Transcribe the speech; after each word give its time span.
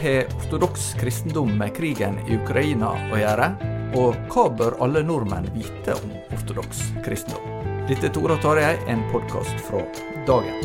Har 0.00 0.24
ortodoks 0.36 0.94
kristendom 1.00 1.50
med 1.58 1.74
krigen 1.76 2.14
i 2.24 2.38
Ukraina 2.38 2.94
å 3.12 3.18
gjøre? 3.20 3.48
Og 4.00 4.14
hva 4.32 4.44
bør 4.56 4.78
alle 4.80 5.02
nordmenn 5.04 5.48
vite 5.52 5.92
om 5.98 6.14
ortodoks 6.32 6.78
kristendom? 7.04 7.58
Dette 7.88 8.08
er 8.08 8.14
Tore 8.14 8.38
og 8.38 8.40
Tarjei, 8.40 8.78
en 8.88 9.02
podkast 9.10 9.60
fra 9.66 9.82
dagen. 10.28 10.56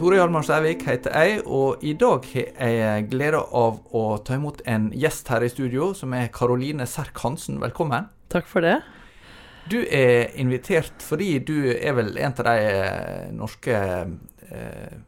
Tore 0.00 0.18
Hjalmar 0.18 0.48
Sævik 0.48 0.82
heter 0.88 1.14
jeg, 1.14 1.44
og 1.46 1.84
i 1.86 1.94
dag 1.94 2.26
har 2.32 2.74
jeg 2.74 3.06
gleda 3.12 3.44
av 3.46 3.78
å 3.94 4.04
ta 4.26 4.40
imot 4.40 4.64
en 4.66 4.90
gjest 4.90 5.30
her 5.30 5.46
i 5.46 5.52
studio, 5.52 5.92
som 5.94 6.18
er 6.18 6.32
Karoline 6.34 6.88
Serk 6.90 7.22
Hansen. 7.22 7.62
Velkommen. 7.62 8.10
Takk 8.32 8.50
for 8.50 8.66
det. 8.66 8.80
Du 9.70 9.78
er 9.86 10.34
invitert 10.34 11.06
fordi 11.06 11.36
du 11.46 11.70
er 11.76 11.94
vel 11.94 12.16
en 12.18 12.34
av 12.34 12.50
de 12.50 13.32
norske 13.38 13.78
eh, 14.50 15.00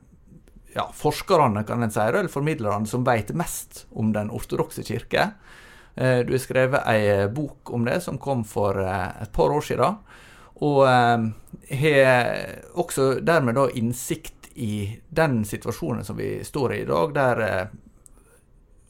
ja, 0.75 0.91
forskerne, 0.95 1.65
kan 1.65 1.83
en 1.83 1.93
si, 1.95 2.01
eller 2.01 2.29
formidlerne, 2.29 2.87
som 2.87 3.05
vet 3.07 3.33
mest 3.35 3.87
om 3.95 4.13
den 4.13 4.31
ortodokse 4.35 4.83
kirke. 4.83 5.31
Eh, 5.95 6.19
du 6.27 6.35
har 6.35 6.43
skrevet 6.43 6.87
ei 6.91 7.29
bok 7.31 7.71
om 7.71 7.87
det, 7.87 8.01
som 8.03 8.19
kom 8.19 8.43
for 8.45 8.81
eh, 8.83 9.23
et 9.23 9.33
par 9.33 9.55
år 9.55 9.63
siden. 9.63 10.01
Og 10.67 10.83
eh, 10.89 11.79
har 11.79 12.43
også 12.75 13.21
dermed 13.23 13.59
da 13.59 13.69
innsikt 13.75 14.51
i 14.55 15.01
den 15.11 15.43
situasjonen 15.47 16.05
som 16.07 16.19
vi 16.19 16.45
står 16.45 16.75
i 16.75 16.81
i 16.83 16.89
dag, 16.91 17.15
der 17.15 17.45
eh, 17.47 17.77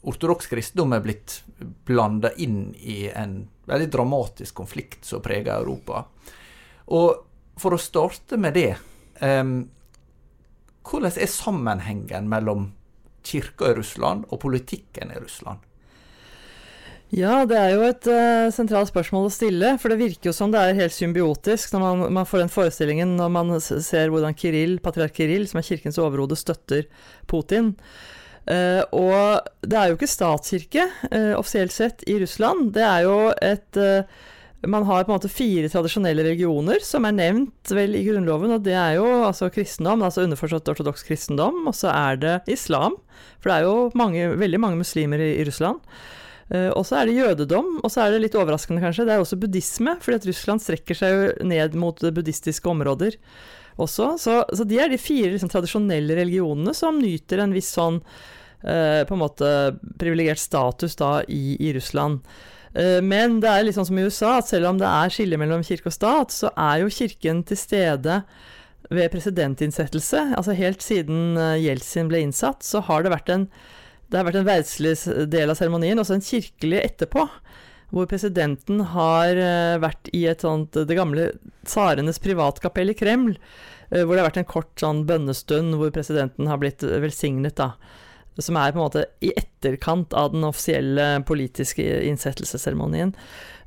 ortodoks 0.05 0.49
kristendom 0.49 0.93
er 0.93 1.05
blitt 1.05 1.39
blanda 1.85 2.33
inn 2.41 2.73
i 2.81 3.05
en 3.13 3.43
veldig 3.65 3.89
dramatisk 3.93 4.57
konflikt 4.57 5.05
som 5.05 5.21
preger 5.25 5.57
Europa. 5.57 6.03
Og 6.93 7.57
for 7.57 7.73
å 7.73 7.81
starte 7.81 8.37
med 8.37 8.53
det 8.53 8.75
Hvordan 10.85 11.15
er 11.17 11.31
sammenhengen 11.31 12.27
mellom 12.29 12.69
kirka 13.25 13.71
i 13.71 13.77
Russland 13.79 14.27
og 14.29 14.41
politikken 14.43 15.13
i 15.13 15.21
Russland? 15.21 15.63
Ja, 17.13 17.43
det 17.45 17.57
er 17.57 17.71
jo 17.75 17.83
et 17.85 18.07
uh, 18.09 18.51
sentralt 18.53 18.89
spørsmål 18.89 19.27
å 19.27 19.33
stille. 19.33 19.75
For 19.81 19.93
det 19.93 19.99
virker 20.01 20.31
jo 20.31 20.35
som 20.35 20.51
det 20.53 20.61
er 20.61 20.77
helt 20.79 20.95
symbiotisk 20.95 21.75
når 21.75 21.83
man, 21.83 22.03
man 22.17 22.27
får 22.27 22.43
den 22.43 22.53
forestillingen 22.53 23.13
når 23.19 23.31
man 23.31 23.53
ser 23.61 24.11
hvordan 24.11 24.35
Kirill, 24.37 24.79
patriark 24.83 25.15
Kirill, 25.15 25.45
som 25.49 25.61
er 25.61 25.67
kirkens 25.67 26.01
overhode, 26.01 26.37
støtter 26.39 26.87
Putin. 27.29 27.75
Uh, 28.45 28.81
og 28.93 29.65
det 29.65 29.77
er 29.77 29.89
jo 29.89 29.97
ikke 29.97 30.09
statskirke, 30.09 30.89
uh, 31.11 31.33
offisielt 31.37 31.73
sett, 31.73 32.05
i 32.09 32.17
Russland. 32.21 32.73
Det 32.75 32.85
er 32.85 33.05
jo 33.07 33.19
et 33.33 33.81
Man 34.67 34.85
har 34.87 35.05
på 35.05 35.11
en 35.11 35.17
måte 35.17 35.31
fire 35.31 35.69
tradisjonelle 35.71 36.23
religioner 36.25 36.81
som 36.85 37.05
er 37.07 37.15
nevnt 37.17 37.71
vel 37.73 37.97
i 37.97 38.03
Grunnloven, 38.07 38.53
og 38.57 38.65
det 38.65 38.75
er 38.77 38.97
jo 38.97 39.07
altså 39.27 39.49
kristendom, 39.53 40.03
altså 40.05 40.25
underforstått 40.25 40.71
ortodoks 40.73 41.05
kristendom, 41.07 41.63
og 41.69 41.75
så 41.77 41.91
er 41.93 42.21
det 42.21 42.35
islam. 42.51 42.97
For 43.39 43.51
det 43.51 43.57
er 43.57 43.67
jo 43.67 43.89
mange, 43.97 44.29
veldig 44.39 44.61
mange 44.61 44.79
muslimer 44.81 45.21
i, 45.21 45.33
i 45.39 45.47
Russland. 45.47 45.81
Uh, 46.53 46.69
og 46.77 46.83
så 46.85 46.99
er 46.99 47.09
det 47.09 47.17
jødedom, 47.17 47.79
og 47.81 47.89
så 47.89 48.03
er 48.03 48.13
det 48.13 48.21
litt 48.27 48.37
overraskende 48.37 48.83
kanskje, 48.83 49.07
det 49.07 49.15
er 49.15 49.23
også 49.23 49.39
buddhisme, 49.41 49.95
fordi 50.01 50.19
at 50.19 50.27
Russland 50.29 50.61
strekker 50.61 50.97
seg 50.97 51.13
jo 51.15 51.49
ned 51.49 51.77
mot 51.81 52.01
buddhistiske 52.05 52.69
områder 52.69 53.17
også. 53.81 54.11
Så, 54.21 54.39
så 54.53 54.67
de 54.67 54.79
er 54.79 54.91
de 54.91 55.01
fire 55.01 55.33
liksom, 55.33 55.49
tradisjonelle 55.51 56.17
religionene 56.21 56.75
som 56.77 56.99
nyter 57.01 57.41
en 57.41 57.55
viss 57.55 57.71
sånn 57.75 57.97
uh, 58.01 59.01
på 59.07 59.15
en 59.15 59.23
måte 59.23 59.49
privilegert 60.01 60.41
status 60.41 60.97
da 61.01 61.17
i, 61.25 61.57
i 61.57 61.73
Russland. 61.75 62.21
Uh, 62.75 62.99
men 63.03 63.39
det 63.43 63.51
er 63.51 63.65
litt 63.65 63.77
sånn 63.77 63.87
som 63.87 63.99
i 63.99 64.05
USA, 64.05 64.37
at 64.39 64.51
selv 64.51 64.71
om 64.71 64.81
det 64.81 64.89
er 64.89 65.13
skille 65.13 65.39
mellom 65.39 65.63
kirke 65.65 65.91
og 65.91 65.95
stat, 65.95 66.35
så 66.35 66.51
er 66.53 66.83
jo 66.83 66.91
kirken 66.93 67.43
til 67.47 67.59
stede 67.59 68.19
ved 68.91 69.09
presidentinnsettelse. 69.13 70.27
Altså 70.37 70.53
helt 70.57 70.83
siden 70.85 71.39
Jeltsin 71.57 72.11
ble 72.11 72.21
innsatt, 72.27 72.61
så 72.65 72.83
har 72.85 73.05
det 73.05 73.15
vært 73.15 73.31
en 73.33 73.49
det 74.13 74.21
vært 74.21 74.37
en 74.37 74.45
verdslig 74.45 74.91
del 75.33 75.49
av 75.49 75.57
seremonien, 75.57 75.97
også 75.97 76.19
en 76.19 76.23
kirkelig 76.23 76.77
etterpå. 76.83 77.23
Hvor 77.89 78.05
presidenten 78.09 78.83
har 78.93 79.39
uh, 79.39 79.81
vært 79.81 80.11
i 80.13 80.27
et 80.29 80.45
sånt 80.45 80.77
det 80.77 80.97
gamle 80.97 81.31
tsarenes 81.65 82.21
privatkapell 82.21 82.93
i 82.93 82.97
Kreml. 82.97 83.33
Hvor 83.89 84.15
det 84.15 84.21
har 84.21 84.27
vært 84.31 84.39
en 84.41 84.49
kort 84.49 84.81
sånn 84.81 85.03
bønnestund 85.05 85.75
hvor 85.77 85.91
presidenten 85.93 86.47
har 86.49 86.57
blitt 86.61 86.81
velsignet, 86.81 87.53
da. 87.59 87.75
Som 88.41 88.57
er 88.59 88.73
på 88.73 88.81
en 88.81 88.87
måte 88.87 89.05
i 89.23 89.31
etterkant 89.37 90.13
av 90.17 90.33
den 90.33 90.43
offisielle 90.47 91.21
politiske 91.27 91.83
innsettelsesseremonien. 92.09 93.13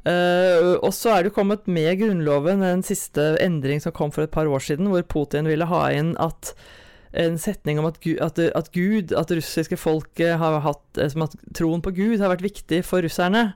Uh, 0.09 0.77
og 0.79 0.93
så 0.95 1.17
er 1.17 1.27
det 1.27 1.35
kommet 1.37 1.67
med 1.69 1.91
Grunnloven 2.01 2.63
en 2.65 2.85
siste 2.87 3.35
endring 3.43 3.83
som 3.83 3.95
kom 3.97 4.13
for 4.15 4.25
et 4.25 4.33
par 4.33 4.49
år 4.49 4.63
siden, 4.65 4.91
hvor 4.93 5.05
Putin 5.09 5.49
ville 5.51 5.69
ha 5.69 5.89
inn 5.93 6.15
at 6.23 6.53
en 7.19 7.39
setning 7.41 7.81
om 7.81 7.89
at, 7.89 7.99
at, 8.21 8.39
at 8.39 8.73
Gud, 8.75 9.15
at 9.17 9.33
russiske 9.33 9.79
folk 9.81 10.21
har 10.21 10.59
hatt 10.61 10.99
Som 11.09 11.25
at 11.25 11.33
troen 11.57 11.81
på 11.81 11.95
Gud 11.97 12.21
har 12.21 12.29
vært 12.35 12.45
viktig 12.45 12.83
for 12.85 13.01
russerne. 13.01 13.55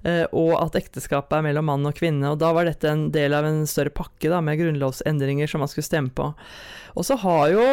Eh, 0.00 0.24
og 0.32 0.54
at 0.56 0.78
ekteskapet 0.78 1.36
er 1.36 1.44
mellom 1.44 1.66
mann 1.68 1.88
og 1.88 1.96
kvinne. 1.98 2.32
Og 2.32 2.40
da 2.40 2.52
var 2.56 2.68
dette 2.68 2.88
en 2.88 3.08
del 3.12 3.36
av 3.36 3.48
en 3.48 3.66
større 3.68 3.92
pakke 3.92 4.30
da, 4.32 4.40
med 4.44 4.60
grunnlovsendringer 4.60 5.50
som 5.50 5.62
man 5.64 5.70
skulle 5.70 5.88
stemme 5.88 6.12
på. 6.16 6.30
Og 6.96 7.06
så 7.06 7.18
har 7.22 7.50
jo 7.52 7.66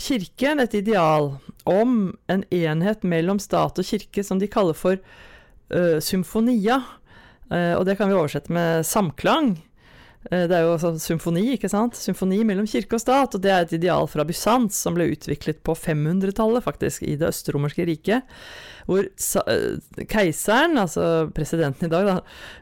Kirken 0.00 0.60
et 0.60 0.74
ideal 0.76 1.30
om 1.70 2.12
en 2.28 2.42
enhet 2.52 3.06
mellom 3.06 3.38
stat 3.40 3.78
og 3.80 3.86
kirke 3.86 4.24
som 4.26 4.40
de 4.42 4.50
kaller 4.50 4.76
for 4.76 4.98
uh, 4.98 5.96
symfonia. 6.02 6.82
Uh, 7.48 7.78
og 7.78 7.86
det 7.88 7.94
kan 7.96 8.10
vi 8.10 8.18
oversette 8.18 8.52
med 8.52 8.84
samklang. 8.84 9.54
Eh, 10.30 10.46
det 10.48 10.56
er 10.56 10.64
jo 10.64 10.74
altså 10.74 10.94
symfoni, 11.02 11.44
ikke 11.54 11.68
sant? 11.72 11.98
Symfoni 12.00 12.40
mellom 12.46 12.68
kirke 12.68 12.96
og 12.96 13.02
stat. 13.02 13.36
Og 13.36 13.42
det 13.44 13.52
er 13.52 13.66
et 13.66 13.74
ideal 13.76 14.08
fra 14.10 14.24
Bysants 14.26 14.78
som 14.86 14.96
ble 14.96 15.10
utviklet 15.12 15.60
på 15.66 15.76
500-tallet, 15.76 16.64
faktisk, 16.64 17.04
i 17.04 17.18
det 17.20 17.28
østromerske 17.32 17.86
riket. 17.88 18.30
Hvor 18.88 19.04
eh, 19.04 20.06
keiseren, 20.10 20.78
altså 20.80 21.28
presidenten 21.36 21.88
i 21.88 21.92
dag, 21.92 22.08
da, 22.08 22.16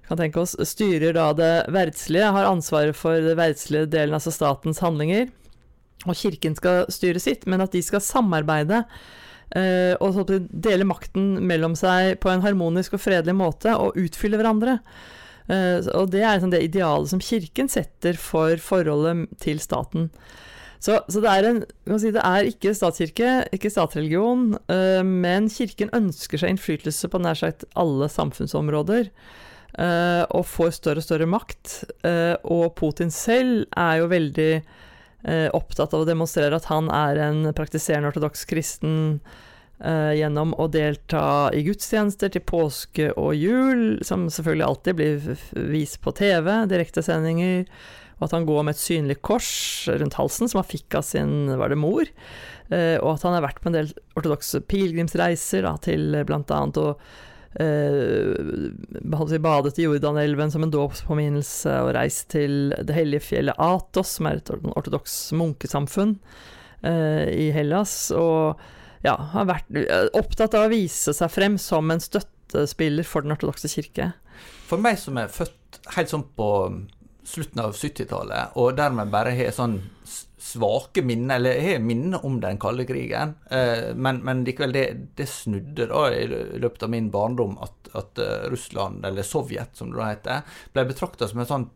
kan 0.08 0.20
tenke 0.20 0.42
oss, 0.42 0.56
styrer 0.72 1.16
da 1.18 1.30
det 1.38 1.54
verdslige, 1.74 2.34
har 2.34 2.50
ansvaret 2.50 2.98
for 2.98 3.22
det 3.22 3.38
verdslige 3.38 3.90
delen, 3.92 4.18
altså 4.18 4.34
statens 4.34 4.82
handlinger. 4.82 5.30
Og 6.02 6.18
kirken 6.18 6.56
skal 6.58 6.88
styre 6.90 7.22
sitt, 7.22 7.46
men 7.46 7.62
at 7.62 7.74
de 7.74 7.82
skal 7.84 8.02
samarbeide 8.02 8.82
eh, 9.54 9.94
og 10.02 10.32
dele 10.50 10.86
makten 10.88 11.36
mellom 11.46 11.76
seg 11.78 12.16
på 12.22 12.32
en 12.32 12.42
harmonisk 12.42 12.96
og 12.98 13.04
fredelig 13.04 13.36
måte, 13.38 13.76
og 13.78 13.98
utfylle 14.02 14.40
hverandre. 14.40 14.80
Eh, 15.50 15.82
og 15.96 16.10
det 16.12 16.22
er 16.22 16.36
liksom 16.36 16.52
det 16.52 16.62
idealet 16.68 17.12
som 17.12 17.22
Kirken 17.22 17.70
setter 17.72 18.18
for 18.20 18.60
forholdet 18.62 19.26
til 19.42 19.60
staten. 19.62 20.10
Så, 20.82 20.98
så 21.06 21.22
det, 21.22 21.30
er 21.30 21.46
en, 21.46 21.60
si, 21.94 22.10
det, 22.10 22.22
er 22.26 22.48
ikke 22.50 22.74
statskirke, 22.74 23.34
ikke 23.54 23.70
statsreligion, 23.70 24.56
uh, 24.66 25.02
men 25.06 25.46
Kirken 25.46 25.92
ønsker 25.94 26.42
seg 26.42 26.56
innflytelse 26.56 27.06
på 27.06 27.20
nær 27.22 27.38
sagt 27.38 27.62
alle 27.78 28.08
samfunnsområder. 28.10 29.12
Uh, 29.72 30.26
og 30.34 30.42
får 30.50 30.74
større 30.80 31.00
og 31.00 31.06
større 31.06 31.28
makt. 31.30 31.76
Og 32.50 32.66
Putin 32.76 33.14
selv 33.14 33.62
er 33.78 34.02
jo 34.02 34.10
veldig 34.10 34.52
opptatt 35.54 35.92
av 35.94 36.02
å 36.02 36.06
demonstrere 36.08 36.58
at 36.58 36.66
han 36.66 36.88
er 36.90 37.20
en 37.28 37.44
praktiserende 37.54 38.10
ortodoks 38.10 38.42
kristen 38.50 39.20
gjennom 39.82 40.52
å 40.62 40.68
delta 40.70 41.50
i 41.50 41.64
gudstjenester 41.66 42.30
til 42.30 42.44
påske 42.46 43.08
og 43.18 43.32
jul, 43.34 43.80
som 44.06 44.28
selvfølgelig 44.30 44.66
alltid 44.68 44.98
blir 45.00 45.40
vist 45.72 45.98
på 46.04 46.12
TV, 46.14 46.52
direktesendinger 46.70 47.64
og 48.22 48.28
at 48.28 48.36
han 48.36 48.46
går 48.46 48.62
med 48.62 48.76
et 48.76 48.78
synlig 48.78 49.18
kors 49.26 49.50
rundt 49.90 50.14
halsen, 50.14 50.46
som 50.46 50.60
han 50.60 50.68
fikk 50.68 50.94
av 50.94 51.02
sin 51.02 51.50
var 51.58 51.72
det 51.72 51.78
mor, 51.82 52.06
eh, 52.70 52.94
og 53.02 53.16
at 53.16 53.26
han 53.26 53.34
har 53.34 53.42
vært 53.48 53.58
på 53.58 53.72
en 53.72 53.74
del 53.80 53.90
ortodokse 54.14 54.62
pilegrimsreiser 54.70 55.66
da, 55.66 55.74
til 55.82 56.14
annet 56.14 56.78
å 56.78 56.86
eh, 57.58 59.40
badet 59.42 59.74
i 59.82 59.88
Jordanelven 59.88 60.54
som 60.54 60.62
en 60.62 60.70
dåpspåminnelse, 60.70 61.74
og 61.82 61.96
reist 61.98 62.28
til 62.36 62.70
det 62.78 62.94
hellige 62.94 63.26
fjellet 63.32 63.58
Atos, 63.58 64.14
som 64.20 64.30
er 64.30 64.38
et 64.38 64.54
ortodoks 64.54 65.16
munkesamfunn 65.42 66.14
eh, 66.86 67.26
i 67.26 67.50
Hellas, 67.58 67.96
og 68.14 68.62
ja, 69.04 69.16
har 69.34 69.48
vært 69.50 69.70
eh, 69.78 70.08
opptatt 70.18 70.56
av 70.58 70.66
å 70.66 70.72
vise 70.72 71.14
seg 71.16 71.30
frem 71.32 71.58
som 71.60 71.90
en 71.92 72.02
støttespiller 72.02 73.06
for 73.06 73.24
den 73.24 73.34
ortodokse 73.34 73.70
kirke. 73.70 74.12
For 74.68 74.80
meg 74.82 74.98
som 75.02 75.18
er 75.20 75.32
født 75.32 75.82
helt 75.96 76.12
sånn 76.12 76.26
på 76.36 76.50
slutten 77.26 77.62
av 77.62 77.74
70-tallet, 77.78 78.56
og 78.58 78.76
dermed 78.78 79.12
bare 79.12 79.34
har 79.36 79.52
sånn 79.54 79.78
svake 80.42 81.04
minner, 81.06 81.38
eller 81.38 81.60
har 81.62 81.82
minner 81.82 82.24
om 82.26 82.40
den 82.42 82.58
kalde 82.60 82.86
krigen. 82.88 83.36
Eh, 83.50 83.92
men, 83.94 84.20
men 84.26 84.42
likevel, 84.46 84.74
det, 84.74 84.86
det, 85.18 85.28
snudde 85.30 85.86
da 85.90 86.08
i 86.14 86.24
løpet 86.26 86.86
av 86.86 86.90
min 86.92 87.12
barndom 87.14 87.54
at, 87.62 87.92
at 87.94 88.18
uh, 88.18 88.48
Russland, 88.50 89.06
eller 89.06 89.26
Sovjet 89.26 89.78
som 89.78 89.92
det 89.92 90.00
da 90.00 90.10
heter, 90.10 90.58
ble 90.74 90.86
betrakta 90.90 91.30
som 91.30 91.42
en 91.42 91.48
sånn 91.48 91.68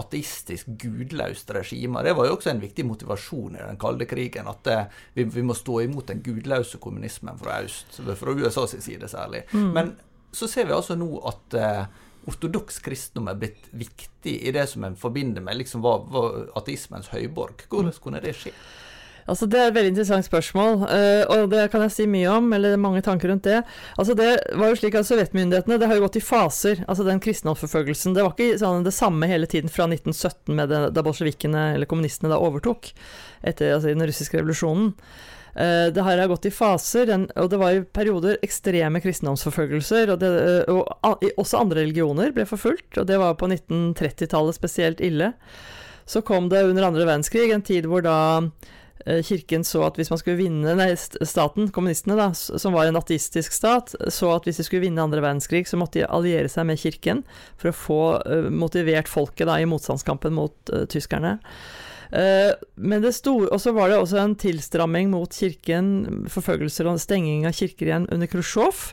ateistisk, 0.00 0.70
gudløst 0.80 1.50
regime. 1.54 2.02
Det 2.04 2.14
var 2.16 2.28
jo 2.28 2.36
også 2.36 2.52
en 2.52 2.62
viktig 2.62 2.86
motivasjon 2.86 3.56
i 3.58 3.62
den 3.62 3.78
kalde 3.80 4.08
krigen, 4.08 4.48
at 4.50 4.62
det, 4.66 4.78
vi, 5.16 5.26
vi, 5.36 5.44
må 5.46 5.56
stå 5.56 5.80
imot 5.86 6.10
den 6.12 6.22
gudløse 6.24 6.80
kommunismen 6.82 7.38
fra 7.40 7.60
øst, 7.64 8.00
fra 8.20 8.34
USAs 8.34 8.76
side 8.84 9.08
særlig. 9.08 9.44
Mm. 9.52 9.70
Men 9.76 9.94
så 10.32 10.48
ser 10.50 10.68
vi 10.68 10.76
altså 10.76 10.96
nå 10.98 11.08
at 11.28 11.56
uh, 11.56 11.84
ortodoks 12.28 12.80
kristendom 12.84 13.30
er 13.30 13.38
blitt 13.40 13.70
viktig 13.72 14.34
i 14.48 14.52
det 14.54 14.66
som 14.70 14.84
en 14.84 14.98
forbinder 14.98 15.44
med 15.44 15.60
liksom 15.60 15.84
var, 15.84 16.04
var 16.12 16.50
ateismens 16.58 17.12
høyborg. 17.14 17.66
Hvordan 17.70 17.94
kunne 18.02 18.22
det 18.24 18.34
skje? 18.36 18.52
Altså 19.26 19.46
Det 19.50 19.60
er 19.60 19.70
et 19.70 19.76
veldig 19.76 19.92
interessant 19.94 20.26
spørsmål, 20.26 20.86
uh, 20.86 21.22
og 21.34 21.50
det 21.52 21.66
kan 21.72 21.82
jeg 21.86 21.94
si 21.94 22.08
mye 22.10 22.30
om, 22.30 22.50
eller 22.56 22.78
mange 22.80 23.02
tanker 23.06 23.32
rundt 23.32 23.46
det. 23.48 23.60
Altså 23.98 24.16
Det 24.18 24.30
var 24.54 24.72
jo 24.72 24.80
slik 24.80 24.98
at 24.98 25.08
Sovjetmyndighetene 25.08 25.80
det 25.82 25.90
har 25.90 25.98
jo 25.98 26.06
gått 26.06 26.20
i 26.20 26.24
faser. 26.24 26.84
altså 26.86 27.06
Den 27.06 27.22
kristendomsforfølgelsen. 27.22 28.14
Det 28.16 28.24
var 28.24 28.34
ikke 28.34 28.60
sånn 28.62 28.86
det 28.86 28.94
samme 28.96 29.30
hele 29.30 29.50
tiden 29.50 29.72
fra 29.72 29.88
1917, 29.90 30.54
med 30.54 30.70
det, 30.70 30.82
da 30.96 31.06
bolsjevikene, 31.06 31.72
eller 31.76 31.90
kommunistene, 31.90 32.32
da 32.32 32.42
overtok 32.42 32.92
etter 33.46 33.74
altså, 33.76 33.90
den 33.92 34.06
russiske 34.06 34.38
revolusjonen. 34.38 34.94
Eh, 35.56 35.86
det 35.92 36.04
her 36.04 36.20
har 36.20 36.28
gått 36.28 36.50
i 36.50 36.52
faser, 36.52 37.08
og 37.32 37.48
det 37.48 37.60
var 37.60 37.72
i 37.72 37.84
perioder 37.84 38.36
ekstreme 38.44 39.00
kristendomsforfølgelser. 39.00 40.12
Og, 40.12 40.20
det, 40.20 40.32
eh, 40.44 40.72
og 40.72 41.24
også 41.40 41.62
andre 41.62 41.86
religioner 41.86 42.34
ble 42.36 42.44
forfulgt, 42.48 42.98
og 43.00 43.08
det 43.08 43.16
var 43.22 43.38
på 43.40 43.48
1930-tallet 43.48 44.58
spesielt 44.58 45.00
ille. 45.00 45.32
Så 46.06 46.22
kom 46.22 46.50
det 46.52 46.66
under 46.68 46.86
andre 46.86 47.06
verdenskrig 47.08 47.48
en 47.50 47.64
tid 47.66 47.88
hvor 47.90 48.04
da 48.04 48.18
eh, 48.44 48.74
Kirken 49.06 49.62
så 49.62 49.84
at 49.86 49.98
hvis 50.00 50.10
man 50.10 50.18
skulle 50.18 50.40
vinne 50.40 50.72
Nei, 50.74 50.88
staten, 50.98 51.68
kommunistene, 51.70 52.16
da, 52.18 52.28
som 52.34 52.74
var 52.74 52.88
en 52.88 52.98
ateistisk 52.98 53.54
stat, 53.54 53.94
så 54.10 54.32
at 54.34 54.48
hvis 54.48 54.58
de 54.58 54.66
skulle 54.66 54.82
vinne 54.82 55.02
andre 55.02 55.22
verdenskrig, 55.22 55.62
så 55.70 55.78
måtte 55.78 56.00
de 56.00 56.08
alliere 56.10 56.50
seg 56.50 56.66
med 56.66 56.80
Kirken 56.82 57.22
for 57.54 57.70
å 57.70 57.76
få 57.76 58.00
motivert 58.50 59.10
folket 59.10 59.46
da, 59.46 59.60
i 59.62 59.68
motstandskampen 59.70 60.34
mot 60.34 60.74
uh, 60.74 60.82
tyskerne. 60.90 61.36
Eh, 62.10 62.52
men 62.74 63.02
det 63.02 63.12
sto 63.16 63.34
Og 63.44 63.58
så 63.60 63.72
var 63.74 63.90
det 63.90 63.98
også 63.98 64.20
en 64.22 64.36
tilstramming 64.38 65.10
mot 65.10 65.32
kirken, 65.32 66.26
forfølgelser 66.30 66.86
og 66.86 67.00
stenging 67.02 67.46
av 67.48 67.56
kirker 67.56 67.90
igjen 67.90 68.10
under 68.14 68.30
Khrusjtsjov, 68.30 68.92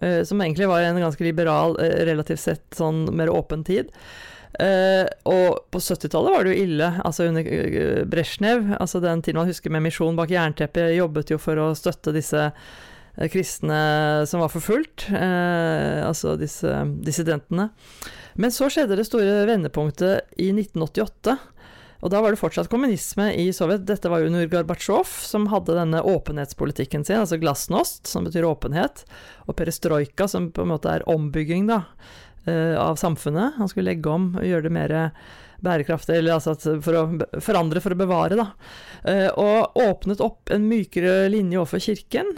eh, 0.00 0.22
som 0.24 0.40
egentlig 0.40 0.70
var 0.70 0.84
en 0.84 1.02
ganske 1.02 1.24
liberal, 1.24 1.76
eh, 1.80 2.04
relativt 2.08 2.40
sett 2.40 2.64
sånn 2.76 3.06
mer 3.12 3.32
åpen 3.32 3.64
tid. 3.64 3.92
Uh, 4.54 5.08
og 5.26 5.64
på 5.74 5.80
70-tallet 5.82 6.30
var 6.30 6.44
det 6.46 6.54
jo 6.54 6.64
ille, 6.68 6.88
altså 7.02 7.26
under 7.26 7.46
uh, 7.48 8.02
Brezjnev, 8.06 8.74
altså 8.78 9.00
den 9.02 9.22
tiden 9.24 9.40
man 9.40 9.50
husker 9.50 9.72
med 9.74 9.82
Misjon 9.82 10.18
bak 10.18 10.30
jernteppet, 10.30 10.94
jobbet 10.94 11.32
jo 11.34 11.40
for 11.42 11.58
å 11.58 11.72
støtte 11.74 12.14
disse 12.14 12.44
uh, 12.52 13.26
kristne 13.32 13.78
som 14.30 14.44
var 14.44 14.52
forfulgt, 14.52 15.08
altså 15.14 16.34
disse 16.38 16.70
dissidentene. 17.06 17.68
Men 18.34 18.54
så 18.54 18.66
skjedde 18.70 18.98
det 18.98 19.06
store 19.06 19.44
vendepunktet 19.46 20.34
i 20.42 20.48
1988, 20.50 21.36
og 22.04 22.12
da 22.12 22.20
var 22.20 22.34
det 22.34 22.40
fortsatt 22.40 22.68
kommunisme 22.68 23.30
i 23.40 23.46
Sovjet. 23.56 23.86
Dette 23.88 24.10
var 24.12 24.20
jo 24.20 24.28
under 24.28 24.48
Gorbatsjov, 24.50 25.08
som 25.24 25.46
hadde 25.48 25.78
denne 25.78 26.02
åpenhetspolitikken 26.04 27.06
sin, 27.06 27.22
altså 27.22 27.38
glasnost, 27.40 28.04
som 28.10 28.26
betyr 28.26 28.44
åpenhet, 28.44 29.06
og 29.46 29.56
perestrojka, 29.56 30.28
som 30.28 30.50
på 30.52 30.66
en 30.66 30.74
måte 30.74 30.92
er 30.92 31.06
ombygging 31.08 31.70
da, 31.70 31.84
eh, 31.86 32.33
av 32.50 32.98
samfunnet. 33.00 33.56
Han 33.56 33.70
skulle 33.70 33.92
legge 33.92 34.10
om 34.12 34.32
og 34.36 34.44
gjøre 34.44 34.66
det 34.66 34.74
mer 34.74 34.94
bærekraftig, 35.64 36.18
eller 36.18 36.34
altså 36.36 36.76
for 36.84 36.98
å 36.98 37.04
forandre 37.40 37.80
for 37.80 37.94
å 37.94 37.96
bevare, 37.96 38.36
da. 38.36 38.46
Eh, 39.08 39.30
og 39.40 39.78
åpnet 39.80 40.20
opp 40.20 40.52
en 40.52 40.66
mykere 40.68 41.30
linje 41.32 41.60
overfor 41.62 41.80
kirken, 41.86 42.34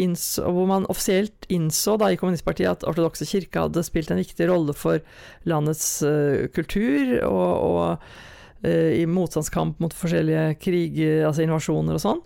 innså, 0.00 0.46
hvor 0.48 0.70
man 0.70 0.88
offisielt 0.88 1.44
innså 1.52 1.98
da 2.00 2.08
i 2.08 2.16
kommunistpartiet 2.20 2.70
at 2.70 2.88
ortodokse 2.88 3.28
kirke 3.28 3.66
hadde 3.66 3.84
spilt 3.84 4.14
en 4.14 4.22
viktig 4.22 4.48
rolle 4.48 4.72
for 4.72 5.04
landets 5.44 5.98
uh, 6.06 6.48
kultur 6.56 7.18
og, 7.28 7.52
og 7.68 8.28
Eh, 8.62 9.00
i 9.00 9.06
motstandskamp 9.08 9.78
mot 9.80 9.94
forskjellige 9.96 10.58
krig, 10.60 10.98
altså 11.24 11.46
invasjoner 11.46 11.96
og 11.96 12.02
sånn. 12.02 12.18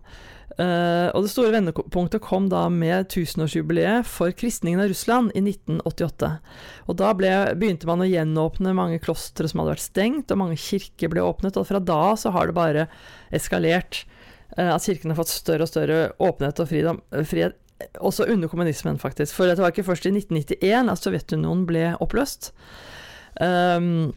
Uh, 0.55 1.11
og 1.11 1.25
det 1.25 1.33
store 1.33 1.51
vendepunktet 1.51 2.23
kom 2.23 2.47
da 2.47 2.69
med 2.71 3.09
tusenårsjubileet 3.11 4.06
for 4.06 4.31
kristningen 4.39 4.85
av 4.85 4.93
Russland 4.93 5.33
i 5.35 5.43
1988. 5.43 6.31
Og 6.87 6.99
da 7.00 7.11
ble, 7.19 7.33
begynte 7.59 7.88
man 7.90 8.05
å 8.05 8.07
gjenåpne 8.07 8.76
mange 8.78 9.00
klostre 9.02 9.50
som 9.50 9.62
hadde 9.62 9.75
vært 9.75 9.87
stengt, 9.88 10.31
og 10.31 10.40
mange 10.45 10.61
kirker 10.61 11.11
ble 11.11 11.25
åpnet. 11.26 11.59
Og 11.59 11.67
fra 11.71 11.83
da 11.83 12.14
så 12.21 12.31
har 12.37 12.50
det 12.50 12.59
bare 12.59 12.87
eskalert. 13.35 14.05
Uh, 14.55 14.76
at 14.76 14.87
kirken 14.87 15.11
har 15.11 15.19
fått 15.19 15.35
større 15.35 15.67
og 15.67 15.73
større 15.73 16.00
åpenhet 16.23 16.62
og 16.62 16.71
frihet, 16.71 17.05
frihet, 17.26 17.59
også 17.99 18.28
under 18.31 18.49
kommunismen, 18.49 19.00
faktisk. 19.02 19.35
For 19.35 19.50
det 19.50 19.59
var 19.59 19.75
ikke 19.75 19.88
først 19.90 20.07
i 20.07 20.14
1991 20.14 20.93
at 20.93 21.02
Sovjetunionen 21.02 21.67
ble 21.69 21.88
oppløst. 21.99 22.52
Um, 23.43 24.14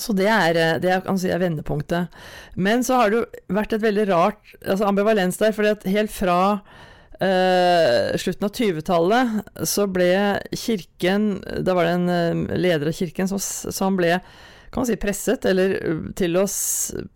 så 0.00 0.14
det 0.16 0.28
er, 0.30 0.58
eh, 0.58 0.74
det 0.82 0.92
er, 0.94 1.06
si, 1.20 1.30
er 1.32 1.42
vendepunktet. 1.42 2.18
Men 2.54 2.84
så 2.86 3.00
har 3.00 3.10
det 3.10 3.20
jo 3.20 3.54
vært 3.58 3.74
et 3.76 3.84
veldig 3.84 4.06
rart 4.10 4.54
altså 4.64 4.88
ambivalens 4.88 5.40
der, 5.40 5.54
for 5.56 5.88
helt 5.88 6.12
fra 6.14 6.38
uh, 6.58 8.18
slutten 8.18 8.46
av 8.48 8.52
20-tallet 8.54 9.64
så 9.66 9.88
ble 9.90 10.10
kirken 10.54 11.30
Da 11.66 11.74
var 11.74 11.88
det 11.88 11.96
en 11.96 12.12
uh, 12.12 12.54
leder 12.58 12.90
av 12.90 12.96
kirken 12.96 13.30
som, 13.30 13.42
som 13.42 13.98
ble 13.98 14.20
kan 14.68 14.82
man 14.82 14.88
si 14.90 14.98
presset, 15.00 15.46
eller 15.48 15.78
til 16.12 16.36
å 16.36 16.42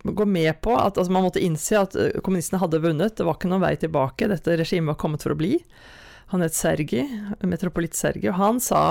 gå 0.09 0.25
med 0.25 0.57
på 0.65 0.73
at 0.73 0.97
altså 0.97 1.13
man 1.13 1.21
måtte 1.27 1.43
innse 1.43 1.77
at 1.77 1.93
kommunistene 2.25 2.57
hadde 2.63 2.79
vunnet. 2.81 3.13
Det 3.13 3.27
var 3.27 3.37
ikke 3.37 3.51
noen 3.51 3.61
vei 3.61 3.75
tilbake. 3.77 4.25
Dette 4.31 4.55
regimet 4.57 4.95
var 4.95 4.97
kommet 5.03 5.21
for 5.21 5.35
å 5.35 5.37
bli. 5.37 5.59
Han 6.31 6.41
het 6.45 6.55
Sergi, 6.55 7.03
metropolitt 7.43 7.97
Sergi, 7.97 8.29
og 8.31 8.39
han 8.39 8.61
sa 8.63 8.83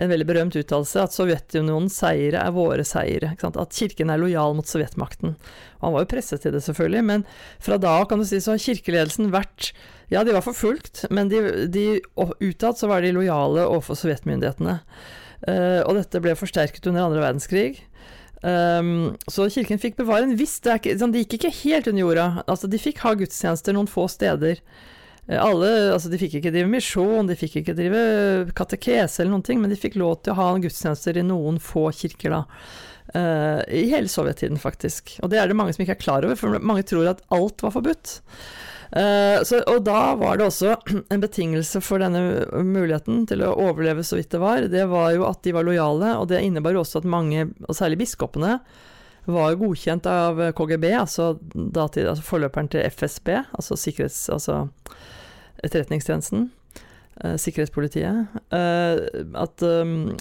en 0.00 0.08
veldig 0.08 0.26
berømt 0.28 0.56
uttalelse 0.56 1.02
at 1.02 1.14
Sovjetunionens 1.14 1.98
seire 2.00 2.40
er 2.40 2.54
våre 2.56 2.84
seire. 2.88 3.34
At 3.36 3.76
kirken 3.76 4.12
er 4.12 4.20
lojal 4.22 4.56
mot 4.56 4.68
sovjetmakten. 4.68 5.34
Og 5.80 5.84
han 5.84 5.96
var 5.96 6.06
jo 6.06 6.10
presset 6.14 6.44
til 6.44 6.54
det, 6.56 6.62
selvfølgelig, 6.64 7.02
men 7.10 7.26
fra 7.60 7.76
da 7.80 7.98
av 8.00 8.08
kan 8.08 8.22
du 8.22 8.26
si 8.28 8.40
så 8.40 8.54
har 8.54 8.64
kirkeledelsen 8.64 9.32
vært 9.34 9.72
Ja, 10.10 10.24
de 10.26 10.34
var 10.34 10.42
forfulgt, 10.42 11.04
men 11.14 11.28
de, 11.30 11.68
de 11.70 11.84
utad 12.16 12.80
så 12.80 12.88
var 12.90 13.04
de 13.04 13.12
lojale 13.14 13.66
overfor 13.68 13.98
sovjetmyndighetene. 14.00 14.80
Uh, 15.46 15.80
og 15.86 15.94
dette 15.96 16.20
ble 16.20 16.34
forsterket 16.36 16.88
under 16.90 17.06
andre 17.06 17.22
verdenskrig. 17.22 17.84
Um, 18.40 19.18
så 19.28 19.50
kirken 19.52 19.80
fikk 19.80 19.98
bevare 19.98 20.24
en 20.24 20.38
viss 20.38 20.56
det 20.64 20.78
ikke, 20.78 20.94
sånn, 20.96 21.12
De 21.12 21.20
gikk 21.22 21.36
ikke 21.36 21.52
helt 21.60 21.90
under 21.92 22.02
jorda. 22.02 22.26
Altså, 22.46 22.70
de 22.72 22.80
fikk 22.80 23.04
ha 23.04 23.12
gudstjenester 23.20 23.76
noen 23.76 23.90
få 23.90 24.06
steder. 24.08 24.62
Alle, 25.38 25.68
altså 25.94 26.10
De 26.10 26.18
fikk 26.18 26.38
ikke 26.40 26.50
drive 26.50 26.70
misjon, 26.70 27.28
de 27.28 27.36
fikk 27.38 27.60
ikke 27.60 27.76
drive 27.78 28.00
katekese 28.58 29.22
eller 29.22 29.36
noen 29.36 29.44
ting, 29.46 29.60
men 29.62 29.70
de 29.70 29.78
fikk 29.78 29.98
lov 30.00 30.20
til 30.24 30.34
å 30.34 30.40
ha 30.40 30.48
gudstjenester 30.58 31.20
i 31.20 31.26
noen 31.26 31.60
få 31.62 31.90
kirker, 31.94 32.34
da. 32.34 32.42
Uh, 33.14 33.60
I 33.66 33.88
hele 33.90 34.10
sovjettiden, 34.10 34.58
faktisk. 34.58 35.16
Og 35.22 35.30
det 35.32 35.40
er 35.40 35.50
det 35.50 35.56
mange 35.58 35.74
som 35.74 35.82
ikke 35.84 35.96
er 35.98 36.02
klar 36.02 36.26
over, 36.26 36.38
for 36.38 36.58
mange 36.62 36.86
tror 36.86 37.10
at 37.10 37.22
alt 37.34 37.62
var 37.62 37.74
forbudt. 37.74 38.16
Uh, 38.90 39.38
så, 39.46 39.60
og 39.70 39.84
da 39.86 40.16
var 40.18 40.38
det 40.38 40.48
også 40.48 40.74
en 41.14 41.22
betingelse 41.22 41.82
for 41.84 42.02
denne 42.02 42.46
muligheten 42.66 43.24
til 43.30 43.44
å 43.46 43.54
overleve 43.68 44.06
så 44.06 44.18
vidt 44.18 44.32
det 44.34 44.42
var. 44.42 44.66
Det 44.70 44.86
var 44.90 45.12
jo 45.14 45.26
at 45.30 45.42
de 45.46 45.54
var 45.54 45.66
lojale, 45.66 46.14
og 46.18 46.30
det 46.30 46.42
innebar 46.46 46.74
jo 46.74 46.84
også 46.84 47.02
at 47.02 47.10
mange, 47.10 47.48
og 47.66 47.78
særlig 47.78 48.02
biskopene, 48.04 48.58
var 49.30 49.58
godkjent 49.60 50.06
av 50.10 50.38
KGB, 50.56 50.90
altså, 50.96 51.34
datid, 51.54 52.08
altså 52.08 52.24
forløperen 52.24 52.70
til 52.72 52.86
FSB, 52.90 53.36
altså 53.58 53.78
sikkerhets... 53.78 54.26
Altså 54.32 54.64
Etterretningstjenesten. 55.62 56.48
Eh, 57.24 57.36
sikkerhetspolitiet. 57.36 58.26
Eh, 58.50 59.00
at 59.36 59.62
um, 59.62 60.14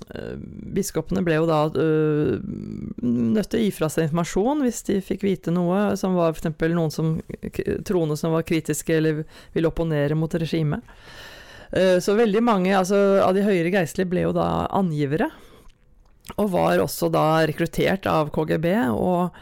biskopene 0.75 1.23
ble 1.23 1.37
jo 1.37 1.45
da 1.47 1.59
nødt 1.71 3.51
til 3.51 3.59
å 3.59 3.63
gi 3.63 3.69
fra 3.71 3.87
seg 3.91 4.09
informasjon 4.09 4.65
hvis 4.65 4.81
de 4.89 4.97
fikk 5.05 5.23
vite 5.23 5.53
noe 5.55 5.93
som 5.99 6.17
var 6.19 6.35
f.eks. 6.35 6.51
noen 6.73 6.91
som 6.91 7.13
troende 7.87 8.17
som 8.19 8.35
var 8.35 8.43
kritiske 8.47 8.97
eller 8.97 9.23
ville 9.55 9.71
opponere 9.71 10.17
mot 10.19 10.33
regimet. 10.35 10.83
Så 12.01 12.15
veldig 12.17 12.41
mange 12.41 12.73
altså, 12.73 12.97
av 13.21 13.35
de 13.37 13.43
høyere 13.45 13.69
geistlige 13.69 14.09
ble 14.09 14.23
jo 14.23 14.33
da 14.33 14.65
angivere. 14.73 15.29
Og 16.41 16.49
var 16.51 16.81
også 16.81 17.11
da 17.13 17.45
rekruttert 17.45 18.09
av 18.09 18.31
KGB. 18.33 18.71
og 18.89 19.37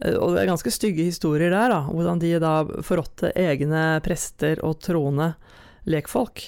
og 0.00 0.32
det 0.32 0.42
er 0.42 0.48
ganske 0.48 0.72
stygge 0.72 1.04
historier 1.10 1.52
der, 1.52 1.72
da, 1.72 1.80
hvordan 1.90 2.20
de 2.22 2.34
da 2.40 2.54
forrådte 2.86 3.34
egne 3.36 4.00
prester 4.04 4.62
og 4.64 4.78
troende 4.80 5.34
lekfolk. 5.90 6.46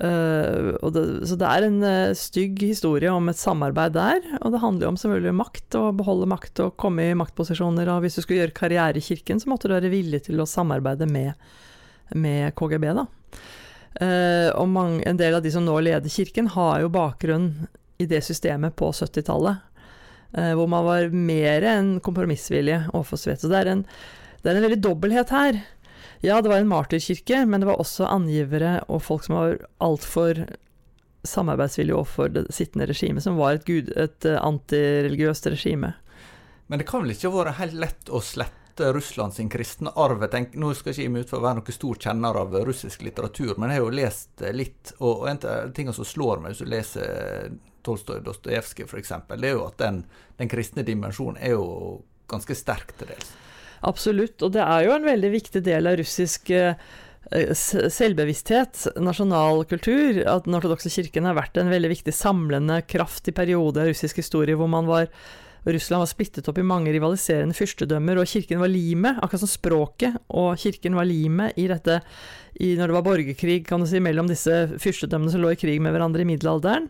Uh, 0.00 0.78
det, 0.94 1.02
så 1.28 1.36
det 1.36 1.48
er 1.48 1.66
en 1.66 1.78
uh, 1.84 2.16
stygg 2.16 2.62
historie 2.64 3.10
om 3.12 3.28
et 3.28 3.38
samarbeid 3.38 3.92
der, 3.98 4.22
og 4.40 4.54
det 4.54 4.62
handler 4.62 4.86
jo 4.86 4.92
om 4.94 4.98
selvfølgelig 5.00 5.36
makt, 5.36 5.76
å 5.76 5.90
beholde 5.96 6.28
makt 6.30 6.62
og 6.64 6.76
komme 6.80 7.10
i 7.10 7.16
maktposisjoner. 7.18 7.90
Og 7.92 8.06
hvis 8.06 8.16
du 8.16 8.22
skulle 8.24 8.40
gjøre 8.40 8.56
karriere 8.56 8.98
i 8.98 9.04
kirken, 9.04 9.42
så 9.42 9.52
måtte 9.52 9.68
du 9.68 9.76
være 9.76 9.92
villig 9.92 10.24
til 10.26 10.40
å 10.40 10.48
samarbeide 10.48 11.08
med, 11.10 11.34
med 12.16 12.56
KGB, 12.56 12.88
da. 12.96 13.06
Uh, 14.00 14.48
og 14.56 14.70
mange, 14.72 15.02
en 15.10 15.18
del 15.20 15.36
av 15.36 15.44
de 15.44 15.52
som 15.52 15.66
nå 15.66 15.76
leder 15.84 16.10
kirken, 16.10 16.48
har 16.54 16.80
jo 16.80 16.94
bakgrunn 16.94 17.50
i 18.00 18.06
det 18.08 18.22
systemet 18.24 18.72
på 18.80 18.88
70-tallet. 18.96 19.66
Hvor 20.30 20.68
man 20.70 20.84
var 20.86 21.08
mer 21.10 21.64
enn 21.66 21.88
kompromissvillig 22.06 22.76
overfor 22.92 23.18
Svet. 23.18 23.42
Så 23.42 23.48
det 23.50 23.64
er, 23.64 23.70
en, 23.72 23.80
det 24.44 24.52
er 24.52 24.60
en 24.60 24.66
veldig 24.68 24.78
dobbelthet 24.84 25.32
her. 25.34 25.58
Ja, 26.22 26.42
det 26.42 26.52
var 26.52 26.60
en 26.60 26.68
martyrkirke, 26.68 27.46
men 27.46 27.62
det 27.62 27.68
var 27.70 27.80
også 27.80 28.06
angivere 28.06 28.76
og 28.92 29.00
folk 29.02 29.24
som 29.24 29.38
var 29.38 29.56
altfor 29.80 30.44
samarbeidsvillige 31.24 31.96
overfor 31.96 32.28
det 32.34 32.46
sittende 32.54 32.86
regimet, 32.88 33.24
som 33.24 33.38
var 33.40 33.56
et, 33.56 33.66
gud, 33.68 33.90
et 33.96 34.28
eh, 34.28 34.40
antireligiøst 34.40 35.48
regime. 35.52 35.94
Men 36.66 36.80
det 36.80 36.86
kan 36.88 37.04
vel 37.04 37.14
ikke 37.14 37.28
ha 37.28 37.38
vært 37.40 37.60
helt 37.60 37.78
lett 37.80 38.12
å 38.12 38.20
slette 38.24 38.92
Russland 38.94 39.34
sin 39.36 39.50
kristne 39.52 39.92
arv? 40.00 40.22
Tenk, 40.32 40.54
nå 40.60 40.72
skal 40.76 40.94
ikke 40.94 41.04
jeg 41.04 41.12
meg 41.12 41.24
ut 41.24 41.32
for 41.32 41.40
å 41.40 41.46
være 41.48 41.60
noen 41.60 41.76
stor 41.76 42.00
kjenner 42.04 42.40
av 42.40 42.54
russisk 42.68 43.02
litteratur, 43.04 43.56
men 43.56 43.72
jeg 43.72 43.80
har 43.80 43.84
jo 43.84 43.96
lest 43.98 44.44
litt, 44.56 44.94
og, 45.00 45.26
en 45.28 45.42
av 45.42 45.74
tingene 45.76 45.96
som 45.96 46.08
slår 46.08 46.44
meg 46.44 46.54
hvis 46.54 46.62
du 46.64 46.70
leser 46.70 47.50
Tolstoj 47.86 48.22
Dostojevskij 48.24 48.88
f.eks., 48.88 49.12
er 49.12 49.50
jo 49.50 49.66
at 49.66 49.78
den, 49.82 50.04
den 50.40 50.50
kristne 50.50 50.84
dimensjonen 50.86 51.40
er 51.40 51.56
jo 51.56 52.00
ganske 52.30 52.56
sterk 52.56 52.94
til 52.98 53.12
dels. 53.12 53.30
Absolutt, 53.86 54.42
og 54.44 54.52
det 54.54 54.64
er 54.64 54.84
jo 54.86 54.96
en 54.96 55.06
veldig 55.08 55.30
viktig 55.32 55.62
del 55.64 55.88
av 55.88 55.96
russisk 56.00 56.50
eh, 56.52 56.76
selvbevissthet, 57.30 58.86
nasjonal 59.00 59.64
kultur, 59.70 60.20
at 60.28 60.46
den 60.46 60.56
ortodokse 60.58 60.92
kirken 60.92 61.28
har 61.28 61.38
vært 61.38 61.60
en 61.60 61.72
veldig 61.72 61.92
viktig 61.94 62.14
samlende 62.16 62.82
kraft 62.90 63.30
i 63.30 63.36
perioder 63.36 63.86
av 63.86 63.94
russisk 63.94 64.20
historie 64.20 64.58
hvor 64.58 64.70
man 64.72 64.88
var 64.90 65.08
Russland 65.64 66.00
var 66.00 66.08
splittet 66.08 66.46
opp 66.48 66.58
i 66.58 66.64
mange 66.64 66.92
rivaliserende 66.94 67.56
fyrstedømmer, 67.56 68.16
og 68.16 68.28
kirken 68.28 68.62
var 68.62 68.70
limet, 68.72 69.18
akkurat 69.20 69.42
som 69.42 69.50
språket 69.50 70.16
og 70.32 70.54
kirken 70.60 70.96
var 70.96 71.08
limet 71.08 71.58
i 71.60 71.66
dette 71.68 71.98
i, 72.56 72.72
når 72.78 72.88
det 72.88 72.96
var 72.96 73.04
borgerkrig, 73.04 73.58
kan 73.68 73.84
du 73.84 73.88
si, 73.90 74.00
mellom 74.00 74.30
disse 74.30 74.56
fyrstedømmene 74.80 75.34
som 75.34 75.44
lå 75.44 75.52
i 75.52 75.60
krig 75.60 75.76
med 75.84 75.92
hverandre 75.92 76.24
i 76.24 76.30
middelalderen. 76.32 76.88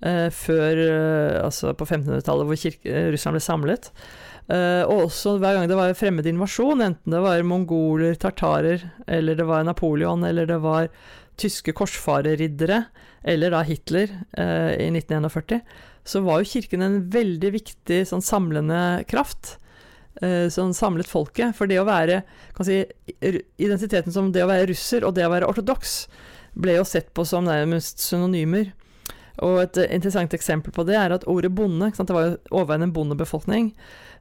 Eh, 0.00 0.30
før, 0.32 0.78
eh, 0.80 1.38
altså 1.44 1.74
på 1.76 1.84
1500-tallet, 1.84 2.48
hvor 2.48 2.58
kirke, 2.58 3.00
Russland 3.12 3.36
ble 3.36 3.44
samlet. 3.44 3.92
Og 4.50 5.04
også 5.04 5.36
hver 5.38 5.54
gang 5.54 5.68
det 5.70 5.76
var 5.78 5.92
fremmed 5.94 6.26
invasjon, 6.26 6.80
enten 6.82 7.14
det 7.14 7.20
var 7.22 7.44
mongoler, 7.46 8.16
tartarer, 8.18 8.82
eller 9.06 9.36
det 9.38 9.44
var 9.46 9.62
Napoleon, 9.62 10.24
eller 10.26 10.48
det 10.50 10.56
var 10.64 10.88
tyske 11.38 11.70
korsfarerriddere, 11.78 12.80
eller 13.30 13.54
da 13.54 13.60
Hitler 13.62 14.10
i 14.10 14.88
1941, 14.90 15.60
så 16.02 16.24
var 16.26 16.42
jo 16.42 16.50
kirken 16.50 16.82
en 16.82 16.98
veldig 17.14 17.52
viktig 17.60 18.00
sånn 18.10 18.26
samlende 18.26 19.04
kraft. 19.06 19.54
Som 20.50 20.74
samlet 20.74 21.06
folket. 21.08 21.54
For 21.56 21.70
det 21.70 21.78
å 21.78 21.86
være 21.86 22.18
si, 22.66 22.82
Identiteten 23.22 24.10
som 24.12 24.32
det 24.34 24.42
å 24.42 24.50
være 24.50 24.66
russer 24.72 25.06
og 25.06 25.14
det 25.16 25.22
å 25.24 25.30
være 25.30 25.46
ortodoks 25.46 25.94
ble 26.58 26.74
jo 26.74 26.84
sett 26.84 27.14
på 27.14 27.22
som 27.22 27.46
nærmest 27.46 28.02
synonymer. 28.02 28.72
Og 29.46 29.62
et 29.62 29.78
interessant 29.88 30.34
eksempel 30.36 30.74
på 30.74 30.84
det 30.88 30.96
er 31.00 31.14
at 31.14 31.26
ordet 31.30 31.52
bonde 31.54 31.90
Det 31.96 32.14
var 32.14 32.26
jo 32.26 32.38
overveiende 32.50 32.90
en 32.90 32.96
bondebefolkning. 32.96 33.70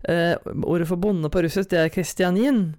Eh, 0.04 0.36
ordet 0.64 0.88
for 0.88 0.96
bonde 0.96 1.30
på 1.30 1.44
russisk, 1.44 1.70
det 1.70 1.80
er 1.80 1.94
kristianin. 1.94 2.76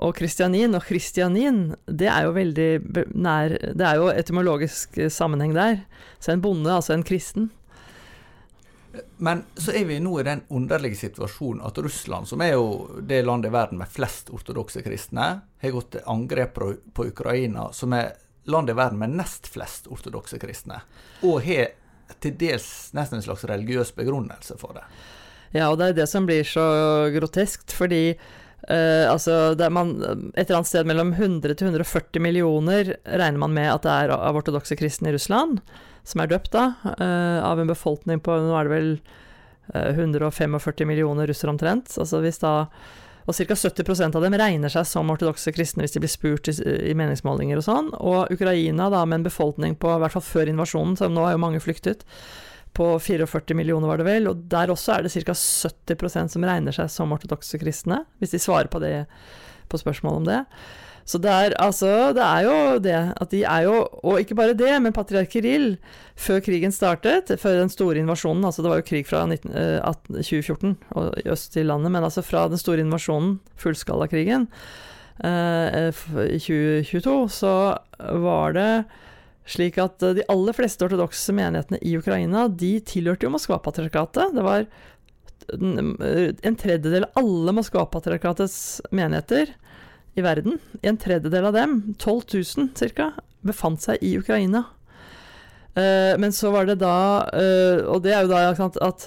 Og 0.00 0.14
kristianin 0.16 0.74
og 0.74 0.86
kristianin, 0.88 1.74
det 1.86 2.08
er 2.08 2.24
jo 2.24 2.36
veldig 2.36 2.70
nær 3.12 3.58
Det 3.76 3.84
er 3.86 4.00
jo 4.00 4.08
etymologisk 4.08 4.96
sammenheng 5.12 5.52
der. 5.54 5.82
Så 6.18 6.32
en 6.32 6.40
bonde, 6.40 6.72
altså 6.72 6.94
en 6.94 7.04
kristen. 7.04 7.50
Men 9.16 9.44
så 9.56 9.72
er 9.72 9.84
vi 9.88 10.00
nå 10.00 10.18
i 10.20 10.24
den 10.26 10.42
underlige 10.52 10.98
situasjonen 11.00 11.62
at 11.64 11.78
Russland, 11.78 12.28
som 12.28 12.42
er 12.44 12.54
jo 12.56 13.00
det 13.00 13.22
landet 13.24 13.48
i 13.48 13.54
verden 13.54 13.80
med 13.80 13.88
flest 13.88 14.32
ortodokse 14.32 14.82
kristne, 14.84 15.28
har 15.62 15.76
gått 15.76 15.94
til 15.94 16.08
angrep 16.12 16.58
på 16.92 17.06
Ukraina, 17.08 17.70
som 17.72 17.94
er 17.96 18.12
landet 18.50 18.74
i 18.74 18.80
verden 18.80 19.00
med 19.00 19.14
nest 19.16 19.48
flest 19.48 19.88
ortodokse 19.92 20.40
kristne, 20.42 20.82
og 21.22 21.40
har 21.46 21.72
til 22.20 22.36
dels 22.38 22.66
nesten 22.96 23.20
en 23.20 23.24
slags 23.24 23.44
religiøs 23.48 23.92
begrunnelse 23.96 24.58
for 24.60 24.76
det. 24.76 24.84
Ja, 25.52 25.68
og 25.68 25.78
det 25.80 25.90
er 25.90 25.98
det 26.00 26.08
som 26.08 26.26
blir 26.28 26.46
så 26.48 26.64
groteskt, 27.12 27.74
fordi 27.76 28.14
uh, 28.14 29.06
altså 29.12 29.54
man, 29.72 29.94
Et 30.34 30.46
eller 30.46 30.62
annet 30.62 30.70
sted 30.70 30.88
mellom 30.88 31.12
100 31.12 31.54
til 31.54 31.68
140 31.68 32.24
millioner 32.24 32.94
regner 33.04 33.40
man 33.42 33.56
med 33.56 33.68
at 33.72 33.84
det 33.84 33.96
er 34.04 34.14
av 34.16 34.38
ortodokse 34.40 34.78
kristne 34.80 35.12
i 35.12 35.16
Russland, 35.16 35.60
som 36.08 36.22
er 36.22 36.32
døpt 36.32 36.54
da, 36.56 36.72
uh, 36.96 37.40
av 37.44 37.60
en 37.60 37.70
befolkning 37.70 38.22
på 38.24 38.38
Nå 38.46 38.56
er 38.56 38.68
det 38.68 38.72
vel 38.72 38.90
eh, 39.74 39.92
145 39.92 40.88
millioner 40.88 41.28
russere 41.28 41.52
omtrent. 41.52 41.92
Altså 42.00 42.22
hvis 42.24 42.40
da 42.42 42.54
og 43.26 43.36
ca. 43.36 43.54
70% 43.54 44.16
av 44.18 44.24
dem 44.24 44.36
regner 44.38 44.72
seg 44.72 44.86
som 44.88 45.10
ortodokse 45.12 45.52
kristne 45.54 45.84
hvis 45.84 45.94
de 45.94 46.02
blir 46.02 46.10
spurt 46.10 46.50
i, 46.50 46.54
i, 46.90 46.94
meningsmålinger 46.98 47.60
og 47.60 47.66
sånn. 47.66 47.90
Og 47.98 48.32
Ukraina, 48.34 48.88
da, 48.92 49.04
med 49.06 49.20
en 49.20 49.28
befolkning 49.28 49.76
på, 49.78 49.92
i 49.92 50.00
hvert 50.02 50.16
fall 50.16 50.26
før 50.26 50.50
invasjonen, 50.52 50.96
så 50.98 51.10
nå 51.10 51.26
har 51.26 51.36
jo 51.36 51.44
mange 51.44 51.62
flyktet, 51.62 52.06
på 52.72 52.86
44 53.04 53.52
millioner, 53.54 53.84
var 53.90 54.00
det 54.00 54.06
vel. 54.08 54.30
Og 54.30 54.46
der 54.50 54.72
også 54.72 54.96
er 54.96 55.04
det 55.04 55.12
ca. 55.12 55.34
70% 55.36 56.34
som 56.34 56.46
regner 56.48 56.74
seg 56.74 56.88
som 56.92 57.12
ortodokse 57.12 57.60
kristne, 57.60 58.02
hvis 58.18 58.32
de 58.32 58.40
svarer 58.42 58.72
på 58.72 58.80
det 58.82 59.04
på 59.68 59.80
spørsmål 59.80 60.22
om 60.22 60.28
det. 60.28 60.40
Så 61.08 61.18
det 61.18 61.30
er, 61.30 61.54
altså, 61.58 62.12
det 62.14 62.22
er 62.22 62.46
jo 62.46 62.78
det 62.82 62.98
at 63.10 63.32
de 63.32 63.42
er 63.42 63.64
jo 63.66 63.80
Og 64.06 64.20
ikke 64.22 64.36
bare 64.38 64.54
det, 64.54 64.70
men 64.82 64.94
patriark 64.94 65.32
Kirill, 65.32 65.76
før 66.14 66.42
krigen 66.44 66.74
startet, 66.74 67.32
før 67.42 67.58
den 67.58 67.72
store 67.72 67.98
invasjonen 67.98 68.44
Altså, 68.46 68.62
det 68.62 68.70
var 68.70 68.80
jo 68.80 68.86
krig 68.86 69.08
fra 69.08 69.24
19, 69.26 69.50
18, 69.82 70.22
2014 70.22 70.76
og 70.94 71.18
i 71.18 71.28
øst 71.32 71.52
til 71.56 71.66
landet, 71.66 71.92
men 71.92 72.06
altså 72.06 72.22
fra 72.24 72.46
den 72.50 72.60
store 72.60 72.84
invasjonen, 72.84 73.38
fullskalakrigen, 73.58 74.48
eh, 75.24 75.88
i 75.90 76.38
2022, 76.38 77.16
så 77.32 77.54
var 77.98 78.54
det 78.56 78.68
slik 79.48 79.78
at 79.82 80.02
eh, 80.04 80.16
de 80.20 80.26
aller 80.32 80.56
fleste 80.56 80.86
ortodokse 80.86 81.34
menighetene 81.36 81.80
i 81.82 81.96
Ukraina, 81.98 82.46
de 82.48 82.76
tilhørte 82.86 83.26
jo 83.26 83.34
Moskva-patriarkatet. 83.34 84.36
Det 84.36 84.46
var 84.46 84.66
en 85.52 86.56
tredjedel 86.56 87.08
av 87.08 87.18
alle 87.18 87.54
Moskva-patriarkatets 87.56 88.80
menigheter 88.94 89.50
i 90.14 90.24
verden, 90.24 90.58
en 90.82 90.98
tredjedel 91.00 91.48
av 91.48 91.56
dem, 91.56 91.76
12 91.98 92.22
000 92.56 92.92
ca., 92.96 93.12
befant 93.42 93.82
seg 93.82 94.02
i 94.04 94.14
Ukraina. 94.20 94.66
Uh, 95.72 96.14
men 96.20 96.34
så 96.36 96.50
var 96.52 96.66
det 96.68 96.82
da 96.82 97.24
uh, 97.32 97.78
Og 97.88 98.02
det 98.04 98.10
er 98.12 98.26
jo 98.26 98.28
da 98.28 98.42
at, 98.52 99.06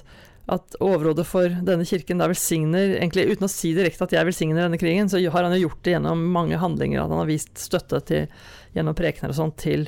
at 0.50 0.78
overrådet 0.82 1.26
for 1.30 1.54
denne 1.68 1.86
kirken 1.86 2.18
da 2.18 2.26
velsigner 2.26 2.96
egentlig 2.96 3.28
Uten 3.30 3.46
å 3.46 3.50
si 3.54 3.76
direkte 3.78 4.08
at 4.08 4.16
jeg 4.18 4.26
velsigner 4.26 4.66
denne 4.66 4.80
krigen, 4.82 5.06
så 5.06 5.22
har 5.22 5.46
han 5.46 5.54
jo 5.54 5.68
gjort 5.68 5.84
det 5.86 5.94
gjennom 5.94 6.26
mange 6.34 6.58
handlinger, 6.58 7.04
at 7.04 7.14
han 7.14 7.22
har 7.22 7.30
vist 7.30 7.54
støtte 7.62 8.02
til, 8.10 8.26
gjennom 8.74 8.98
prekener 8.98 9.36
og 9.36 9.38
sånn 9.38 9.54
til 9.62 9.86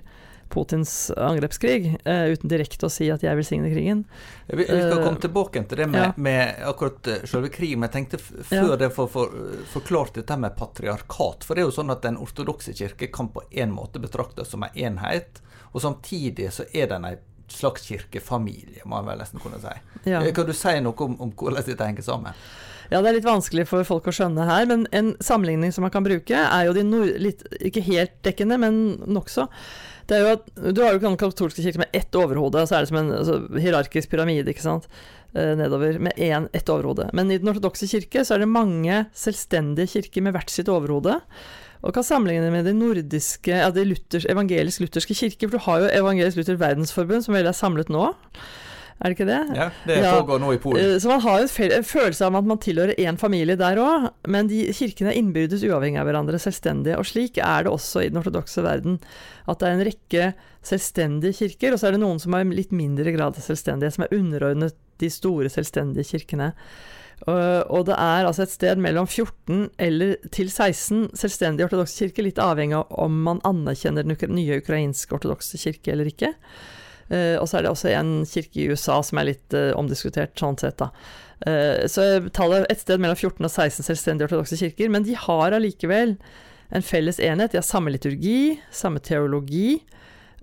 Putins 0.52 1.12
angrepskrig, 1.12 1.94
uh, 2.08 2.26
uten 2.34 2.52
direkte 2.52 2.88
å 2.88 2.92
si 2.92 3.10
at 3.14 3.24
jeg 3.26 3.40
velsigner 3.40 3.74
krigen. 3.74 4.04
Vi, 4.48 4.64
vi 4.64 4.68
skal 4.68 5.04
komme 5.04 5.22
tilbake 5.24 5.64
til 5.68 5.84
det 5.84 5.90
med, 5.92 6.06
ja. 6.06 6.12
med 6.16 6.64
akkurat 6.70 7.12
uh, 7.12 7.22
selve 7.30 7.52
krigen, 7.54 7.82
men 7.82 7.90
jeg 7.90 7.96
tenkte 7.98 8.22
før 8.22 8.74
ja. 8.74 8.82
det 8.84 8.92
for, 8.96 9.12
for, 9.12 9.34
forklart 9.74 10.20
dette 10.20 10.40
med 10.40 10.58
patriarkat. 10.60 11.48
For 11.48 11.56
det 11.56 11.66
er 11.66 11.70
jo 11.70 11.78
sånn 11.80 11.94
at 11.94 12.06
den 12.06 12.20
ortodokse 12.22 12.76
kirke 12.78 13.12
kan 13.14 13.32
på 13.34 13.46
en 13.52 13.76
måte 13.76 14.02
betraktes 14.04 14.54
som 14.54 14.66
en 14.68 14.78
enhet, 14.78 15.42
og 15.74 15.84
samtidig 15.84 16.52
så 16.56 16.68
er 16.74 16.90
den 16.94 17.06
en 17.06 17.20
slags 17.48 17.88
kirkefamilie, 17.88 18.84
må 18.86 18.98
man 18.98 19.08
vel 19.08 19.22
nesten 19.22 19.40
kunne 19.40 19.60
si. 19.62 19.74
Ja. 20.10 20.22
Eh, 20.22 20.34
kan 20.36 20.48
du 20.48 20.56
si 20.56 20.74
noe 20.84 21.06
om, 21.06 21.16
om 21.24 21.32
hvordan 21.32 21.64
dette 21.64 21.86
henger 21.88 22.06
sammen? 22.06 22.36
Ja, 22.88 23.02
det 23.02 23.10
er 23.10 23.18
litt 23.18 23.28
vanskelig 23.28 23.66
for 23.68 23.88
folk 23.88 24.08
å 24.08 24.14
skjønne 24.16 24.46
her, 24.48 24.68
men 24.70 24.86
en 24.96 25.14
sammenligning 25.24 25.74
som 25.76 25.84
man 25.84 25.92
kan 25.92 26.06
bruke, 26.06 26.40
er 26.40 26.68
jo 26.68 26.76
de 26.76 26.86
nord... 26.88 27.12
Litt, 27.20 27.44
ikke 27.60 27.84
helt 27.84 28.16
dekkende, 28.24 28.60
men 28.62 28.80
nokså. 29.04 29.48
Det 30.08 30.18
er 30.18 30.24
jo 30.24 30.34
at 30.38 30.50
Du 30.74 30.82
har 30.84 30.96
jo 30.96 31.04
den 31.04 31.20
katolske 31.20 31.64
kirke 31.66 31.84
med 31.84 31.96
ett 31.96 32.16
overhode, 32.16 32.64
så 32.68 32.78
er 32.78 32.86
det 32.86 32.92
som 32.92 33.00
en 33.02 33.14
altså, 33.20 33.38
hierarkisk 33.60 34.12
pyramide, 34.12 34.48
ikke 34.54 34.66
sant. 34.66 34.88
Eh, 35.36 35.54
nedover, 35.60 36.00
med 36.00 36.16
én, 36.16 36.48
ett 36.56 36.70
overhode. 36.72 37.10
Men 37.18 37.32
i 37.32 37.40
den 37.42 37.52
ortodokse 37.52 37.90
kirke 37.92 38.24
så 38.26 38.36
er 38.36 38.44
det 38.44 38.52
mange 38.52 39.06
selvstendige 39.18 39.92
kirker 39.98 40.24
med 40.24 40.38
hvert 40.38 40.54
sitt 40.54 40.72
overhode. 40.72 41.20
Og 41.86 41.94
kan 41.94 42.06
sammenligne 42.06 42.50
med 42.52 42.66
de 42.66 42.74
nordiske, 42.74 43.54
ja, 43.54 43.68
de 43.70 43.84
evangelisk-lutherske 44.32 45.14
kirker. 45.14 45.52
For 45.52 45.58
du 45.60 45.66
har 45.68 45.84
jo 45.84 45.92
Evangelisk-Luther 46.00 46.58
Verdensforbund, 46.58 47.28
som 47.28 47.38
vel 47.38 47.46
er 47.46 47.58
samlet 47.58 47.92
nå 47.94 48.10
er 48.98 49.12
det 49.12 49.18
ikke 49.18 49.28
det? 49.30 49.42
Ja, 49.54 49.68
det 49.86 49.98
ja. 50.02 50.12
pågår 50.18 50.40
nå 50.42 50.52
i 50.56 50.60
Polen. 50.62 50.82
Eh, 50.82 50.98
så 51.02 51.12
man 51.12 51.22
har 51.22 51.44
en 51.44 51.86
følelse 51.86 52.26
av 52.26 52.38
at 52.40 52.50
man 52.50 52.62
tilhører 52.64 52.98
én 52.98 53.20
familie 53.22 53.58
der 53.60 53.78
òg, 53.82 54.10
men 54.26 54.50
de 54.50 54.64
kirkene 54.74 55.12
er 55.14 55.20
innbyrdes 55.20 55.66
uavhengig 55.68 56.02
av 56.02 56.10
hverandre, 56.10 56.40
selvstendige. 56.42 56.98
Og 56.98 57.06
slik 57.06 57.38
er 57.38 57.68
det 57.68 57.74
også 57.74 58.02
i 58.04 58.10
den 58.10 58.18
ortodokse 58.24 58.66
verden. 58.66 58.98
At 59.46 59.62
det 59.62 59.70
er 59.70 59.78
en 59.78 59.88
rekke 59.88 60.28
selvstendige 60.66 61.38
kirker, 61.44 61.76
og 61.76 61.82
så 61.82 61.90
er 61.90 61.98
det 61.98 62.04
noen 62.04 62.22
som 62.22 62.34
har 62.34 62.48
litt 62.50 62.74
mindre 62.76 63.14
grad 63.14 63.38
av 63.38 63.46
selvstendighet, 63.46 64.00
som 64.00 64.08
er 64.08 64.18
underordnet 64.18 64.78
de 64.98 65.12
store 65.14 65.52
selvstendige 65.54 66.18
kirkene. 66.18 66.56
Og 67.28 67.88
det 67.88 67.96
er 67.98 68.28
altså 68.28 68.46
et 68.46 68.54
sted 68.54 68.82
mellom 68.82 69.08
14 69.10 69.72
eller 69.82 70.18
til 70.34 70.52
16 70.52 71.16
selvstendige 71.18 71.66
ortodokse 71.66 72.06
kirker, 72.06 72.26
litt 72.28 72.42
avhengig 72.42 72.78
av 72.78 72.92
om 72.94 73.16
man 73.26 73.42
anerkjenner 73.48 74.06
den 74.06 74.36
nye 74.38 74.60
ukrainske 74.62 75.18
ortodokse 75.18 75.58
kirke 75.62 75.94
eller 75.96 76.10
ikke. 76.12 76.34
Uh, 77.08 77.38
og 77.40 77.48
så 77.48 77.60
er 77.60 77.66
det 77.66 77.72
også 77.72 77.92
en 77.96 78.12
kirke 78.28 78.60
i 78.60 78.68
USA 78.72 79.00
som 79.06 79.22
er 79.22 79.30
litt 79.30 79.56
uh, 79.56 79.72
omdiskutert, 79.80 80.36
sånn 80.40 80.60
sett, 80.60 80.80
da. 80.82 80.92
Uh, 81.46 81.86
så 81.88 82.08
tallet 82.36 82.68
et 82.72 82.82
sted 82.82 83.00
mellom 83.00 83.16
14 83.16 83.40
og 83.40 83.52
16 83.52 83.86
selvstendige 83.86 84.28
ortodokse 84.28 84.60
kirker, 84.60 84.92
men 84.92 85.08
de 85.08 85.16
har 85.16 85.56
allikevel 85.56 86.18
en 86.76 86.84
felles 86.84 87.22
enhet. 87.24 87.54
De 87.54 87.62
har 87.62 87.68
samme 87.68 87.94
liturgi, 87.94 88.58
samme 88.76 89.00
teologi. 89.00 89.80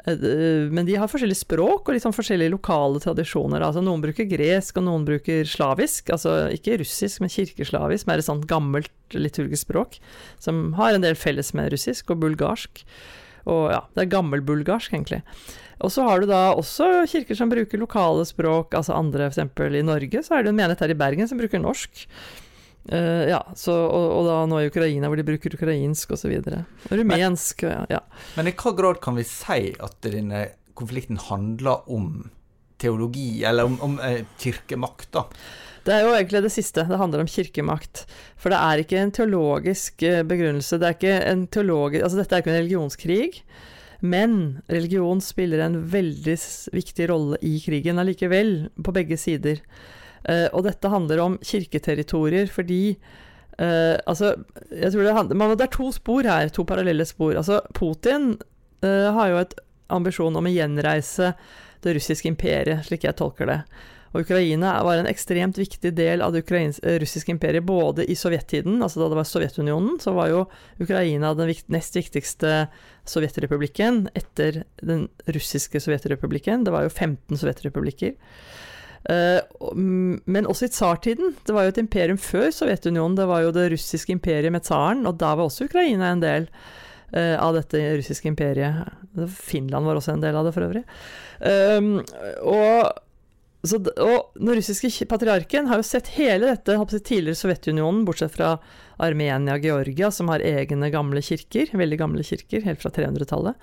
Men 0.04 0.84
de 0.84 0.96
har 1.00 1.08
forskjellig 1.08 1.36
språk 1.38 1.86
og 1.86 1.94
litt 1.94 2.04
sånn 2.04 2.16
forskjellige 2.16 2.52
lokale 2.52 3.00
tradisjoner. 3.00 3.62
Altså 3.64 3.80
Noen 3.84 4.02
bruker 4.02 4.26
gresk, 4.28 4.76
og 4.80 4.86
noen 4.88 5.04
bruker 5.08 5.44
slavisk. 5.48 6.08
Altså 6.12 6.34
ikke 6.52 6.78
russisk, 6.80 7.20
men 7.20 7.32
kirkeslavisk, 7.32 8.04
som 8.04 8.12
er 8.12 8.20
et 8.20 8.26
sånt 8.26 8.46
gammelt 8.48 9.16
liturgisk 9.16 9.64
språk. 9.68 9.96
Som 10.40 10.74
har 10.80 10.96
en 10.96 11.04
del 11.04 11.16
felles 11.16 11.52
med 11.56 11.72
russisk 11.72 12.12
og 12.12 12.20
bulgarsk. 12.24 12.84
Og 13.48 13.68
ja, 13.72 13.80
det 13.92 14.04
er 14.04 14.12
gammelbulgarsk, 14.16 14.96
egentlig. 14.96 15.22
Og 15.82 15.90
så 15.92 16.04
har 16.06 16.22
du 16.22 16.30
da 16.30 16.42
også 16.54 17.04
kirker 17.10 17.38
som 17.38 17.50
bruker 17.50 17.80
lokale 17.80 18.24
språk, 18.28 18.76
altså 18.78 18.94
andre, 18.96 19.30
f.eks. 19.32 19.42
i 19.80 19.84
Norge, 19.86 20.22
så 20.22 20.36
er 20.36 20.44
det 20.44 20.52
en 20.52 20.58
menighet 20.60 20.84
her 20.84 20.94
i 20.94 20.98
Bergen 20.98 21.30
som 21.30 21.40
bruker 21.40 21.62
norsk. 21.62 22.06
Uh, 22.84 23.24
ja, 23.30 23.40
så, 23.56 23.72
og, 23.72 24.06
og, 24.12 24.26
da 24.28 24.38
nå 24.48 24.60
i 24.60 24.68
Ukraina, 24.68 25.08
hvor 25.08 25.16
de 25.16 25.24
bruker 25.26 25.56
ukrainsk 25.56 26.12
osv. 26.14 26.34
Rumensk, 26.92 27.64
men, 27.64 27.86
ja. 27.96 28.02
Men 28.36 28.50
i 28.50 28.54
hva 28.60 28.74
grad 28.76 29.00
kan 29.04 29.16
vi 29.16 29.24
si 29.26 29.72
at 29.72 29.98
denne 30.04 30.46
konflikten 30.76 31.18
handler 31.30 31.88
om 31.90 32.26
teologi, 32.82 33.44
eller 33.46 33.70
om, 33.70 33.78
om 33.82 34.00
eh, 34.04 34.24
kirkemakt, 34.40 35.08
da? 35.14 35.24
Det 35.84 35.92
er 35.92 36.06
jo 36.06 36.14
egentlig 36.16 36.40
det 36.46 36.52
siste. 36.54 36.86
Det 36.88 36.98
handler 37.00 37.24
om 37.24 37.28
kirkemakt. 37.28 38.04
For 38.40 38.52
det 38.52 38.60
er 38.60 38.80
ikke 38.80 39.00
en 39.00 39.12
teologisk 39.14 40.04
eh, 40.06 40.22
begrunnelse. 40.26 40.78
Det 40.80 40.88
er 40.88 40.96
ikke 40.96 41.16
en 41.28 41.46
teologisk, 41.52 42.04
altså 42.06 42.20
dette 42.20 42.36
er 42.36 42.44
ikke 42.44 42.52
en 42.54 42.60
religionskrig. 42.62 43.40
Men 44.04 44.60
religion 44.68 45.20
spiller 45.24 45.62
en 45.64 45.78
veldig 45.88 46.36
viktig 46.76 47.08
rolle 47.08 47.38
i 47.40 47.56
krigen 47.64 48.00
allikevel, 48.02 48.68
på 48.84 48.92
begge 48.92 49.16
sider. 49.20 49.62
Uh, 50.28 50.48
og 50.52 50.66
dette 50.68 50.88
handler 50.92 51.20
om 51.20 51.34
kirketerritorier 51.44 52.48
fordi 52.48 52.94
uh, 53.60 53.96
Altså, 54.08 54.30
jeg 54.72 54.88
tror 54.92 55.04
det, 55.04 55.16
handler, 55.18 55.56
det 55.56 55.66
er 55.66 55.74
to 55.74 55.90
spor 55.92 56.28
her, 56.28 56.48
to 56.52 56.64
parallelle 56.68 57.04
spor. 57.08 57.34
Altså, 57.40 57.62
Putin 57.76 58.34
uh, 58.84 59.08
har 59.16 59.32
jo 59.32 59.40
et 59.42 59.56
ambisjon 59.92 60.36
om 60.36 60.48
å 60.48 60.52
gjenreise 60.52 61.34
det 61.84 61.96
russiske 61.96 62.28
imperiet, 62.28 62.84
slik 62.86 63.04
jeg 63.04 63.16
tolker 63.20 63.48
det. 63.48 63.58
Og 64.14 64.22
Ukraina 64.22 64.76
var 64.86 65.00
en 65.00 65.08
ekstremt 65.10 65.58
viktig 65.58 65.90
del 65.98 66.22
av 66.22 66.34
det 66.34 66.44
eh, 66.54 66.98
russiske 67.02 67.32
imperiet, 67.34 67.66
både 67.66 68.06
i 68.06 68.14
sovjettiden, 68.14 68.78
altså 68.82 69.02
da 69.02 69.08
det 69.10 69.18
var 69.18 69.26
Sovjetunionen, 69.26 69.98
så 70.00 70.14
var 70.14 70.30
jo 70.30 70.44
Ukraina 70.78 71.32
den 71.34 71.50
nest 71.74 71.98
viktigste 71.98 72.68
sovjetrepublikken 73.10 74.06
etter 74.14 74.62
den 74.78 75.08
russiske 75.26 75.82
sovjetrepublikken. 75.82 76.62
Det 76.64 76.74
var 76.74 76.86
jo 76.86 76.94
15 76.94 77.42
sovjetrepublikker. 77.42 78.14
Uh, 79.04 79.42
men 79.74 80.46
også 80.48 80.64
i 80.68 80.72
tsartiden. 80.72 81.34
Det 81.44 81.52
var 81.52 81.66
jo 81.66 81.74
et 81.74 81.80
imperium 81.82 82.16
før 82.16 82.48
Sovjetunionen. 82.54 83.18
Det 83.18 83.26
var 83.28 83.42
jo 83.44 83.50
det 83.52 83.66
russiske 83.74 84.14
imperiet 84.14 84.54
med 84.54 84.64
tsaren, 84.64 85.02
og 85.10 85.18
da 85.20 85.34
var 85.34 85.50
også 85.50 85.66
Ukraina 85.66 86.14
en 86.14 86.22
del 86.22 86.46
uh, 86.46 87.36
av 87.36 87.58
dette 87.58 87.82
russiske 87.98 88.30
imperiet. 88.30 88.94
Finland 89.34 89.90
var 89.90 90.00
også 90.00 90.14
en 90.14 90.24
del 90.24 90.38
av 90.38 90.46
det, 90.46 90.54
for 90.54 90.70
øvrig. 90.70 90.86
Og 92.48 92.94
så, 93.64 93.78
og 93.80 94.34
den 94.36 94.58
russiske 94.58 95.06
patriarken 95.08 95.68
har 95.70 95.80
jo 95.80 95.86
sett 95.86 96.10
hele 96.18 96.52
dette 96.52 96.76
tidligere 97.00 97.38
Sovjetunionen, 97.38 98.04
bortsett 98.04 98.34
fra 98.34 98.56
Armenia 99.02 99.56
og 99.56 99.64
Georgia, 99.64 100.10
som 100.12 100.28
har 100.32 100.44
egne 100.44 100.90
gamle 100.92 101.22
kirker, 101.24 101.72
veldig 101.72 102.00
gamle 102.00 102.26
kirker, 102.26 102.64
helt 102.66 102.82
fra 102.82 102.92
300-tallet. 102.94 103.56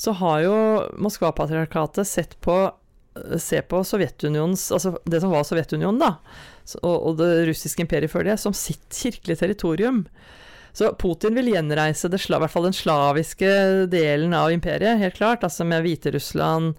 Så 0.00 0.14
har 0.16 0.44
jo 0.46 0.54
Moskva-patriarkatet 1.02 2.08
sett 2.08 2.38
på 2.40 2.62
se 3.38 3.58
på 3.62 3.80
Sovjetunionens 3.84 4.68
Altså 4.72 4.94
det 5.04 5.20
som 5.20 5.32
var 5.34 5.44
Sovjetunionen, 5.44 5.98
da, 6.00 6.12
og, 6.80 6.94
og 6.94 7.18
det 7.18 7.30
russiske 7.50 7.82
imperiet 7.84 8.12
før 8.12 8.28
det, 8.28 8.38
som 8.40 8.54
sitt 8.56 8.86
kirkelige 8.94 9.42
territorium. 9.42 10.04
Så 10.72 10.92
Putin 10.94 11.34
vil 11.34 11.50
gjenreise 11.50 12.08
det, 12.08 12.22
i 12.22 12.30
hvert 12.38 12.52
fall 12.52 12.68
den 12.68 12.76
slaviske 12.76 13.50
delen 13.90 14.34
av 14.36 14.52
imperiet, 14.54 15.00
helt 15.02 15.18
klart, 15.18 15.44
altså 15.46 15.66
med 15.66 15.82
Hviterussland, 15.82 16.76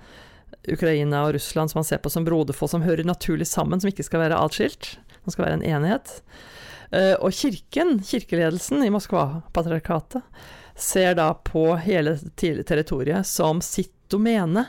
Ukraina 0.69 1.23
og 1.25 1.35
Russland 1.37 1.71
som 1.71 1.79
man 1.79 1.87
ser 1.87 2.01
på 2.03 2.11
som 2.13 2.25
broderfolk 2.25 2.71
som 2.71 2.85
hører 2.85 3.07
naturlig 3.07 3.47
sammen, 3.49 3.81
som 3.81 3.89
ikke 3.89 4.05
skal 4.05 4.25
være 4.25 4.39
atskilt. 4.41 4.95
Som 5.23 5.33
skal 5.33 5.47
være 5.47 5.59
en 5.59 5.67
enighet. 5.67 6.15
Uh, 6.91 7.15
og 7.23 7.31
kirken, 7.35 7.99
kirkeledelsen 8.03 8.83
i 8.83 8.89
Moskva-patriarkatet, 8.91 10.25
ser 10.75 11.15
da 11.15 11.29
på 11.45 11.75
hele 11.83 12.17
territoriet 12.35 13.27
som 13.27 13.61
sitt 13.63 13.93
domene. 14.11 14.65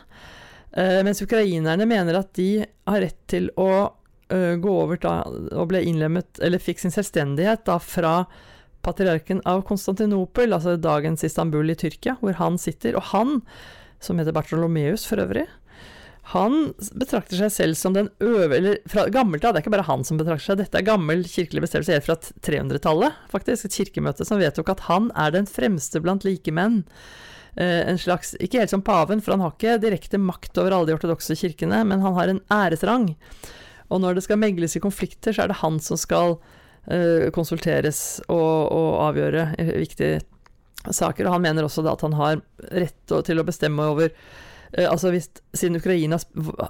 Uh, 0.77 1.01
mens 1.07 1.23
ukrainerne 1.25 1.89
mener 1.89 2.21
at 2.21 2.31
de 2.39 2.63
har 2.63 3.03
rett 3.03 3.19
til 3.33 3.51
å 3.59 3.73
uh, 3.89 4.55
gå 4.61 4.77
over 4.85 5.01
da, 5.03 5.17
og 5.57 5.73
ble 5.73 5.83
innlemmet, 5.89 6.39
eller 6.45 6.63
fikk 6.63 6.85
sin 6.85 6.95
selvstendighet 6.95 7.67
da 7.67 7.81
fra 7.83 8.15
patriarken 8.83 9.43
av 9.49 9.65
Konstantinopel, 9.67 10.53
altså 10.55 10.77
dagens 10.77 11.25
Istanbul 11.27 11.71
i 11.71 11.79
Tyrkia, 11.79 12.17
hvor 12.21 12.39
han 12.39 12.59
sitter. 12.59 12.99
Og 12.99 13.11
han, 13.13 13.41
som 14.03 14.19
heter 14.19 14.35
Bartolomeus 14.35 15.07
for 15.09 15.23
øvrig, 15.23 15.47
han 16.31 16.71
betrakter 16.95 17.41
seg 17.41 17.51
selv 17.51 17.79
som 17.79 17.97
den 17.97 18.09
øve... 18.23 18.55
Eller 18.55 18.79
fra 18.89 19.09
gammelt 19.11 19.43
av, 19.45 19.53
det 19.53 19.61
er 19.61 19.65
ikke 19.65 19.75
bare 19.75 19.89
han 19.89 20.05
som 20.07 20.21
betrakter 20.21 20.53
seg, 20.53 20.61
dette 20.61 20.79
er 20.79 20.87
gammel 20.87 21.25
kirkelig 21.27 21.65
bestemmelse 21.65 21.97
helt 21.97 22.07
fra 22.07 22.17
300-tallet, 22.47 23.19
faktisk. 23.33 23.67
Et 23.67 23.79
kirkemøte 23.81 24.27
som 24.29 24.39
vedtok 24.41 24.71
at 24.71 24.85
han 24.87 25.11
er 25.19 25.35
den 25.35 25.51
fremste 25.51 26.01
blant 26.05 26.23
likemenn. 26.27 26.85
Eh, 27.59 27.83
en 27.91 27.99
slags 28.01 28.37
Ikke 28.41 28.63
helt 28.63 28.71
som 28.73 28.85
paven, 28.87 29.21
for 29.21 29.35
han 29.35 29.43
har 29.45 29.57
ikke 29.57 29.81
direkte 29.83 30.21
makt 30.23 30.63
over 30.63 30.77
alle 30.77 30.93
de 30.93 30.97
ortodokse 30.97 31.37
kirkene, 31.37 31.83
men 31.91 32.05
han 32.07 32.15
har 32.17 32.31
en 32.31 32.41
æresrang. 32.55 33.11
Og 33.91 34.01
når 34.01 34.17
det 34.17 34.25
skal 34.29 34.41
megles 34.41 34.79
i 34.79 34.85
konflikter, 34.85 35.35
så 35.35 35.45
er 35.45 35.51
det 35.51 35.59
han 35.61 35.83
som 35.83 35.99
skal 36.01 36.39
eh, 36.87 37.29
konsulteres 37.35 38.23
og, 38.29 38.71
og 38.71 39.03
avgjøre 39.11 39.51
viktige 39.83 40.23
saker. 40.87 41.27
Og 41.27 41.37
han 41.37 41.45
mener 41.51 41.67
også 41.67 41.83
da 41.85 41.99
at 41.99 42.07
han 42.07 42.15
har 42.17 42.41
rett 42.71 43.19
til 43.27 43.43
å 43.43 43.47
bestemme 43.47 43.91
over 43.91 44.15
altså 44.73 45.11
hvis, 45.13 45.29
siden 45.53 45.77
Ukraina, 45.77 46.17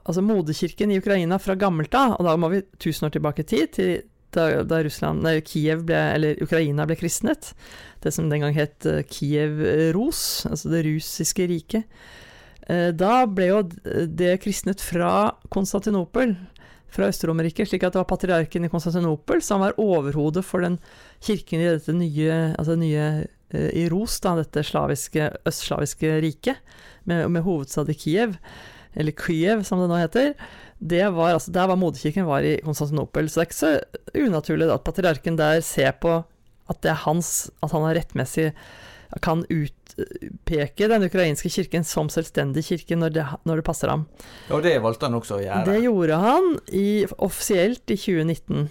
altså 0.03 0.25
moderkirken 0.27 0.91
i 0.91 0.99
Ukraina 0.99 1.39
fra 1.39 1.55
gammelt 1.59 1.95
av, 1.95 2.17
og 2.19 2.27
da 2.27 2.35
må 2.41 2.51
vi 2.51 2.65
tusen 2.83 3.07
år 3.07 3.15
tilbake 3.15 3.45
i 3.45 3.49
tid, 3.53 3.69
til 3.77 3.93
da, 4.33 4.47
da 4.65 4.81
Russland, 4.85 5.23
nei, 5.25 5.37
Kiev 5.45 5.85
ble, 5.89 5.99
eller 6.17 6.41
Ukraina 6.43 6.87
ble 6.89 6.97
kristnet, 6.99 7.53
det 8.03 8.15
som 8.15 8.31
den 8.33 8.45
gang 8.45 8.57
het 8.57 8.89
eh, 8.89 9.03
Kiev-Ros, 9.07 10.23
altså 10.49 10.73
det 10.73 10.85
russiske 10.89 11.47
riket, 11.51 12.01
eh, 12.67 12.91
da 12.97 13.27
ble 13.29 13.51
jo 13.51 13.61
det 14.09 14.39
kristnet 14.43 14.83
fra 14.83 15.35
Konstantinopel, 15.53 16.35
fra 16.93 17.07
Øst-Romerriket, 17.09 17.71
slik 17.71 17.87
at 17.87 17.95
det 17.95 18.03
var 18.03 18.11
patriarken 18.11 18.67
i 18.67 18.73
Konstantinopel 18.73 19.41
som 19.45 19.63
var 19.65 19.79
overhodet 19.81 20.43
for 20.45 20.65
den 20.65 20.77
kirken 21.25 21.63
i 21.63 21.71
dette 21.71 21.95
nye, 21.97 22.35
altså 22.61 22.77
nye 22.77 23.07
i 23.53 23.87
Ros, 23.93 24.19
da, 24.25 24.35
dette 24.39 24.65
slaviske, 24.67 25.31
østslaviske 25.49 26.13
riket 26.25 26.77
med, 27.09 27.27
med 27.33 27.45
hovedstad 27.47 27.91
i 27.93 27.97
Kiev, 27.99 28.37
eller 28.93 29.17
Kyiv 29.17 29.65
som 29.67 29.81
det 29.83 29.89
nå 29.91 29.99
heter, 30.01 30.33
det 30.83 31.05
var, 31.15 31.37
altså, 31.37 31.53
der 31.55 31.69
var 31.71 31.79
moderkirken 31.79 32.27
var 32.27 32.45
i 32.45 32.57
Konstantinopel. 32.65 33.29
Så 33.31 33.41
det 33.41 33.45
er 33.45 33.51
ikke 33.51 33.61
så 33.61 34.25
unaturlig 34.27 34.71
at 34.75 34.85
patriarken 34.85 35.39
der 35.39 35.61
ser 35.65 35.95
på 36.03 36.23
at 36.71 36.81
det 36.83 36.91
er 36.93 37.05
hans, 37.05 37.51
at 37.63 37.75
han 37.75 37.87
har 37.87 37.97
rettmessig 37.99 38.51
kan 39.21 39.43
utpeke 39.53 40.89
den 40.89 41.05
ukrainske 41.05 41.51
kirken 41.53 41.85
som 41.85 42.09
selvstendig 42.13 42.65
kirke 42.65 42.97
når 42.97 43.13
det, 43.13 43.25
når 43.45 43.61
det 43.61 43.67
passer 43.67 43.93
ham. 43.93 44.07
Og 44.49 44.63
det 44.65 44.79
valgte 44.81 45.09
han 45.09 45.19
også 45.19 45.37
å 45.37 45.43
gjøre? 45.43 45.65
Det 45.69 45.83
gjorde 45.85 46.21
han 46.23 46.49
i, 46.73 46.87
offisielt 47.21 47.93
i 47.93 47.99
2019. 48.01 48.71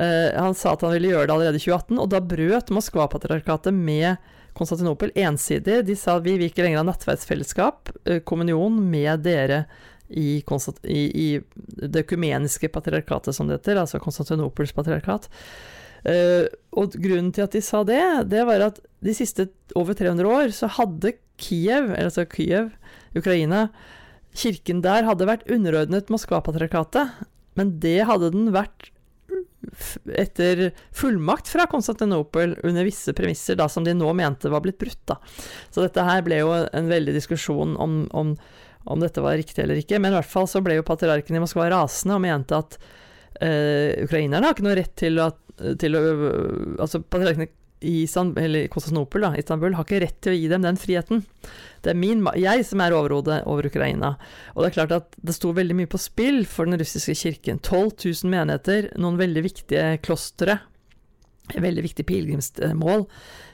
Eh, 0.00 0.40
han 0.40 0.54
sa 0.56 0.72
at 0.72 0.84
han 0.86 0.94
ville 0.94 1.12
gjøre 1.12 1.28
det 1.28 1.34
allerede 1.34 1.58
i 1.60 1.64
2018, 1.66 1.98
og 2.00 2.10
da 2.12 2.22
brøt 2.24 2.72
Moskva-patriarkatet 2.72 3.76
med 3.76 4.30
Konstantinopel 4.56 5.12
ensidig. 5.18 5.82
De 5.86 5.96
sa 5.98 6.16
vi 6.24 6.38
vil 6.40 6.48
ikke 6.48 6.64
lenger 6.64 6.80
ha 6.80 6.86
nattverdsfellesskap, 6.88 7.92
eh, 8.06 8.22
kommunion, 8.24 8.80
med 8.90 9.26
dere 9.26 9.64
i, 10.08 10.40
i, 10.40 11.02
i, 11.04 11.28
det 11.84 12.06
økumeniske 12.06 12.70
patriarkatet, 12.72 13.36
som 13.36 13.46
det 13.46 13.60
heter, 13.60 13.82
altså 13.82 14.00
Konstantinopels 14.02 14.72
patriarkat. 14.74 15.28
Uh, 16.00 16.48
og 16.80 16.94
grunnen 16.96 17.28
til 17.36 17.44
at 17.44 17.52
de 17.52 17.60
sa 17.60 17.82
det, 17.84 18.00
det 18.32 18.46
var 18.48 18.62
at 18.64 18.78
de 19.04 19.12
siste 19.12 19.50
over 19.76 19.92
300 19.92 20.24
år 20.24 20.54
så 20.56 20.70
hadde 20.78 21.12
Kiev, 21.36 21.90
altså 21.92 22.24
Kiev, 22.24 22.70
Ukraina, 23.12 23.66
kirken 24.32 24.80
der 24.80 25.04
hadde 25.04 25.28
vært 25.28 25.44
underordnet 25.52 26.08
Moskva-patriarkatet, 26.08 27.20
men 27.60 27.74
det 27.84 27.98
hadde 28.08 28.32
den 28.32 28.48
vært 28.56 28.88
etter 30.18 30.70
fullmakt 30.96 31.50
fra 31.50 31.66
Konstantinopel 31.70 32.56
under 32.66 32.86
visse 32.86 33.14
premisser 33.16 33.58
da, 33.58 33.68
som 33.68 33.86
de 33.86 33.94
nå 33.96 34.12
mente 34.16 34.50
var 34.52 34.64
blitt 34.64 34.78
brutt. 34.80 35.02
Da. 35.10 35.18
Så 35.70 35.84
dette 35.84 36.06
her 36.06 36.24
ble 36.26 36.40
jo 36.42 36.54
en 36.54 36.90
veldig 36.90 37.14
diskusjon 37.16 37.76
om, 37.80 38.02
om, 38.16 38.34
om, 38.84 39.02
dette 39.02 39.24
var 39.24 39.38
riktig 39.40 39.64
eller 39.64 39.80
ikke. 39.82 40.00
Men 40.00 40.14
i 40.14 40.20
hvert 40.20 40.32
fall 40.32 40.48
så 40.50 40.62
ble 40.64 40.78
jo 40.78 40.86
patriarken 40.86 41.38
i 41.38 41.44
Moskva 41.44 41.70
rasende 41.72 42.18
og 42.18 42.24
mente 42.24 42.58
at 42.58 42.80
uh, 42.80 44.04
ukrainerne 44.04 44.44
har 44.46 44.56
ikke 44.56 44.68
noe 44.68 44.80
rett 44.80 44.96
til 44.98 45.22
å 45.22 45.30
til 45.80 45.96
å 45.96 46.00
Altså, 46.80 47.02
patriarkene 47.04 47.50
i 47.80 48.04
Konstantinopel, 48.68 49.24
da, 49.24 49.32
Istanbul, 49.40 49.74
har 49.78 49.86
ikke 49.86 50.00
rett 50.04 50.18
til 50.20 50.34
å 50.34 50.38
gi 50.38 50.48
dem 50.52 50.64
den 50.64 50.78
friheten. 50.80 51.22
Det 51.80 51.94
er 51.94 51.98
min, 51.98 52.22
jeg 52.36 52.64
som 52.68 52.82
er 52.84 52.96
overhodet 52.96 53.40
over 53.48 53.68
Ukraina. 53.70 54.14
Og 54.54 54.62
det 54.62 54.70
er 54.70 54.76
klart 54.76 54.96
at 54.96 55.16
det 55.24 55.36
sto 55.36 55.54
veldig 55.56 55.78
mye 55.78 55.90
på 55.90 56.00
spill 56.00 56.42
for 56.48 56.68
den 56.68 56.80
russiske 56.80 57.16
kirken. 57.16 57.60
12 57.64 57.94
000 58.04 58.32
menigheter, 58.32 58.90
noen 59.00 59.16
veldig 59.20 59.44
viktige 59.46 59.86
klostre, 60.04 60.58
veldig 61.56 61.86
viktig 61.88 62.06
pilegrimsmål. 62.06 63.06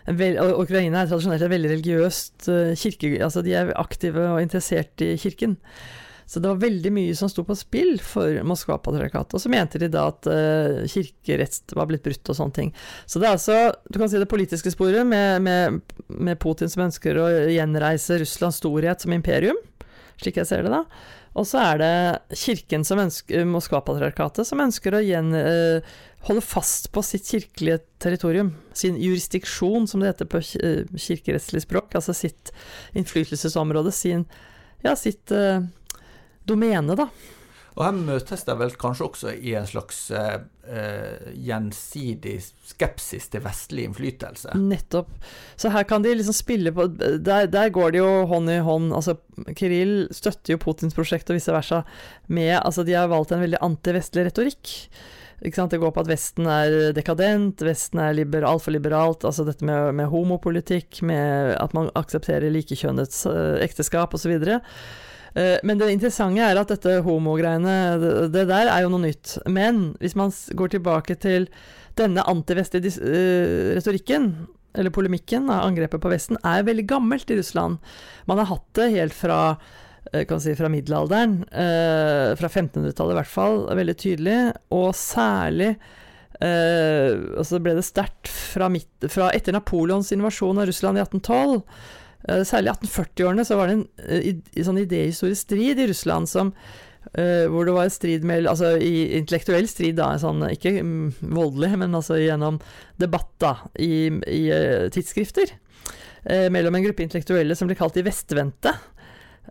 Ukraina 0.06 1.04
er 1.04 1.10
tradisjonelt 1.10 1.46
et 1.46 1.52
veldig 1.54 1.70
religiøst 1.76 2.50
eh, 2.52 2.74
kirke... 2.78 3.14
Altså 3.24 3.42
de 3.46 3.54
er 3.58 3.72
aktive 3.78 4.26
og 4.34 4.42
interessert 4.42 5.02
i 5.06 5.14
kirken. 5.22 5.56
Så 6.26 6.40
det 6.42 6.50
var 6.50 6.58
veldig 6.58 6.90
mye 6.90 7.14
som 7.14 7.30
sto 7.30 7.44
på 7.46 7.54
spill 7.54 8.00
for 8.02 8.40
Moskva-patriarkatet. 8.50 9.36
Og 9.38 9.42
så 9.42 9.50
mente 9.52 9.78
de 9.78 9.88
da 9.92 10.08
at 10.10 10.26
uh, 10.26 10.82
kirkerett 10.90 11.74
var 11.78 11.86
blitt 11.86 12.02
brutt 12.02 12.32
og 12.32 12.38
sånne 12.38 12.56
ting. 12.56 12.72
Så 13.06 13.22
det 13.22 13.28
er 13.28 13.36
altså, 13.36 13.58
du 13.86 14.00
kan 14.00 14.10
si 14.10 14.18
det 14.18 14.30
politiske 14.30 14.72
sporet, 14.74 15.06
med, 15.06 15.44
med, 15.46 15.94
med 16.10 16.40
Putin 16.42 16.72
som 16.72 16.88
ønsker 16.88 17.20
å 17.22 17.28
gjenreise 17.54 18.18
Russlands 18.18 18.58
storhet 18.58 19.06
som 19.06 19.14
imperium, 19.14 19.60
slik 20.18 20.40
jeg 20.40 20.50
ser 20.50 20.66
det 20.66 20.74
da. 20.74 20.82
Og 21.36 21.46
så 21.46 21.60
er 21.60 21.80
det 21.82 22.36
kirken 22.42 22.82
som 22.88 22.98
ønsker, 23.04 23.46
Moskva-patriarkatet 23.46 24.48
som 24.48 24.64
ønsker 24.64 24.96
å 24.96 25.04
gjen, 25.06 25.30
uh, 25.30 25.96
holde 26.26 26.42
fast 26.42 26.90
på 26.90 27.06
sitt 27.06 27.30
kirkelige 27.30 27.84
territorium, 28.02 28.56
sin 28.74 28.98
jurisdiksjon, 28.98 29.86
som 29.86 30.02
det 30.02 30.10
heter 30.10 30.32
på 30.32 30.42
kirkerettslig 30.42 31.62
språk, 31.68 31.94
altså 31.94 32.16
sitt 32.16 32.50
innflytelsesområde, 32.98 33.94
sin, 33.94 34.26
ja, 34.82 34.98
sitt 34.98 35.30
domene, 36.46 36.96
da. 36.98 37.10
Og 37.76 37.82
her 37.84 37.96
møtes 37.96 38.44
det 38.48 38.54
vel 38.56 38.72
kanskje 38.80 39.04
også 39.04 39.32
i 39.36 39.52
en 39.58 39.66
slags 39.68 39.98
eh, 40.16 40.38
eh, 40.64 41.26
gjensidig 41.44 42.38
skepsis 42.70 43.28
til 43.32 43.44
vestlig 43.44 43.84
innflytelse? 43.84 44.54
Nettopp. 44.56 45.10
Så 45.60 45.72
her 45.74 45.84
kan 45.88 46.04
de 46.04 46.14
liksom 46.16 46.36
spille 46.36 46.72
på 46.72 46.88
Der, 46.96 47.44
der 47.52 47.74
går 47.74 47.92
det 47.92 48.00
jo 48.00 48.24
hånd 48.32 48.48
i 48.50 48.62
hånd. 48.64 48.94
Altså, 48.96 49.18
Kiril 49.52 50.08
støtter 50.08 50.56
jo 50.56 50.62
Putins 50.64 50.96
prosjekt 50.96 51.28
og 51.28 51.36
vice 51.36 51.52
versa 51.52 51.84
med 52.32 52.56
Altså, 52.62 52.86
de 52.86 52.96
har 52.96 53.12
valgt 53.12 53.36
en 53.36 53.44
veldig 53.44 53.60
antivestlig 53.60 54.30
retorikk. 54.30 54.74
Det 55.44 55.52
går 55.52 55.90
på 55.92 56.00
at 56.00 56.08
Vesten 56.08 56.46
er 56.48 56.94
dekadent, 56.96 57.60
Vesten 57.60 58.00
er 58.00 58.16
liberal, 58.16 58.56
altfor 58.56 58.72
liberalt. 58.72 59.26
Altså 59.28 59.44
dette 59.44 59.68
med, 59.68 59.92
med 59.98 60.08
homopolitikk, 60.08 61.02
med 61.04 61.52
at 61.60 61.76
man 61.76 61.92
aksepterer 61.92 62.48
likekjønnets 62.54 63.26
uh, 63.28 63.58
ekteskap 63.60 64.16
osv. 64.16 64.32
Og, 64.32 64.48
så 64.48 64.56
Eh, 64.56 64.62
men 65.36 65.80
det 65.80 65.90
interessante 65.92 66.40
er 66.40 66.56
at 66.56 66.70
dette 66.72 67.00
homogreiene, 67.04 68.28
det 68.32 68.46
der 68.48 68.70
er 68.72 68.84
jo 68.84 68.92
noe 68.92 69.04
nytt. 69.04 69.34
Men 69.52 69.90
hvis 70.00 70.16
man 70.16 70.32
går 70.32 70.72
tilbake 70.72 71.18
til 71.20 71.50
denne 72.00 72.24
antivestlige 72.28 72.92
eh, 73.00 73.74
retorikken, 73.76 74.30
eller 74.76 74.92
polemikken, 74.92 75.48
av 75.48 75.64
angrepet 75.64 76.02
på 76.02 76.12
Vesten, 76.12 76.40
er 76.44 76.64
veldig 76.66 76.84
gammelt 76.88 77.30
i 77.32 77.38
Russland. 77.38 77.78
Man 78.28 78.40
har 78.42 78.50
hatt 78.50 78.66
det 78.76 78.90
helt 78.92 79.16
fra 79.16 79.40
eh, 80.12 80.24
kan 80.28 80.40
si, 80.40 80.56
fra 80.56 80.72
middelalderen, 80.72 81.38
fra 81.48 82.50
1500-tallet 82.50 83.16
i 83.16 83.20
hvert 83.20 83.32
fall, 83.32 83.62
veldig 83.76 83.96
tydelig, 84.00 84.40
og 84.76 84.90
særlig 84.96 85.76
og 86.36 87.46
så 87.48 87.56
ble 87.64 87.72
det 87.78 87.84
sterkt 87.86 88.28
fra, 88.28 88.66
fra, 89.08 89.30
etter 89.32 89.54
Napoleons 89.56 90.10
invasjon 90.12 90.58
av 90.60 90.66
Russland 90.68 91.00
i 91.00 91.00
1812. 91.00 91.62
Eh, 92.26 92.42
særlig 92.46 92.72
i 92.72 92.74
1840-årene 92.74 93.46
så 93.46 93.58
var 93.58 93.70
det 93.70 93.76
en, 93.76 93.86
eh, 94.02 94.64
sånn 94.66 94.82
idéhistorisk 94.82 95.46
strid 95.46 95.78
i 95.78 95.88
Russland 95.92 96.30
som 96.30 96.54
Uh, 97.14 97.46
hvor 97.46 97.62
det 97.64 97.72
var 97.72 97.86
strid 97.94 98.24
med 98.26 98.48
Altså 98.50 98.72
i 98.82 99.14
intellektuell 99.14 99.68
strid, 99.70 99.94
da, 99.94 100.08
sånn, 100.18 100.42
ikke 100.50 100.72
um, 100.82 101.12
voldelig, 101.22 101.70
men 101.78 101.94
altså 101.94 102.16
gjennom 102.18 102.58
debatt 102.98 103.30
da, 103.38 103.52
i, 103.78 104.10
i 104.10 104.40
uh, 104.50 104.88
tidsskrifter. 104.90 105.52
Uh, 106.26 106.50
mellom 106.50 106.74
en 106.74 106.82
gruppe 106.82 107.06
intellektuelle 107.06 107.54
som 107.54 107.70
ble 107.70 107.78
kalt 107.78 107.94
de 107.94 108.02
vestvendte. 108.08 108.74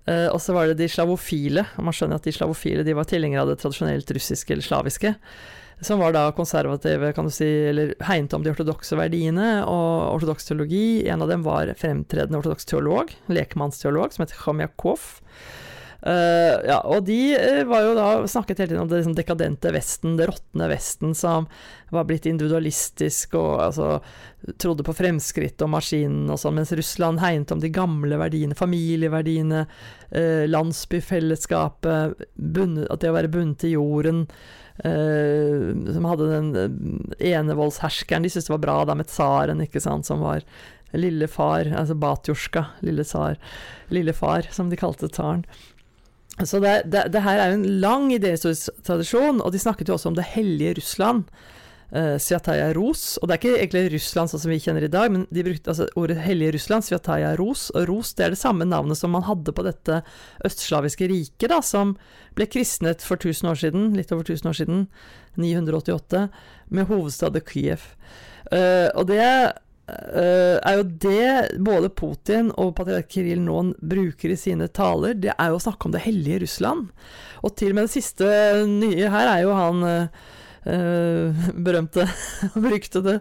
og 0.05 0.41
så 0.43 0.53
var 0.53 0.67
det 0.67 0.75
de 0.83 0.91
slavofile. 0.91 1.63
Og 1.79 1.87
man 1.87 1.95
skjønner 1.95 2.19
at 2.19 2.27
de 2.27 2.35
slavofile 2.35 2.83
de 2.83 2.93
var 2.93 3.07
tilhengere 3.07 3.47
av 3.47 3.53
det 3.53 3.61
tradisjonelt 3.63 4.11
russiske 4.19 4.51
eller 4.53 4.67
slaviske 4.67 5.15
som 5.81 5.99
var 5.99 6.13
da 6.15 6.29
konservative, 6.31 7.11
kan 7.13 7.27
du 7.27 7.33
si, 7.33 7.47
eller 7.69 7.93
hegnet 8.07 8.33
om 8.33 8.43
de 8.45 8.53
ortodokse 8.53 8.97
verdiene 8.97 9.49
og 9.67 10.15
ortodoks 10.15 10.47
teologi. 10.47 11.03
En 11.11 11.25
av 11.25 11.31
dem 11.31 11.43
var 11.45 11.73
fremtredende 11.79 12.39
ortodoks 12.39 12.69
teolog, 12.69 13.11
lekmannsteolog, 13.27 14.15
som 14.15 14.23
het 14.25 14.35
Khomjakov. 14.39 15.19
Uh, 16.05 16.61
ja, 16.67 16.77
og 16.85 17.07
de 17.07 17.17
uh, 17.33 17.63
var 17.65 17.81
jo 17.81 17.93
da 17.97 18.09
snakket 18.29 18.59
hele 18.61 18.69
tiden 18.69 18.81
om 18.83 18.89
det 18.91 18.99
liksom, 18.99 19.15
dekadente 19.17 19.71
Vesten, 19.73 20.17
det 20.19 20.27
råtne 20.29 20.67
Vesten, 20.69 21.15
som 21.17 21.47
var 21.89 22.05
blitt 22.05 22.27
individualistisk 22.29 23.33
og 23.39 23.63
altså, 23.71 23.87
trodde 24.61 24.85
på 24.85 24.93
fremskritt 24.93 25.63
og 25.65 25.71
maskinen 25.73 26.29
og 26.29 26.37
sånn, 26.37 26.59
mens 26.59 26.75
Russland 26.77 27.23
hegnet 27.23 27.55
om 27.55 27.63
de 27.63 27.73
gamle 27.73 28.19
verdiene, 28.21 28.57
familieverdiene, 28.57 29.63
uh, 29.65 30.45
landsbyfellesskapet, 30.51 32.21
bunnet, 32.37 32.85
at 32.93 33.01
det 33.01 33.09
å 33.09 33.17
være 33.17 33.33
bundet 33.33 33.65
til 33.65 33.75
jorden 33.79 34.27
Uh, 34.75 35.71
som 35.95 36.03
hadde 36.03 36.25
den 36.27 36.47
enevoldsherskeren. 37.23 38.25
De 38.25 38.27
syntes 38.27 38.49
det 38.49 38.51
var 38.57 38.65
bra 38.65 38.73
da 38.83 38.97
med 38.99 39.07
tsaren, 39.07 39.61
ikke 39.63 39.79
sant, 39.79 40.03
som 40.03 40.19
var 40.19 40.43
lillefar, 40.91 41.69
altså 41.79 41.95
Batjorska, 41.95 42.65
lille 42.83 43.05
tsar, 43.07 43.39
lillefar, 43.87 44.49
som 44.51 44.67
de 44.67 44.79
kalte 44.79 45.07
tsaren. 45.07 45.45
Så 46.43 46.59
det, 46.59 46.81
det, 46.91 47.05
det, 47.13 47.23
her 47.23 47.39
er 47.39 47.51
jo 47.51 47.59
en 47.61 47.67
lang 47.79 48.09
idéhistorisk 48.11 48.81
tradisjon, 48.83 49.39
og 49.39 49.53
de 49.53 49.61
snakket 49.61 49.87
jo 49.87 49.95
også 49.95 50.11
om 50.11 50.17
det 50.17 50.27
hellige 50.33 50.75
Russland. 50.81 51.29
Uh, 51.95 52.17
Svjataja 52.19 52.73
Ros. 52.75 53.15
Og 53.21 53.29
det 53.29 53.35
er 53.35 53.39
ikke 53.39 53.59
egentlig 53.61 53.93
Russland 53.93 54.31
sånn 54.31 54.41
som 54.41 54.51
vi 54.51 54.59
kjenner 54.59 54.83
i 54.83 54.91
dag, 54.91 55.13
men 55.13 55.23
de 55.31 55.45
brukte 55.45 55.71
altså 55.71 55.87
ordet 55.95 56.17
hellige 56.25 56.57
Russland, 56.57 56.83
Svjataja 56.83 57.35
Ros. 57.39 57.69
Og 57.71 57.87
Ros 57.87 58.11
det 58.17 58.25
er 58.25 58.35
det 58.35 58.41
samme 58.41 58.67
navnet 58.67 58.99
som 58.99 59.15
man 59.15 59.23
hadde 59.27 59.53
på 59.55 59.63
dette 59.63 60.01
østslaviske 60.47 61.07
riket, 61.11 61.47
da, 61.53 61.61
som 61.63 61.95
ble 62.35 62.49
kristnet 62.51 63.05
for 63.05 63.21
1000 63.21 63.53
år 63.53 63.61
siden, 63.61 63.91
litt 63.95 64.11
over 64.11 64.27
1000 64.27 64.51
år 64.51 64.59
siden, 64.59 64.87
988, 65.39 66.25
med 66.75 66.89
hovedstaden 66.91 67.47
Kyiv. 67.47 67.87
Uh, 68.51 68.91
og 68.91 69.07
det 69.13 69.23
Uh, 69.85 70.57
er 70.65 70.79
jo 70.79 70.85
det 70.97 71.57
både 71.61 71.91
Putin 71.93 72.47
og 72.57 72.71
patriark 72.73 73.05
Kiril 73.13 73.43
nå 73.45 73.59
bruker 73.77 74.31
i 74.33 74.37
sine 74.39 74.65
taler, 74.73 75.13
det 75.13 75.35
er 75.35 75.51
jo 75.51 75.59
å 75.59 75.61
snakke 75.61 75.85
om 75.85 75.93
det 75.93 76.01
hellige 76.07 76.41
Russland. 76.41 76.87
Og 77.45 77.53
til 77.59 77.69
og 77.69 77.77
med 77.77 77.85
det 77.85 77.93
siste 77.93 78.29
nye 78.65 79.11
her 79.13 79.29
er 79.29 79.43
jo 79.43 79.51
han 79.53 79.85
uh, 79.85 81.43
berømte, 81.67 82.07
beryktede 82.65 83.19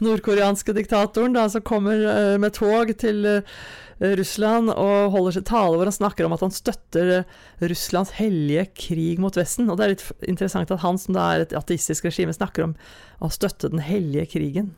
nordkoreanske 0.00 0.72
diktatoren 0.78 1.36
da, 1.36 1.50
som 1.52 1.66
kommer 1.68 2.00
uh, 2.08 2.36
med 2.40 2.56
tog 2.56 2.94
til 2.96 3.20
Russland 3.96 4.68
og 4.74 5.12
holder 5.14 5.38
seg 5.38 5.46
tale 5.48 5.76
hvor 5.78 5.88
han 5.88 5.94
snakker 5.96 6.26
om 6.26 6.34
at 6.36 6.42
han 6.44 6.52
støtter 6.52 7.12
Russlands 7.64 8.12
hellige 8.18 8.66
krig 8.76 9.20
mot 9.24 9.36
Vesten. 9.36 9.70
Og 9.72 9.78
det 9.78 9.86
er 9.86 9.94
litt 9.94 10.04
interessant 10.28 10.72
at 10.72 10.84
han 10.84 11.00
som 11.00 11.16
da 11.16 11.30
er 11.32 11.46
et 11.46 11.54
ateistisk 11.56 12.08
regime, 12.08 12.36
snakker 12.36 12.66
om 12.66 12.74
å 13.24 13.32
støtte 13.32 13.72
den 13.72 13.80
hellige 13.80 14.28
krigen. 14.36 14.74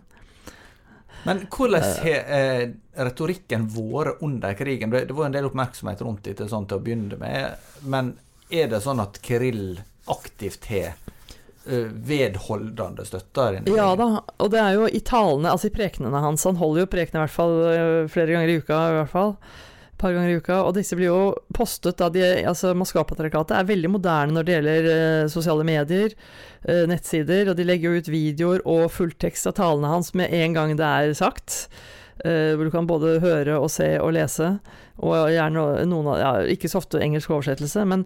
Men 1.29 1.45
hvordan 1.53 1.85
har 2.03 2.33
eh, 2.39 2.65
retorikken 2.99 3.69
vært 3.75 4.23
under 4.25 4.57
krigen? 4.59 4.95
Det 4.95 5.15
var 5.15 5.29
en 5.29 5.37
del 5.37 5.49
oppmerksomhet 5.51 6.03
rundt 6.07 6.25
dette 6.27 6.49
sånn 6.51 6.67
til 6.69 6.81
å 6.81 6.85
begynne 6.85 7.21
med. 7.21 7.69
Men 7.85 8.17
er 8.49 8.71
det 8.73 8.83
sånn 8.85 9.03
at 9.03 9.21
Kirill 9.25 9.79
aktivt 10.09 10.69
har 10.73 10.97
eh, 11.69 11.89
vedholdende 12.09 13.05
støtter? 13.07 13.61
Ja 13.69 13.93
da, 13.99 14.11
og 14.25 14.53
det 14.55 14.63
er 14.63 14.79
jo 14.79 14.89
i 14.89 15.03
talene, 15.05 15.53
altså 15.53 15.69
i 15.71 15.75
prekenene 15.75 16.25
hans. 16.25 16.47
Han 16.49 16.61
holder 16.61 16.87
jo 16.87 16.93
prekener 16.97 17.23
i 17.23 17.27
hvert 17.27 17.37
fall 17.37 17.59
eh, 17.73 18.05
flere 18.13 18.35
ganger 18.35 18.55
i 18.55 18.61
uka, 18.63 18.79
i 18.79 19.01
hvert 19.03 19.13
fall. 19.13 19.35
Par 20.01 20.15
ganger 20.15 20.33
i 20.33 20.39
uka. 20.41 20.61
Og 20.65 20.75
disse 20.77 20.97
blir 20.99 21.11
jo 21.11 21.21
postet 21.57 22.01
av 22.05 22.15
de 22.15 22.25
Altså, 22.49 22.73
Moskva-patriarkatet 22.79 23.57
er 23.59 23.69
veldig 23.69 23.93
moderne 23.93 24.37
når 24.37 24.47
det 24.47 24.57
gjelder 24.57 24.89
uh, 24.89 25.31
sosiale 25.33 25.67
medier, 25.67 26.17
uh, 26.69 26.85
nettsider, 26.91 27.51
og 27.51 27.59
de 27.59 27.67
legger 27.69 27.91
jo 27.91 28.03
ut 28.03 28.11
videoer 28.13 28.67
og 28.69 28.89
fulltekst 28.95 29.51
av 29.51 29.59
talene 29.59 29.93
hans 29.93 30.13
med 30.19 30.35
en 30.35 30.57
gang 30.57 30.77
det 30.79 30.89
er 30.89 31.15
sagt. 31.19 31.67
Uh, 32.25 32.57
hvor 32.59 32.67
du 32.67 32.75
kan 32.75 32.89
både 32.89 33.19
høre 33.23 33.61
og 33.61 33.71
se 33.71 33.93
og 34.03 34.15
lese. 34.17 34.57
Og 34.99 35.29
gjerne 35.31 35.85
noen 35.87 36.09
av 36.11 36.17
ja, 36.19 36.31
Ikke 36.51 36.71
så 36.71 36.81
ofte 36.81 36.99
engelsk 36.99 37.31
oversettelse, 37.31 37.85
men 37.87 38.03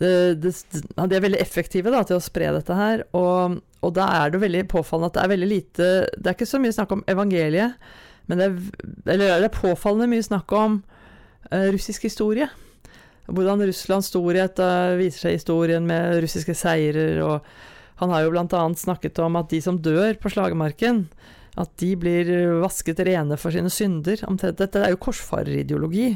det, 0.00 0.40
det, 0.42 0.50
de 0.74 1.14
er 1.14 1.22
veldig 1.22 1.38
effektive 1.38 1.92
da, 1.94 2.00
til 2.02 2.18
å 2.18 2.24
spre 2.24 2.50
dette 2.56 2.78
her. 2.78 3.04
Og, 3.14 3.60
og 3.86 3.92
da 3.94 4.08
er 4.22 4.34
det 4.34 4.42
veldig 4.42 4.64
påfallende 4.72 5.12
at 5.12 5.18
det 5.18 5.22
er 5.22 5.34
veldig 5.34 5.50
lite 5.50 5.92
Det 6.16 6.26
er 6.26 6.34
ikke 6.34 6.50
så 6.50 6.58
mye 6.62 6.74
snakk 6.74 6.96
om 6.96 7.04
evangeliet, 7.10 7.78
men 8.26 8.40
det 8.40 8.48
er, 8.48 8.58
eller 9.14 9.44
det 9.44 9.48
er 9.50 9.54
påfallende 9.54 10.10
mye 10.10 10.26
snakk 10.26 10.52
om 10.56 10.80
russisk 11.50 12.06
historie. 12.06 12.48
Hvordan 13.24 13.62
Russlands 13.64 14.10
storhet 14.12 14.58
uh, 14.60 14.96
viser 15.00 15.24
seg 15.24 15.34
i 15.34 15.38
historien 15.38 15.86
med 15.88 16.20
russiske 16.24 16.54
seirer. 16.56 17.20
og 17.24 18.00
Han 18.02 18.12
har 18.12 18.24
jo 18.24 18.34
bl.a. 18.34 18.64
snakket 18.76 19.20
om 19.24 19.40
at 19.40 19.48
de 19.52 19.62
som 19.64 19.80
dør 19.80 20.18
på 20.20 20.32
slagmarken, 20.34 21.06
at 21.56 21.70
de 21.80 21.92
blir 21.96 22.28
vasket 22.60 23.00
rene 23.06 23.38
for 23.40 23.54
sine 23.54 23.70
synder. 23.72 24.20
Dette 24.44 24.82
er 24.82 24.92
jo 24.92 25.00
korsfarerideologi, 25.00 26.08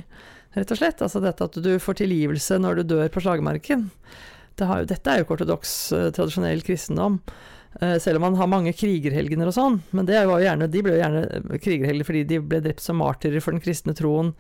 rett 0.59 0.75
og 0.75 0.81
slett. 0.81 1.05
Altså 1.05 1.23
dette 1.25 1.47
at 1.47 1.61
du 1.63 1.77
får 1.81 2.03
tilgivelse 2.03 2.59
når 2.61 2.81
du 2.81 2.91
dør 2.97 3.13
på 3.15 3.23
slagmarken. 3.25 3.89
Det 4.59 4.67
jo, 4.67 4.89
dette 4.91 5.13
er 5.13 5.21
jo 5.21 5.25
ikke 5.25 5.39
ortodoks, 5.39 5.77
uh, 5.95 6.09
tradisjonell 6.13 6.65
kristendom. 6.67 7.23
Selv 7.79 8.17
om 8.19 8.25
man 8.25 8.37
har 8.41 8.49
mange 8.51 8.73
krigerhelgener 8.75 9.51
og 9.51 9.55
sånn. 9.55 9.75
Men 9.95 10.09
gjerne, 10.09 10.67
de 10.73 10.81
ble 10.83 10.95
jo 10.97 11.03
gjerne 11.03 11.59
krigerhelger 11.61 12.07
fordi 12.09 12.23
de 12.27 12.39
ble 12.43 12.59
drept 12.65 12.83
som 12.83 12.99
martyrer 12.99 13.45
for 13.45 13.55
den 13.55 13.63
kristne 13.63 13.95
troen 13.95 14.33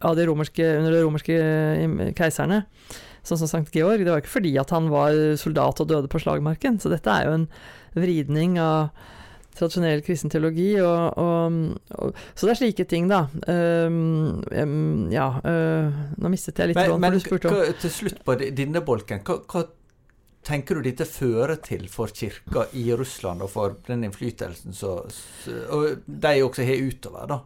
de 0.00 0.26
romerske, 0.30 0.66
under 0.80 0.94
de 0.96 1.04
romerske 1.04 1.38
keiserne. 2.18 2.64
Sånn 3.26 3.42
som 3.42 3.50
Sankt 3.50 3.74
Georg. 3.76 4.00
Det 4.04 4.12
var 4.12 4.22
ikke 4.22 4.38
fordi 4.38 4.54
at 4.60 4.72
han 4.72 4.88
var 4.92 5.16
soldat 5.40 5.82
og 5.82 5.88
døde 5.90 6.08
på 6.10 6.20
slagmarken. 6.22 6.80
Så 6.80 6.92
dette 6.92 7.12
er 7.12 7.28
jo 7.28 7.36
en 7.36 7.48
vridning 7.98 8.56
av 8.62 8.94
tradisjonell 9.58 10.00
kristen 10.06 10.32
teologi. 10.32 10.70
Og, 10.80 11.18
og, 11.20 11.58
og, 11.98 12.22
så 12.34 12.48
det 12.48 12.54
er 12.54 12.60
slike 12.62 12.86
ting, 12.90 13.10
da. 13.10 13.26
Um, 13.44 14.40
um, 14.54 15.10
ja 15.12 15.28
uh, 15.44 16.00
Nå 16.16 16.32
mistet 16.32 16.60
jeg 16.62 16.72
litt 16.72 16.80
tråden. 16.80 16.96
om. 16.96 17.04
men 17.04 17.76
til 17.82 17.92
slutt 17.92 18.24
på 18.24 18.38
denne 18.40 18.84
bolken, 18.86 19.24
hva, 19.26 19.40
hva 19.44 19.66
tenker 20.46 20.78
du 20.78 20.84
dette 20.86 21.04
fører 21.04 21.58
til 21.60 21.84
for 21.92 22.12
kirka 22.16 22.64
i 22.76 22.86
Russland, 22.96 23.42
og 23.44 23.50
for 23.52 23.74
den 23.86 24.06
innflytelsen 24.06 24.72
som 24.76 25.04
de 25.44 26.32
også 26.46 26.64
har 26.64 26.80
utover, 26.86 27.28
da, 27.28 27.38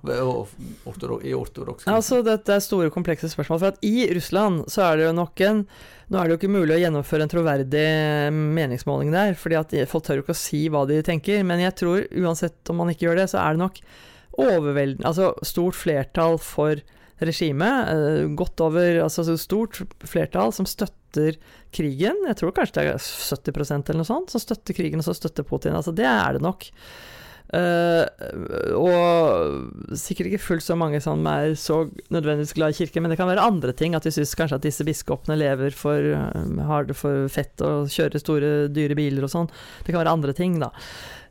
i 1.26 1.34
ortodoks 1.34 1.88
Altså, 1.90 2.20
dette 2.26 2.54
er 2.54 2.62
store, 2.62 2.92
komplekse 2.94 3.30
spørsmål. 3.32 3.60
For 3.60 3.74
at 3.74 3.82
i 3.86 4.06
Russland 4.14 4.64
så 4.70 4.86
er 4.86 5.00
det 5.00 5.08
jo 5.08 5.18
nok 5.18 5.44
en 5.48 5.66
Nå 6.12 6.18
er 6.20 6.28
det 6.28 6.34
jo 6.34 6.36
ikke 6.36 6.52
mulig 6.52 6.74
å 6.74 6.82
gjennomføre 6.82 7.24
en 7.24 7.30
troverdig 7.32 7.84
meningsmåling 8.36 9.08
der, 9.14 9.32
fordi 9.40 9.56
at 9.56 9.70
folk 9.88 10.04
tør 10.04 10.20
ikke 10.20 10.34
å 10.34 10.36
si 10.36 10.66
hva 10.68 10.82
de 10.86 10.98
tenker. 11.02 11.40
Men 11.48 11.62
jeg 11.62 11.78
tror 11.80 12.04
uansett 12.20 12.68
om 12.68 12.76
man 12.82 12.90
ikke 12.92 13.06
gjør 13.06 13.22
det, 13.22 13.30
så 13.32 13.40
er 13.40 13.56
det 13.56 13.62
nok 13.62 13.80
overveldende 14.44 15.08
Altså 15.08 15.30
stort 15.46 15.78
flertall 15.80 16.36
for 16.42 16.82
regimet. 17.24 17.88
Eh, 17.88 18.28
godt 18.36 18.60
over 18.60 19.00
Altså 19.06 19.24
stort 19.40 19.80
flertall 20.04 20.52
som 20.52 20.68
støtter 20.68 21.00
krigen. 21.74 22.22
Jeg 22.28 22.38
tror 22.40 22.54
kanskje 22.56 22.80
det 22.80 22.94
er 22.94 23.02
70% 23.02 23.90
eller 23.90 24.02
noe 24.02 24.08
sånt 24.08 24.34
som 24.34 24.42
støtter 24.42 24.76
krigen, 24.76 25.02
og 25.02 25.08
så 25.08 25.16
støtter 25.16 25.46
Putin. 25.46 25.76
Altså 25.76 25.94
det 25.96 26.06
er 26.08 26.36
det 26.36 26.44
nok. 26.44 26.70
Uh, 27.54 28.02
og 28.80 29.98
sikkert 30.00 30.30
ikke 30.30 30.42
fullt 30.42 30.64
så 30.64 30.74
mange 30.78 30.98
som 31.04 31.20
er 31.28 31.52
så 31.60 31.84
nødvendigvis 32.10 32.54
glad 32.56 32.72
i 32.72 32.78
kirken, 32.80 33.04
men 33.04 33.12
det 33.12 33.18
kan 33.20 33.28
være 33.30 33.44
andre 33.44 33.74
ting. 33.76 33.94
At 33.94 34.06
de 34.06 34.14
syns 34.14 34.34
kanskje 34.38 34.58
at 34.58 34.66
disse 34.66 34.86
biskopene 34.86 35.36
lever 35.38 35.76
for, 35.76 36.14
uh, 36.16 36.64
har 36.70 36.88
det 36.88 36.96
for 36.98 37.28
fett 37.32 37.62
og 37.64 37.92
kjører 37.94 38.22
store, 38.22 38.52
dyre 38.74 38.98
biler 38.98 39.26
og 39.26 39.34
sånn. 39.34 39.50
Det 39.84 39.92
kan 39.92 40.02
være 40.02 40.16
andre 40.16 40.34
ting, 40.36 40.58
da, 40.62 40.72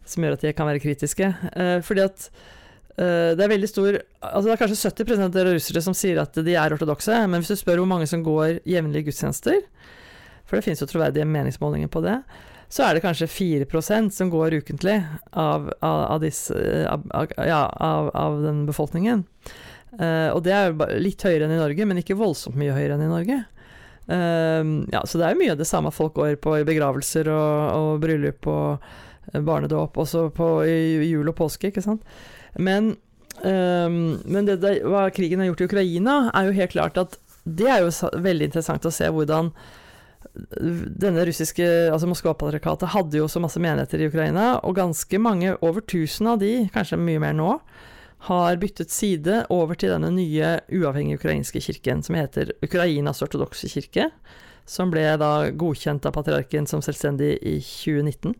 som 0.07 0.23
gjør 0.23 0.37
at 0.37 0.45
de 0.45 0.55
kan 0.55 0.69
være 0.69 0.83
kritiske. 0.85 1.33
Uh, 1.57 1.79
fordi 1.83 2.05
at 2.05 2.29
det 2.93 3.41
er 3.41 3.49
veldig 3.49 3.67
stor 3.71 3.95
Altså 3.97 4.43
det 4.45 4.51
er 4.53 4.60
kanskje 4.60 4.91
70% 4.91 5.38
av 5.39 5.47
russere 5.47 5.82
som 5.82 5.95
sier 5.97 6.19
at 6.21 6.36
de 6.45 6.53
er 6.53 6.75
ortodokse, 6.75 7.15
men 7.25 7.41
hvis 7.41 7.49
du 7.49 7.58
spør 7.58 7.82
hvor 7.82 7.89
mange 7.89 8.06
som 8.08 8.21
går 8.25 8.60
jevnlig 8.69 9.08
gudstjenester, 9.08 9.63
for 10.45 10.60
det 10.60 10.67
finnes 10.67 10.84
jo 10.84 10.88
troverdige 10.91 11.25
meningsmålinger 11.25 11.89
på 11.89 12.03
det, 12.06 12.19
så 12.73 12.88
er 12.88 12.95
det 12.95 13.03
kanskje 13.03 13.29
4% 13.29 14.13
som 14.13 14.32
går 14.34 14.56
ukentlig 14.63 14.95
av, 15.29 15.69
av, 15.79 15.99
av, 16.15 16.19
disse, 16.23 16.56
av, 16.89 17.03
ja, 17.38 17.62
av 17.69 18.39
den 18.41 18.63
befolkningen. 18.65 19.25
Uh, 19.93 20.34
og 20.34 20.41
det 20.47 20.56
er 20.58 20.73
litt 20.97 21.21
høyere 21.21 21.45
enn 21.45 21.53
i 21.53 21.62
Norge, 21.62 21.86
men 21.86 22.01
ikke 22.01 22.17
voldsomt 22.17 22.58
mye 22.58 22.73
høyere 22.73 22.97
enn 22.97 23.06
i 23.06 23.12
Norge. 23.12 23.39
Uh, 24.10 24.89
ja, 24.93 25.03
så 25.06 25.21
det 25.21 25.29
er 25.29 25.38
mye 25.38 25.53
av 25.53 25.62
det 25.62 25.69
samme 25.69 25.93
folk 25.93 26.17
går 26.17 26.39
på 26.41 26.58
i 26.60 26.65
begravelser 26.65 27.29
og, 27.29 27.58
og 27.77 28.01
bryllup 28.01 28.49
og 28.49 29.34
barnedåp, 29.34 29.99
også 30.01 30.27
på 30.36 30.49
i 30.65 31.12
jul 31.12 31.29
og 31.29 31.38
påske, 31.38 31.69
ikke 31.69 31.86
sant. 31.86 32.01
Men, 32.55 32.95
um, 33.41 34.01
men 34.25 34.49
det, 34.49 34.59
det, 34.63 34.75
hva 34.87 35.07
krigen 35.13 35.41
har 35.41 35.51
gjort 35.51 35.63
i 35.63 35.69
Ukraina, 35.69 36.17
er 36.33 36.49
jo 36.49 36.57
helt 36.59 36.75
klart 36.75 36.99
at 37.01 37.17
det 37.43 37.69
er 37.69 37.83
jo 37.83 38.11
veldig 38.23 38.51
interessant 38.51 38.85
å 38.87 38.93
se 38.93 39.09
hvordan 39.11 39.51
denne 40.33 41.25
russiske 41.27 41.65
altså 41.91 42.07
Moskva-patriarkatet 42.09 42.93
hadde 42.93 43.19
jo 43.19 43.27
så 43.29 43.41
masse 43.43 43.61
menigheter 43.61 44.01
i 44.01 44.07
Ukraina, 44.09 44.57
og 44.65 44.77
ganske 44.79 45.19
mange, 45.21 45.51
over 45.61 45.83
1000 45.83 46.31
av 46.31 46.39
de, 46.41 46.53
kanskje 46.73 46.97
mye 47.01 47.21
mer 47.21 47.35
nå, 47.37 47.57
har 48.29 48.57
byttet 48.61 48.93
side 48.93 49.41
over 49.51 49.77
til 49.77 49.91
denne 49.91 50.09
nye 50.15 50.55
uavhengige 50.71 51.19
ukrainske 51.19 51.61
kirken, 51.61 52.01
som 52.05 52.15
heter 52.17 52.53
Ukrainas 52.63 53.21
ortodokse 53.25 53.67
kirke, 53.69 54.07
som 54.65 54.93
ble 54.93 55.03
da 55.19 55.49
godkjent 55.51 56.05
av 56.07 56.15
patriarken 56.15 56.69
som 56.69 56.81
selvstendig 56.81 57.35
i 57.43 57.57
2019. 57.59 58.37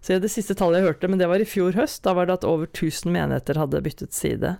Så 0.00 0.16
det 0.20 0.32
siste 0.32 0.56
tallet 0.56 0.80
jeg 0.80 0.88
hørte, 0.88 1.08
men 1.12 1.20
det 1.20 1.28
var 1.28 1.42
i 1.42 1.48
fjor 1.48 1.76
høst, 1.76 2.02
da 2.06 2.14
var 2.16 2.28
det 2.28 2.38
at 2.38 2.48
over 2.48 2.70
1000 2.70 3.12
menigheter 3.12 3.60
hadde 3.60 3.82
byttet 3.84 4.16
side. 4.16 4.56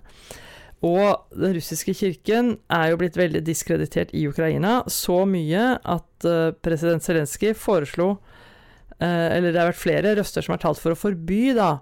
Og 0.85 1.37
den 1.37 1.55
russiske 1.57 1.93
kirken 1.97 2.55
er 2.73 2.91
jo 2.91 2.99
blitt 3.01 3.17
veldig 3.17 3.43
diskreditert 3.45 4.13
i 4.17 4.25
Ukraina, 4.29 4.81
så 4.89 5.23
mye 5.29 5.75
at 5.77 6.25
uh, 6.25 6.53
president 6.65 7.05
Zelenskyj 7.05 7.53
foreslo 7.57 8.15
uh, 8.17 9.27
Eller 9.29 9.51
det 9.51 9.61
har 9.61 9.69
vært 9.69 9.81
flere 9.81 10.15
røster 10.17 10.45
som 10.45 10.55
har 10.55 10.63
talt 10.63 10.81
for 10.81 10.95
å 10.95 10.97
forby 10.97 11.51
da 11.57 11.75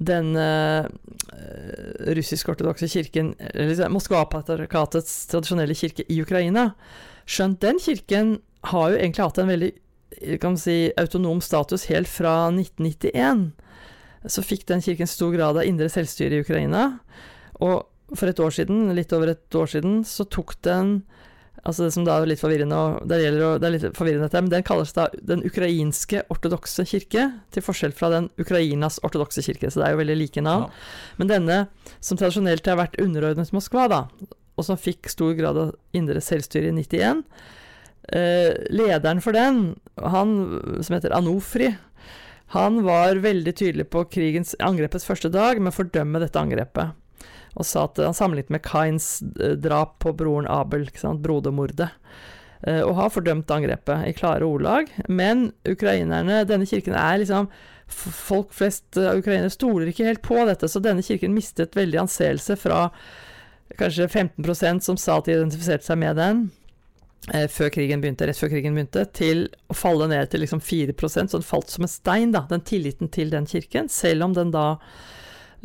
den 0.00 0.32
uh, 0.38 0.86
russisk-ortodokse 2.16 2.88
kirken, 2.88 3.34
eller 3.52 3.90
Moskva-patriarkatets 3.92 5.26
tradisjonelle 5.28 5.76
kirke 5.76 6.06
i 6.08 6.22
Ukraina. 6.22 6.70
Skjønt 7.28 7.60
den 7.60 7.82
kirken 7.82 8.38
har 8.70 8.94
jo 8.94 9.00
egentlig 9.00 9.26
hatt 9.26 9.42
en 9.42 9.50
veldig 9.50 9.74
kan 10.42 10.58
si, 10.58 10.90
autonom 11.00 11.40
status 11.40 11.86
helt 11.90 12.08
fra 12.10 12.50
1991. 12.52 13.50
Så 14.28 14.44
fikk 14.44 14.66
den 14.68 14.82
kirken 14.84 15.08
stor 15.08 15.32
grad 15.32 15.56
av 15.56 15.64
indre 15.64 15.88
selvstyre 15.92 16.36
i 16.38 16.44
Ukraina. 16.44 16.98
Og 17.60 17.86
for 18.16 18.28
et 18.28 18.42
år 18.42 18.52
siden, 18.54 18.90
litt 18.96 19.12
over 19.16 19.32
et 19.32 19.56
år 19.56 19.70
siden, 19.76 20.02
så 20.04 20.28
tok 20.28 20.58
den 20.66 21.00
Altså 21.60 21.84
det 21.84 21.92
som 21.92 22.06
da 22.06 22.14
er 22.16 22.24
litt 22.30 22.40
forvirrende, 22.40 22.72
og 22.72 23.08
det, 23.10 23.18
gjelder, 23.20 23.58
det 23.60 23.66
er 23.68 23.72
litt 23.74 23.82
forvirrende 23.92 24.30
dette, 24.30 24.40
men 24.40 24.52
den 24.54 24.64
kalles 24.64 24.94
da 24.96 25.10
Den 25.28 25.42
ukrainske 25.44 26.22
ortodokse 26.32 26.86
kirke, 26.88 27.26
til 27.52 27.64
forskjell 27.66 27.92
fra 27.92 28.08
Den 28.14 28.30
Ukrainas 28.40 28.96
ortodokse 29.04 29.44
kirke, 29.44 29.68
så 29.68 29.82
det 29.82 29.88
er 29.90 29.92
jo 29.92 30.00
veldig 30.00 30.16
like 30.22 30.40
navn. 30.46 30.70
Ja. 30.70 31.12
Men 31.20 31.32
denne, 31.34 31.58
som 32.00 32.16
tradisjonelt 32.16 32.64
har 32.64 32.80
vært 32.80 32.96
underordnet 33.02 33.52
Moskva, 33.52 33.90
da, 33.92 34.00
og 34.56 34.64
som 34.64 34.80
fikk 34.80 35.12
stor 35.12 35.36
grad 35.36 35.60
av 35.60 35.74
indre 35.92 36.24
selvstyre 36.24 36.72
i 36.72 36.78
91, 36.80 37.26
Eh, 37.28 37.59
lederen 38.10 39.20
for 39.22 39.36
den, 39.36 39.76
han 40.02 40.30
som 40.82 40.96
heter 40.96 41.12
Anofri, 41.14 41.68
han 42.50 42.82
var 42.82 43.14
veldig 43.22 43.52
tydelig 43.56 43.84
på 43.94 44.02
krigens, 44.10 44.56
angrepets 44.58 45.06
første 45.06 45.28
dag 45.30 45.60
med 45.62 45.70
å 45.70 45.76
fordømme 45.76 46.18
dette 46.18 46.40
angrepet. 46.40 46.96
Og 47.54 47.66
sa 47.66 47.84
at 47.86 48.00
han 48.02 48.16
sammenlignet 48.16 48.56
med 48.56 48.64
Kains 48.66 49.20
eh, 49.38 49.54
drap 49.54 50.00
på 50.02 50.10
broren 50.18 50.48
Abel, 50.50 50.88
brodermordet. 51.22 51.92
Eh, 52.66 52.82
og 52.82 52.96
har 52.98 53.14
fordømt 53.14 53.54
angrepet 53.54 54.02
i 54.08 54.16
klare 54.18 54.48
ordlag. 54.50 54.90
Men 55.06 55.52
ukrainerne, 55.62 56.42
denne 56.50 56.66
kirken 56.66 56.98
er 56.98 57.22
liksom 57.22 57.52
Folk 57.90 58.52
flest 58.54 58.94
av 59.02 59.18
ukrainere 59.18 59.50
stoler 59.50 59.88
ikke 59.90 60.04
helt 60.06 60.20
på 60.22 60.36
dette, 60.46 60.68
så 60.70 60.78
denne 60.78 61.02
kirken 61.02 61.32
mistet 61.34 61.74
veldig 61.74 62.04
anseelse 62.04 62.54
fra 62.54 62.84
kanskje 63.80 64.06
15% 64.06 64.86
som 64.86 64.94
sa 64.94 65.16
at 65.18 65.26
de 65.26 65.34
identifiserte 65.34 65.88
seg 65.88 65.98
med 65.98 66.14
den, 66.14 66.44
Eh, 66.44 66.59
før 67.52 67.68
krigen 67.68 68.00
begynte, 68.00 68.26
rett 68.26 68.38
før 68.40 68.50
krigen 68.54 68.74
begynte, 68.74 69.04
til 69.14 69.44
å 69.70 69.76
falle 69.76 70.08
ned 70.10 70.30
til 70.32 70.40
liksom 70.40 70.62
4 70.64 70.94
så 71.10 71.36
den 71.36 71.44
falt 71.46 71.70
som 71.70 71.84
en 71.84 71.92
stein, 71.92 72.32
da, 72.32 72.46
den 72.48 72.64
tilliten 72.64 73.10
til 73.12 73.30
den 73.30 73.46
kirken, 73.46 73.88
selv 73.92 74.24
om 74.24 74.34
den 74.34 74.50
da 74.54 74.80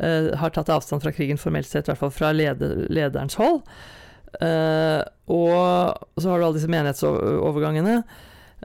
uh, 0.02 0.36
har 0.36 0.52
tatt 0.52 0.68
avstand 0.68 1.02
fra 1.02 1.14
krigen 1.16 1.40
formelt 1.40 1.68
sett, 1.68 1.88
i 1.88 1.92
hvert 1.92 2.04
fall 2.04 2.14
fra 2.14 2.32
leder, 2.36 2.86
lederens 2.92 3.38
hold. 3.40 3.62
Uh, 4.36 5.00
og 5.32 6.20
så 6.20 6.30
har 6.30 6.38
du 6.38 6.46
alle 6.46 6.56
disse 6.58 6.70
menighetsovergangene. 6.70 8.00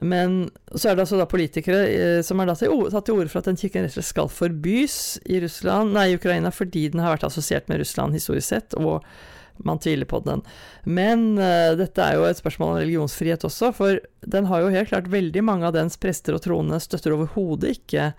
Men 0.01 0.49
så 0.71 0.89
er 0.89 0.95
det 0.95 1.03
altså 1.03 1.19
da 1.19 1.27
politikere 1.29 1.81
uh, 1.87 2.21
som 2.25 2.39
har 2.39 2.51
tatt 2.51 2.63
til 3.07 3.15
orde 3.15 3.31
for 3.31 3.41
at 3.41 3.49
den 3.49 3.59
kirken 3.59 3.85
rett 3.85 3.95
og 3.95 3.99
slett 3.99 4.11
skal 4.11 4.31
forbys 4.31 4.95
i 5.31 5.41
Russland, 5.43 5.95
nei, 5.95 6.11
Ukraina 6.15 6.51
fordi 6.53 6.89
den 6.91 7.03
har 7.03 7.15
vært 7.15 7.27
assosiert 7.27 7.71
med 7.71 7.83
Russland 7.83 8.15
historisk 8.15 8.47
sett, 8.51 8.75
og 8.79 9.05
man 9.67 9.81
tviler 9.81 10.09
på 10.09 10.21
den. 10.25 10.43
Men 10.83 11.33
uh, 11.39 11.73
dette 11.79 12.03
er 12.03 12.17
jo 12.17 12.27
et 12.27 12.39
spørsmål 12.39 12.75
om 12.75 12.81
religionsfrihet 12.81 13.45
også, 13.47 13.71
for 13.77 14.01
den 14.35 14.49
har 14.51 14.63
jo 14.63 14.73
helt 14.73 14.91
klart 14.91 15.11
veldig 15.11 15.43
mange 15.47 15.67
av 15.67 15.75
dens 15.77 15.99
prester 16.01 16.37
og 16.37 16.43
troende 16.45 16.79
støtter 16.83 17.15
overhodet 17.15 17.75
ikke 17.77 18.11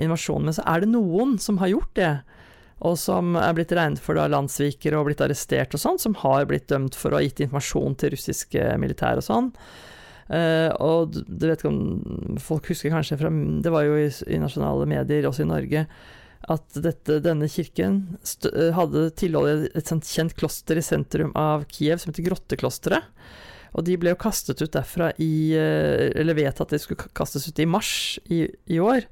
invasjonen. 0.00 0.50
Men 0.50 0.58
så 0.58 0.66
er 0.68 0.82
det 0.82 0.92
noen 0.92 1.36
som 1.42 1.60
har 1.62 1.72
gjort 1.74 1.94
det, 1.98 2.14
og 2.80 2.96
som 2.96 3.34
er 3.36 3.52
blitt 3.56 3.74
regnet 3.76 4.00
for 4.00 4.16
da 4.16 4.24
landssvikere 4.32 4.96
og 4.96 5.10
blitt 5.10 5.20
arrestert 5.24 5.74
og 5.76 5.82
sånn, 5.82 6.00
som 6.00 6.16
har 6.22 6.46
blitt 6.48 6.70
dømt 6.72 6.96
for 6.96 7.12
å 7.12 7.20
ha 7.20 7.24
gitt 7.26 7.42
informasjon 7.44 7.98
til 8.00 8.14
russiske 8.14 8.70
militære 8.80 9.20
og 9.20 9.26
sånn. 9.26 9.50
Uh, 10.30 10.70
og 10.78 11.16
du 11.26 11.44
vet 11.48 11.58
ikke 11.58 11.72
om 11.72 12.38
folk 12.38 12.68
husker 12.70 12.92
kanskje 12.94 13.16
fra 13.18 13.32
Det 13.34 13.70
var 13.74 13.82
jo 13.82 13.96
i, 13.98 14.06
i 14.30 14.38
nasjonale 14.38 14.86
medier, 14.86 15.26
også 15.26 15.42
i 15.42 15.50
Norge, 15.50 15.84
at 16.48 16.78
dette, 16.80 17.20
denne 17.20 17.48
kirken 17.52 18.00
eh, 18.48 18.70
hadde 18.76 19.10
tilhold 19.20 19.66
i 19.66 19.70
et 19.76 19.92
kjent 20.08 20.34
kloster 20.38 20.80
i 20.80 20.84
sentrum 20.84 21.34
av 21.36 21.66
Kiev 21.68 22.00
som 22.00 22.12
heter 22.12 22.30
Grotteklosteret. 22.30 23.10
Og 23.76 23.84
de 23.86 23.94
ble 24.00 24.10
jo 24.10 24.18
kastet 24.18 24.58
ut 24.64 24.72
derfra 24.74 25.12
i 25.22 25.52
eh, 25.54 26.08
Eller 26.18 26.34
vedtatt 26.34 26.64
at 26.64 26.72
de 26.74 26.80
skulle 26.82 27.10
kastes 27.14 27.46
ut 27.46 27.60
i 27.62 27.68
mars 27.70 28.18
i, 28.26 28.42
i 28.66 28.80
år. 28.82 29.06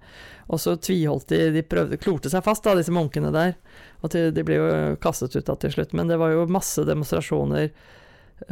Og 0.49 0.59
så 0.63 0.75
tviholdt 0.81 1.29
de 1.31 1.53
De 1.55 1.63
prøvde, 1.63 2.01
klorte 2.01 2.33
seg 2.33 2.43
fast, 2.47 2.65
da, 2.65 2.75
disse 2.79 2.95
munkene 2.95 3.31
der. 3.35 3.55
Og 4.03 4.11
til, 4.15 4.33
de 4.35 4.47
ble 4.47 4.59
jo 4.59 4.73
kastet 5.03 5.37
ut 5.37 5.47
da 5.47 5.55
til 5.61 5.77
slutt. 5.77 5.95
Men 5.95 6.11
det 6.11 6.19
var 6.19 6.35
jo 6.35 6.49
masse 6.51 6.83
demonstrasjoner 6.89 7.71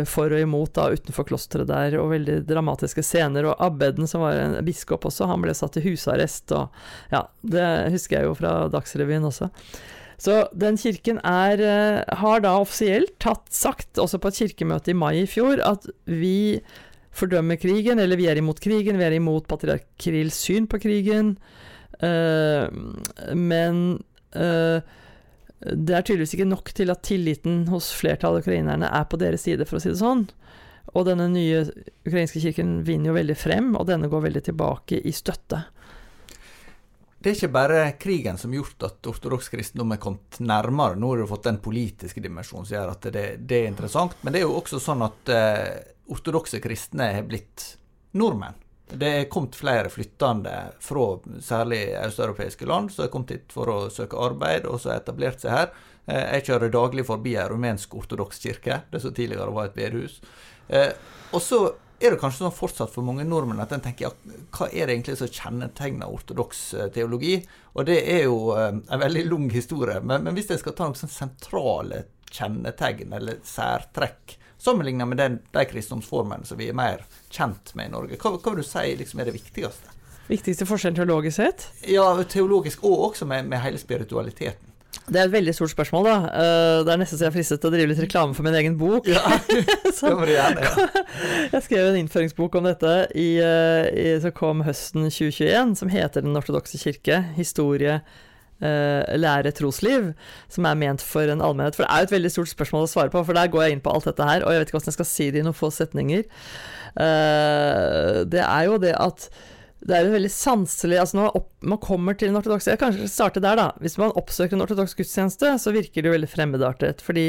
for 0.09 0.33
og 0.33 0.43
imot 0.43 0.75
da, 0.77 0.89
utenfor 0.93 1.27
klosteret 1.29 1.71
der, 1.71 1.99
og 2.01 2.13
veldig 2.15 2.41
dramatiske 2.49 3.05
scener. 3.07 3.49
Og 3.51 3.61
abbeden, 3.63 4.09
som 4.11 4.25
var 4.25 4.39
en 4.41 4.57
biskop 4.67 5.07
også, 5.09 5.29
han 5.31 5.45
ble 5.45 5.55
satt 5.57 5.79
i 5.81 5.85
husarrest, 5.87 6.53
og 6.57 7.13
ja, 7.13 7.27
det 7.47 7.69
husker 7.95 8.21
jeg 8.21 8.31
jo 8.31 8.35
fra 8.39 8.57
Dagsrevyen 8.73 9.29
også. 9.29 9.51
Så 10.21 10.47
den 10.57 10.79
kirken 10.81 11.21
er, 11.29 11.61
eh, 11.61 12.17
har 12.21 12.41
da 12.41 12.57
offisielt 12.57 13.19
tatt 13.21 13.53
sagt, 13.53 14.01
også 14.01 14.19
på 14.19 14.33
et 14.33 14.41
kirkemøte 14.41 14.93
i 14.93 14.97
mai 14.97 15.23
i 15.23 15.29
fjor, 15.29 15.61
at 15.61 15.85
vi 16.09 16.63
fordømmer 17.17 17.61
krigen, 17.61 18.01
eller 18.01 18.17
vi 18.17 18.29
er 18.29 18.41
imot 18.41 18.61
krigen, 18.61 18.99
vi 18.99 19.05
er 19.05 19.17
imot 19.17 19.49
patriark 19.49 19.87
Kirills 20.01 20.39
syn 20.45 20.69
på 20.69 20.81
krigen, 20.81 21.37
uh, 22.03 22.69
men 23.33 23.99
uh, 24.37 24.81
det 25.61 25.95
er 25.97 26.05
tydeligvis 26.05 26.35
ikke 26.37 26.49
nok 26.51 26.73
til 26.77 26.93
at 26.93 27.05
tilliten 27.07 27.63
hos 27.73 27.89
flertallet 27.97 28.43
av 28.43 28.45
ukrainerne 28.45 28.91
er 28.93 29.07
på 29.09 29.19
deres 29.21 29.47
side, 29.47 29.65
for 29.69 29.79
å 29.79 29.83
si 29.83 29.93
det 29.93 30.01
sånn. 30.03 30.27
Og 30.95 31.07
denne 31.09 31.27
nye 31.33 31.65
ukrainske 32.07 32.43
kirken 32.45 32.83
vinner 32.87 33.11
jo 33.11 33.17
veldig 33.17 33.37
frem, 33.39 33.73
og 33.79 33.89
denne 33.89 34.11
går 34.13 34.29
veldig 34.29 34.45
tilbake 34.51 35.01
i 35.01 35.15
støtte. 35.17 35.65
Det 37.17 37.33
er 37.33 37.39
ikke 37.41 37.57
bare 37.57 37.79
krigen 37.99 38.37
som 38.39 38.53
har 38.53 38.61
gjort 38.61 38.85
at 38.87 39.09
ortodoks 39.11 39.49
kristendom 39.51 39.97
er 39.97 40.03
kommet 40.03 40.39
nærmere. 40.39 40.99
Nå 41.01 41.09
har 41.11 41.25
du 41.25 41.31
fått 41.31 41.49
den 41.49 41.59
politiske 41.65 42.23
dimensjonen 42.23 42.69
som 42.69 42.77
gjør 42.77 42.93
at 42.93 43.09
det, 43.09 43.25
det, 43.41 43.63
er 43.63 43.73
interessant. 43.73 44.15
Men 44.23 44.37
det 44.37 44.43
er 44.43 44.47
jo 44.47 44.59
også 44.61 44.79
sånn 44.83 45.03
at 45.09 45.33
eh, 45.33 45.73
ortodokse 46.13 46.61
kristne 46.63 47.09
har 47.17 47.27
blitt 47.27 47.73
nordmenn. 48.15 48.61
Det 48.87 49.09
er 49.11 49.31
kommet 49.31 49.57
flere 49.59 49.91
flyttende 49.91 50.53
fra 50.81 51.07
særlig 51.43 51.81
østeuropeiske 51.99 52.69
land 52.71 52.93
som 52.95 53.07
er 53.07 53.11
kommet 53.11 53.33
hit 53.35 53.55
for 53.55 53.71
å 53.73 53.79
søke 53.91 54.21
arbeid, 54.23 54.69
og 54.71 54.79
som 54.79 54.93
har 54.93 55.01
etablert 55.01 55.43
seg 55.43 55.55
her. 55.55 55.73
Eh, 56.07 56.23
jeg 56.37 56.47
kjører 56.51 56.71
daglig 56.75 57.07
forbi 57.09 57.35
en 57.35 57.51
rumensk 57.51 57.97
ortodoks 57.99 58.39
kirke, 58.45 58.85
det 58.93 59.03
som 59.03 59.15
tidligere 59.15 59.51
var 59.55 59.71
et 59.71 59.75
bedehus. 59.79 60.21
Eh, 60.69 60.93
og 61.35 61.43
så 61.43 61.61
er 61.99 62.13
det 62.13 62.21
kanskje 62.21 62.45
sånn 62.45 62.55
fortsatt 62.55 62.93
for 62.93 63.07
mange 63.07 63.25
nordmenn 63.27 63.63
at 63.65 63.73
en 63.73 63.83
tenker 63.83 64.07
ja, 64.07 64.13
hva 64.55 64.69
er 64.69 64.87
det 64.87 64.99
egentlig 64.99 65.17
som 65.19 65.33
kjennetegner 65.33 66.13
ortodoks 66.13 66.63
eh, 66.77 66.91
teologi? 66.95 67.41
Og 67.75 67.89
det 67.89 67.99
er 68.13 68.27
jo 68.29 68.53
en 68.55 68.85
veldig 68.87 69.27
lang 69.33 69.49
historie. 69.51 69.99
Men, 69.99 70.23
men 70.29 70.37
hvis 70.37 70.53
jeg 70.53 70.63
skal 70.63 70.77
ta 70.77 70.87
noen 70.87 71.01
sånn 71.01 71.13
sentrale 71.13 72.05
kjennetegn 72.31 73.15
eller 73.17 73.43
særtrekk 73.47 74.37
sammenligna 74.59 75.07
med 75.07 75.21
den, 75.21 75.39
de 75.53 75.65
kristendomsformene 75.69 76.47
som 76.49 76.59
vi 76.59 76.71
er 76.71 76.77
mer 76.77 77.05
kjent 77.31 77.75
med 77.75 77.91
i 77.91 77.95
Norge. 77.95 78.19
Hva, 78.21 78.37
hva 78.37 78.55
vil 78.55 78.65
du 78.65 78.69
si 78.69 78.87
liksom, 78.99 79.21
er 79.21 79.31
det 79.31 79.37
viktigste? 79.37 79.93
Viktigste 80.27 80.67
forskjellen 80.67 80.97
teologisk 80.99 81.39
sett? 81.39 81.69
Ja, 81.87 82.09
teologisk, 82.27 82.83
og 82.85 83.13
også 83.13 83.29
med, 83.31 83.47
med 83.47 83.63
hele 83.63 83.79
spiritualiteten. 83.79 84.73
Det 85.07 85.21
er 85.21 85.29
et 85.29 85.35
veldig 85.37 85.53
stort 85.55 85.71
spørsmål, 85.71 86.07
da. 86.09 86.15
Eh, 86.35 86.77
det 86.87 86.93
er 86.93 86.99
nesten 86.99 87.19
så 87.19 87.27
jeg 87.27 87.31
er 87.31 87.35
fristet 87.37 87.61
til 87.63 87.71
å 87.71 87.75
drive 87.77 87.91
litt 87.93 88.01
reklame 88.03 88.35
for 88.35 88.47
min 88.47 88.57
egen 88.59 88.75
bok. 88.81 89.07
Ja, 89.07 89.23
det 89.87 90.13
må 90.19 90.27
du 90.27 90.33
gjerne, 90.33 90.67
ja. 90.67 91.03
jeg 91.53 91.63
skrev 91.69 91.91
en 91.91 91.99
innføringsbok 92.01 92.59
om 92.59 92.67
dette 92.67 92.95
i, 93.15 93.29
eh, 93.39 93.87
i, 93.93 94.07
som 94.23 94.35
kom 94.35 94.65
høsten 94.67 95.07
2021, 95.07 95.77
som 95.79 95.93
heter 95.93 96.27
Den 96.27 96.39
ortodokse 96.41 96.81
kirke. 96.83 97.21
Historie, 97.37 98.01
lære 98.61 99.53
trosliv, 99.53 100.13
som 100.49 100.65
er 100.65 100.79
ment 100.81 101.03
for 101.05 101.29
en 101.29 101.43
allmennhet. 101.45 101.77
For 101.77 101.85
det 101.85 101.91
er 101.93 102.05
jo 102.05 102.09
et 102.09 102.15
veldig 102.15 102.31
stort 102.33 102.53
spørsmål 102.53 102.87
å 102.87 102.89
svare 102.89 103.13
på, 103.13 103.21
for 103.27 103.37
der 103.37 103.51
går 103.53 103.67
jeg 103.67 103.77
inn 103.77 103.83
på 103.85 103.93
alt 103.93 104.09
dette 104.09 104.29
her, 104.29 104.47
og 104.47 104.55
jeg 104.55 104.63
vet 104.63 104.71
ikke 104.71 104.79
hvordan 104.79 104.93
jeg 104.93 104.97
skal 104.97 105.11
si 105.11 105.27
det 105.29 105.43
i 105.43 105.45
noen 105.45 105.59
få 105.59 105.69
setninger. 105.75 106.25
Uh, 106.97 108.25
det 108.33 108.41
er 108.41 108.63
jo 108.71 108.81
det 108.81 108.95
at 108.97 109.29
det 109.87 109.95
er 109.95 110.07
jo 110.07 110.15
veldig 110.15 110.31
sanselig 110.33 110.97
altså 110.99 111.19
Når 111.19 111.35
man 111.69 111.79
kommer 111.83 112.17
til 112.17 112.31
en 112.31 112.39
ortodoks 112.39 112.65
Jeg 112.71 112.79
kan 112.81 112.95
kanskje 112.95 113.11
starte 113.13 113.43
der, 113.45 113.59
da. 113.59 113.67
Hvis 113.83 113.99
man 114.01 114.15
oppsøker 114.17 114.57
en 114.57 114.65
ortodoks 114.65 114.97
gudstjeneste, 114.99 115.53
så 115.63 115.75
virker 115.75 116.01
det 116.01 116.09
jo 116.09 116.15
veldig 116.15 116.31
fremmedartet. 116.33 117.05
Fordi 117.05 117.27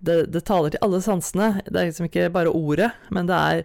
det, 0.00 0.16
det 0.32 0.44
taler 0.48 0.72
til 0.72 0.82
alle 0.86 1.02
sansene. 1.02 1.50
Det 1.66 1.76
er 1.76 1.90
liksom 1.90 2.08
ikke 2.08 2.30
bare 2.34 2.54
ordet, 2.54 2.92
men 3.10 3.28
det 3.28 3.38
er 3.38 3.64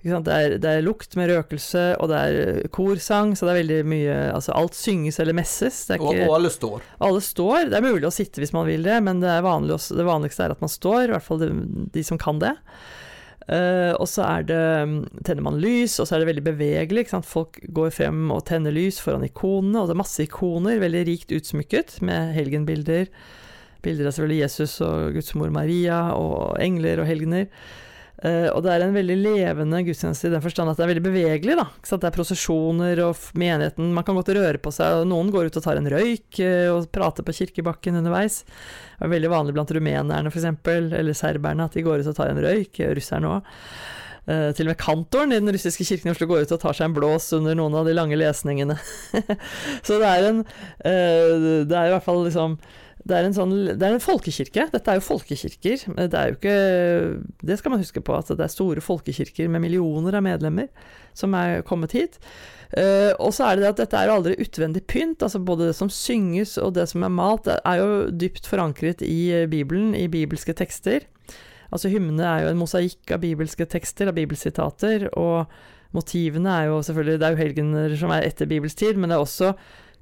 det 0.00 0.32
er, 0.32 0.54
det 0.56 0.70
er, 0.70 0.84
lukt 0.84 1.12
med 1.18 1.28
røkelse, 1.28 1.82
og 2.00 2.08
det 2.08 2.20
er 2.20 2.68
korsang, 2.72 3.34
så 3.36 3.44
det 3.44 3.52
er 3.52 3.58
veldig 3.58 3.80
mye 3.92 4.14
Altså 4.32 4.54
alt 4.56 4.78
synges 4.78 5.20
eller 5.20 5.36
messes. 5.36 5.82
Ikke, 5.92 6.06
og, 6.08 6.22
og, 6.24 6.36
alle 6.38 6.52
står. 6.54 6.86
Alle 7.04 7.20
står. 7.24 7.68
Det 7.68 7.76
er 7.76 7.84
mulig 7.84 8.08
å 8.08 8.14
sitte 8.14 8.40
hvis 8.40 8.54
man 8.56 8.64
vil 8.68 8.86
det, 8.86 8.96
men 9.04 9.20
det, 9.20 9.34
vanlig, 9.44 9.76
det 9.76 10.08
vanligste 10.08 10.46
er 10.46 10.54
at 10.56 10.64
man 10.64 10.72
står, 10.72 11.10
i 11.10 11.14
hvert 11.14 11.26
fall 11.26 11.42
de, 11.42 11.50
de 11.92 12.04
som 12.06 12.20
kan 12.20 12.40
det. 12.40 12.54
Uh, 13.50 13.96
og 13.98 14.06
så 14.06 14.22
er 14.28 14.44
det 14.46 14.62
tenner 15.26 15.42
man 15.42 15.58
lys, 15.60 15.96
og 15.98 16.06
så 16.06 16.16
er 16.16 16.22
det 16.22 16.30
veldig 16.30 16.46
bevegelig. 16.48 17.06
Folk 17.26 17.58
går 17.74 17.92
frem 17.92 18.28
og 18.30 18.44
tenner 18.48 18.72
lys 18.72 19.00
foran 19.02 19.26
ikonene, 19.26 19.82
og 19.82 19.90
det 19.90 19.96
er 19.96 20.02
masse 20.04 20.24
ikoner, 20.24 20.80
veldig 20.80 21.04
rikt 21.08 21.34
utsmykket 21.34 21.98
med 22.06 22.32
helgenbilder. 22.36 23.10
Bilder 23.84 24.08
av 24.08 24.14
selvfølgelig 24.14 24.42
Jesus 24.44 24.78
og 24.84 25.16
Guds 25.16 25.32
mor 25.40 25.52
Maria, 25.52 26.02
og 26.16 26.56
engler 26.62 27.02
og 27.02 27.08
helgener. 27.10 27.48
Uh, 28.20 28.50
og 28.52 28.60
det 28.66 28.72
er 28.74 28.82
en 28.84 28.92
veldig 28.92 29.14
levende 29.16 29.78
gudstjeneste 29.86 30.28
i 30.28 30.32
den 30.34 30.42
forstand 30.44 30.68
at 30.68 30.76
det 30.76 30.84
er 30.84 30.90
veldig 30.90 31.04
bevegelig. 31.06 31.54
da, 31.56 31.64
Det 31.88 32.08
er 32.08 32.12
prosesjoner 32.12 33.00
og 33.06 33.22
menigheten 33.32 33.94
Man 33.96 34.04
kan 34.04 34.18
godt 34.18 34.34
røre 34.36 34.60
på 34.60 34.72
seg, 34.76 35.00
og 35.00 35.08
noen 35.08 35.30
går 35.32 35.48
ut 35.48 35.56
og 35.56 35.64
tar 35.64 35.80
en 35.80 35.88
røyk 35.88 36.42
uh, 36.44 36.68
og 36.74 36.90
prater 36.92 37.24
på 37.24 37.36
kirkebakken 37.38 37.96
underveis. 38.02 38.42
Det 38.98 39.08
er 39.08 39.14
veldig 39.14 39.30
vanlig 39.32 39.56
blant 39.56 39.72
rumenerne 39.72 40.28
f.eks., 40.28 40.50
eller 40.68 41.16
serberne, 41.16 41.64
at 41.64 41.78
de 41.78 41.86
går 41.86 42.04
ut 42.04 42.12
og 42.12 42.18
tar 42.18 42.34
en 42.34 42.42
røyk. 42.44 42.82
Russerne 42.98 43.32
òg. 43.38 43.54
Uh, 44.28 44.50
til 44.52 44.68
og 44.68 44.74
med 44.74 44.80
kantoren 44.82 45.32
i 45.32 45.40
den 45.40 45.54
russiske 45.56 45.86
kirken 45.88 46.10
i 46.10 46.12
Oslo 46.12 46.28
går 46.28 46.44
ut 46.44 46.52
og 46.58 46.60
tar 46.60 46.76
seg 46.76 46.90
en 46.90 46.98
blås 46.98 47.30
under 47.38 47.56
noen 47.56 47.78
av 47.80 47.88
de 47.88 47.96
lange 47.96 48.20
lesningene. 48.20 48.76
Så 49.86 49.96
det 49.96 50.12
er 50.12 50.28
en 50.28 50.44
Det 50.84 51.72
er 51.72 51.88
i 51.88 51.94
hvert 51.96 52.04
fall 52.04 52.26
liksom 52.28 52.60
det 53.10 53.18
er, 53.18 53.26
en 53.26 53.34
sånn, 53.36 53.52
det 53.74 53.82
er 53.82 53.96
en 53.96 54.02
folkekirke. 54.02 54.68
Dette 54.72 54.92
er 54.92 55.00
jo 55.00 55.04
folkekirker. 55.04 55.82
Det 55.98 56.16
er 56.16 56.30
jo 56.30 56.38
ikke 56.38 56.56
Det 57.50 57.58
skal 57.58 57.74
man 57.74 57.82
huske 57.82 58.02
på, 58.06 58.14
at 58.16 58.30
det 58.30 58.46
er 58.46 58.52
store 58.52 58.84
folkekirker 58.84 59.50
med 59.50 59.64
millioner 59.66 60.16
av 60.16 60.24
medlemmer 60.24 60.70
som 61.18 61.34
er 61.34 61.64
kommet 61.66 61.94
hit. 61.96 62.20
Uh, 62.70 63.10
og 63.18 63.32
så 63.34 63.48
er 63.48 63.58
det 63.58 63.64
det 63.64 63.70
at 63.72 63.80
dette 63.82 63.98
er 63.98 64.12
aldri 64.12 64.36
utvendig 64.38 64.84
pynt. 64.90 65.24
altså 65.26 65.42
Både 65.42 65.70
det 65.70 65.76
som 65.78 65.90
synges 65.90 66.56
og 66.62 66.76
det 66.78 66.86
som 66.92 67.02
er 67.06 67.12
malt, 67.12 67.50
er 67.50 67.82
jo 67.82 67.90
dypt 68.14 68.46
forankret 68.46 69.02
i 69.02 69.46
Bibelen, 69.50 69.92
i 69.98 70.06
bibelske 70.10 70.54
tekster. 70.54 71.08
Altså 71.70 71.90
Hymnene 71.90 72.26
er 72.26 72.44
jo 72.44 72.54
en 72.54 72.60
mosaikk 72.60 73.12
av 73.14 73.22
bibelske 73.22 73.66
tekster, 73.70 74.10
av 74.10 74.18
bibelsitater. 74.18 75.08
Og 75.18 75.50
motivene 75.96 76.54
er 76.54 76.70
jo 76.70 76.80
selvfølgelig 76.86 77.18
Det 77.18 77.26
er 77.26 77.34
jo 77.34 77.42
helgener 77.42 77.96
som 77.98 78.14
er 78.14 78.26
etter 78.26 78.50
Bibels 78.50 78.78
tid, 78.78 78.98
men 78.98 79.10
det 79.10 79.18
er 79.18 79.26
også 79.26 79.54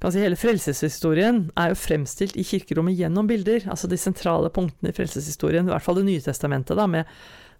si 0.06 0.22
Hele 0.22 0.38
frelseshistorien 0.38 1.48
er 1.58 1.72
jo 1.72 1.78
fremstilt 1.78 2.36
i 2.38 2.46
kirkerommet 2.46 2.98
gjennom 2.98 3.26
bilder. 3.26 3.66
Altså 3.70 3.90
de 3.90 3.98
sentrale 3.98 4.50
punktene 4.54 4.92
i 4.92 4.96
frelseshistorien, 4.96 5.66
i 5.66 5.74
hvert 5.74 5.84
fall 5.84 5.98
Det 5.98 6.06
nye 6.06 6.22
testamentet, 6.22 6.78
da, 6.78 6.86
med 6.86 7.08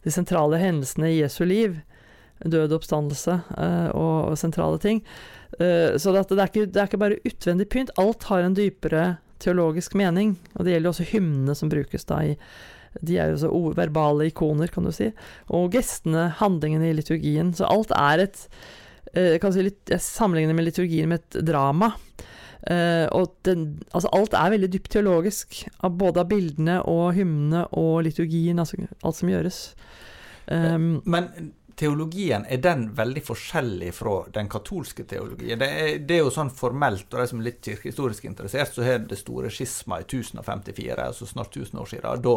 de 0.07 0.14
sentrale 0.14 0.61
hendelsene 0.62 1.11
i 1.11 1.18
Jesu 1.18 1.42
liv. 1.44 1.81
Død 2.38 2.77
oppstandelse 2.77 3.40
uh, 3.59 3.90
og, 3.90 4.31
og, 4.31 4.38
sentrale 4.38 4.79
ting. 4.79 5.03
Uh, 5.59 5.98
så 5.98 6.14
det, 6.14 6.29
det, 6.31 6.38
er 6.38 6.51
ikke, 6.53 6.66
det, 6.70 6.79
er 6.79 6.87
ikke, 6.87 7.03
bare 7.03 7.22
utvendig 7.27 7.66
pynt. 7.74 7.94
Alt 7.98 8.29
har 8.31 8.46
en 8.46 8.55
dypere 8.55 9.16
teologisk 9.42 9.99
mening. 9.99 10.36
Og 10.55 10.62
det 10.62 10.76
gjelder 10.76 10.95
også 10.95 11.11
hymnene 11.11 11.59
som 11.59 11.72
brukes 11.72 12.07
da 12.07 12.22
i 12.30 12.36
de 13.05 13.18
er 13.20 13.32
jo 13.32 13.39
så 13.43 13.51
verbale 13.76 14.28
ikoner, 14.30 14.70
kan 14.72 14.86
du 14.86 14.93
si. 14.95 15.11
Og 15.55 15.72
gestene, 15.74 16.28
handlingene 16.39 16.89
i 16.89 16.97
liturgien. 16.97 17.53
Så 17.55 17.68
alt 17.68 17.93
er 17.95 18.24
et 18.24 18.47
jeg 19.15 19.41
kan 19.43 19.55
si 19.55 19.65
litt, 19.65 19.83
jeg 19.89 20.05
sammenligner 20.05 20.57
med 20.57 20.69
liturgien 20.69 21.11
med 21.11 21.23
et 21.23 21.41
drama. 21.49 21.93
Uh, 22.69 23.07
og 23.15 23.37
den, 23.47 23.79
altså 23.95 24.11
alt 24.13 24.35
er 24.37 24.51
veldig 24.53 24.69
dypt 24.73 24.91
teologisk, 24.93 25.61
av 25.87 25.95
både 26.01 26.25
av 26.25 26.29
bildene 26.33 26.81
og 26.91 27.15
hymnene 27.17 27.65
og 27.79 28.03
liturgien, 28.09 28.59
altså 28.59 28.83
alt 29.07 29.21
som 29.21 29.31
gjøres. 29.31 29.61
Um, 30.51 30.99
Men 31.07 31.31
teologien, 31.79 32.45
er 32.51 32.61
den 32.62 32.89
veldig 32.97 33.20
forskjellig 33.22 33.93
fra 33.95 34.14
den 34.35 34.49
katolske 34.51 35.05
teologien? 35.09 35.61
Det 35.61 35.68
er, 35.68 35.91
det 36.03 36.16
er 36.16 36.24
jo 36.24 36.33
sånn 36.35 36.51
formelt, 36.55 37.07
og 37.12 37.20
de 37.22 37.26
som 37.31 37.41
er 37.41 37.49
litt 37.49 37.61
kirkehistorisk 37.64 38.26
interessert, 38.29 38.74
så 38.74 38.87
har 38.87 39.05
det 39.07 39.18
store 39.20 39.53
skisma 39.53 40.01
i 40.03 40.07
1054, 40.07 40.99
altså 41.05 41.29
snart 41.31 41.55
1000 41.55 41.83
år 41.83 41.91
siden, 41.93 42.24
da 42.26 42.37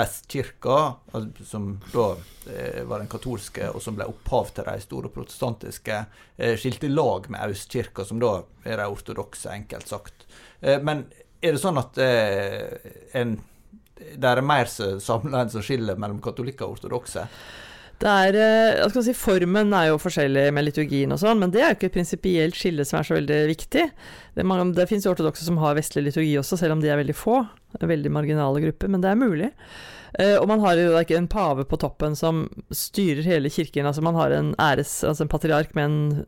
Vestkirka, 0.00 0.78
altså, 1.10 1.44
som 1.44 1.70
da 1.92 2.06
eh, 2.52 2.82
var 2.88 3.02
den 3.02 3.10
katolske, 3.10 3.68
og 3.74 3.82
som 3.82 3.96
ble 3.98 4.08
opphav 4.10 4.52
til 4.54 4.68
de 4.68 4.76
store 4.84 5.12
protestantiske, 5.12 6.02
eh, 6.38 6.56
skilte 6.60 6.90
lag 6.92 7.26
med 7.32 7.42
Austkirka, 7.48 8.06
som 8.06 8.20
da 8.22 8.36
er 8.64 8.80
de 8.80 8.90
ortodokse, 8.90 9.50
enkelt 9.52 9.90
sagt. 9.90 10.28
Eh, 10.60 10.78
men 10.82 11.04
er 11.40 11.56
det 11.56 11.62
sånn 11.62 11.80
at 11.80 11.96
en 13.16 13.38
det 14.00 14.28
er 14.28 14.40
mer 14.44 14.68
samla 14.68 15.42
enn 15.42 15.50
som 15.52 15.64
skiller 15.64 15.98
mellom 16.00 16.20
katolikker 16.24 16.64
og 16.64 16.78
ortodokse? 16.78 17.26
Det 18.00 18.08
er, 18.08 18.36
jeg 18.38 18.80
hva 18.80 18.88
skal 18.94 19.04
si, 19.04 19.14
Formen 19.16 19.74
er 19.76 19.90
jo 19.90 20.00
forskjellig 20.00 20.46
med 20.56 20.64
liturgien 20.64 21.12
og 21.12 21.20
sånn, 21.20 21.40
men 21.42 21.52
det 21.52 21.60
er 21.60 21.74
jo 21.74 21.76
ikke 21.76 21.90
et 21.90 21.98
prinsipielt 21.98 22.56
skille 22.56 22.86
som 22.88 22.96
er 22.96 23.04
så 23.04 23.18
veldig 23.18 23.40
viktig. 23.50 23.86
Det, 24.38 24.46
det 24.78 24.88
fins 24.88 25.08
ortodokse 25.10 25.44
som 25.44 25.60
har 25.60 25.76
vestlig 25.76 26.06
liturgi 26.06 26.32
også, 26.40 26.56
selv 26.62 26.78
om 26.78 26.84
de 26.84 26.88
er 26.88 27.00
veldig 27.02 27.16
få. 27.16 27.42
Veldig 27.76 28.12
marginale 28.12 28.62
grupper, 28.64 28.88
men 28.90 29.04
det 29.04 29.10
er 29.10 29.20
mulig. 29.20 29.50
Uh, 30.16 30.40
og 30.40 30.48
man 30.50 30.62
har 30.64 30.80
jo 30.80 30.96
ikke 30.98 31.14
en 31.20 31.28
pave 31.30 31.62
på 31.70 31.78
toppen 31.78 32.16
som 32.18 32.42
styrer 32.74 33.22
hele 33.22 33.52
kirken. 33.52 33.86
altså 33.86 34.02
Man 34.02 34.16
har 34.18 34.32
en, 34.34 34.54
æres, 34.58 35.04
altså 35.04 35.26
en 35.26 35.30
patriark 35.30 35.76
med 35.76 35.84
en 35.84 36.24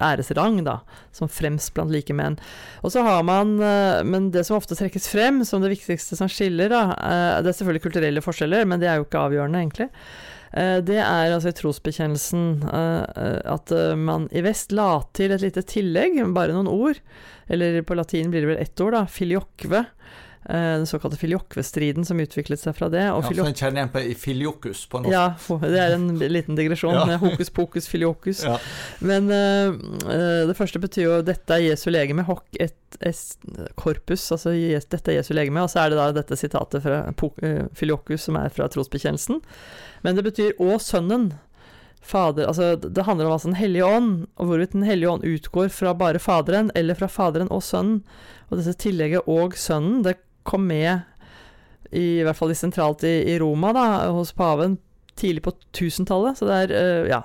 æresrang, 0.00 0.62
da, 0.64 0.78
som 1.12 1.28
fremst 1.28 1.74
blant 1.74 1.92
like 1.92 2.14
menn. 2.16 2.38
Og 2.86 2.94
så 2.94 3.02
har 3.04 3.26
man 3.26 3.58
uh, 3.58 4.00
Men 4.06 4.30
det 4.30 4.46
som 4.46 4.56
ofte 4.56 4.78
trekkes 4.78 5.10
frem 5.10 5.42
som 5.44 5.60
det 5.60 5.74
viktigste 5.74 6.16
som 6.16 6.30
skiller, 6.30 6.70
da, 6.70 6.84
det 7.42 7.50
er 7.50 7.58
selvfølgelig 7.58 7.88
kulturelle 7.90 8.24
forskjeller, 8.24 8.64
men 8.64 8.80
det 8.80 8.88
er 8.88 9.00
jo 9.00 9.10
ikke 9.10 9.26
avgjørende, 9.26 9.66
egentlig. 9.66 9.90
Det 10.50 10.96
er 10.98 11.30
altså 11.30 11.52
i 11.52 11.54
trosbekjennelsen 11.54 12.64
at 12.66 13.72
man 13.94 14.24
i 14.34 14.42
vest 14.42 14.72
la 14.74 14.88
til 15.14 15.30
et 15.30 15.44
lite 15.44 15.62
tillegg, 15.62 16.18
bare 16.34 16.56
noen 16.56 16.66
ord. 16.66 16.98
Eller 17.46 17.78
på 17.86 17.94
latin 17.94 18.32
blir 18.32 18.42
det 18.42 18.50
vel 18.50 18.64
ett 18.64 18.82
ord, 18.82 18.96
da. 18.96 19.04
Filiokve 19.06 19.84
Eh, 19.84 20.29
den 20.44 20.86
såkalte 20.86 21.18
filiokvestriden 21.20 22.04
som 22.04 22.20
utviklet 22.20 22.60
seg 22.60 22.72
fra 22.76 22.88
det. 22.88 23.02
Og 23.12 23.26
ja, 23.28 23.44
så 23.44 23.52
kjenner 23.52 23.82
jeg 23.82 23.90
på 23.92 24.02
i 24.08 24.14
filiokus 24.16 24.86
på 24.88 25.02
norsk. 25.04 25.12
Ja, 25.12 25.58
det 25.68 25.82
er 25.82 25.96
en 25.98 26.06
liten 26.36 26.56
digresjon. 26.56 26.96
ja. 26.96 27.18
Hokus 27.20 27.52
pokus 27.52 27.88
filiokus. 27.90 28.40
Ja. 28.46 28.56
Men 29.04 29.28
uh, 29.28 29.76
det 30.48 30.56
første 30.56 30.80
betyr 30.80 31.04
jo 31.04 31.18
'dette 31.26 31.58
er 31.58 31.66
Jesu 31.68 31.90
legeme', 31.92 32.24
hokk 32.24 32.46
et, 32.56 32.78
et 33.00 33.74
corpus, 33.76 34.30
altså 34.32 34.54
'dette 34.56 35.12
er 35.12 35.20
Jesu 35.20 35.34
legeme', 35.36 35.60
og 35.60 35.70
så 35.70 35.84
er 35.84 35.92
det 35.92 36.00
da 36.00 36.08
dette 36.22 36.40
sitatet 36.40 36.82
fra 36.82 37.04
uh, 37.12 37.68
filiokus 37.76 38.24
som 38.24 38.40
er 38.40 38.48
fra 38.48 38.68
trosbekjennelsen. 38.72 39.42
Men 40.02 40.16
det 40.16 40.24
betyr 40.24 40.56
'og 40.58 40.80
Sønnen'. 40.80 41.32
Fader, 42.00 42.46
altså 42.48 42.76
Det 42.80 43.02
handler 43.04 43.26
om 43.26 43.32
altså 43.32 43.48
Den 43.48 43.56
hellige 43.60 43.84
ånd, 43.84 44.26
og 44.36 44.46
hvorvidt 44.46 44.72
Den 44.72 44.82
hellige 44.88 45.10
ånd 45.10 45.24
utgår 45.24 45.68
fra 45.68 45.92
bare 45.92 46.18
Faderen 46.18 46.70
eller 46.74 46.94
fra 46.94 47.06
Faderen 47.06 47.50
og 47.50 47.60
Sønnen. 47.62 48.00
Og 48.48 48.56
dette 48.56 48.72
tillegget 48.72 49.28
'og 49.28 49.52
Sønnen' 49.52 50.02
det 50.02 50.16
kom 50.42 50.66
med, 50.68 51.00
i, 51.90 52.20
i 52.20 52.24
hvert 52.26 52.38
fall 52.38 52.52
sentralt 52.56 53.04
i, 53.06 53.14
i, 53.32 53.38
Roma, 53.42 53.72
da, 53.76 53.86
hos 54.14 54.32
paven, 54.36 54.78
tidlig 55.18 55.44
på 55.46 55.54
1000-tallet. 55.72 56.38
Så 56.38 56.50
det 56.50 56.62
uh, 56.74 57.08
Ja. 57.10 57.24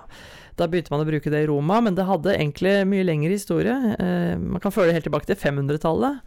Da 0.56 0.70
begynte 0.72 0.94
man 0.94 1.02
å 1.04 1.08
bruke 1.08 1.28
det 1.28 1.42
i 1.44 1.48
Roma, 1.50 1.82
men 1.84 1.98
det 1.98 2.06
hadde 2.08 2.32
egentlig 2.32 2.78
mye 2.88 3.04
lengre 3.04 3.36
historie. 3.36 3.74
Uh, 4.00 4.40
man 4.40 4.62
kan 4.64 4.72
føle 4.72 4.88
det 4.88 5.02
helt 5.02 5.10
tilbake 5.10 5.28
til 5.28 5.36
500-tallet. 5.36 6.22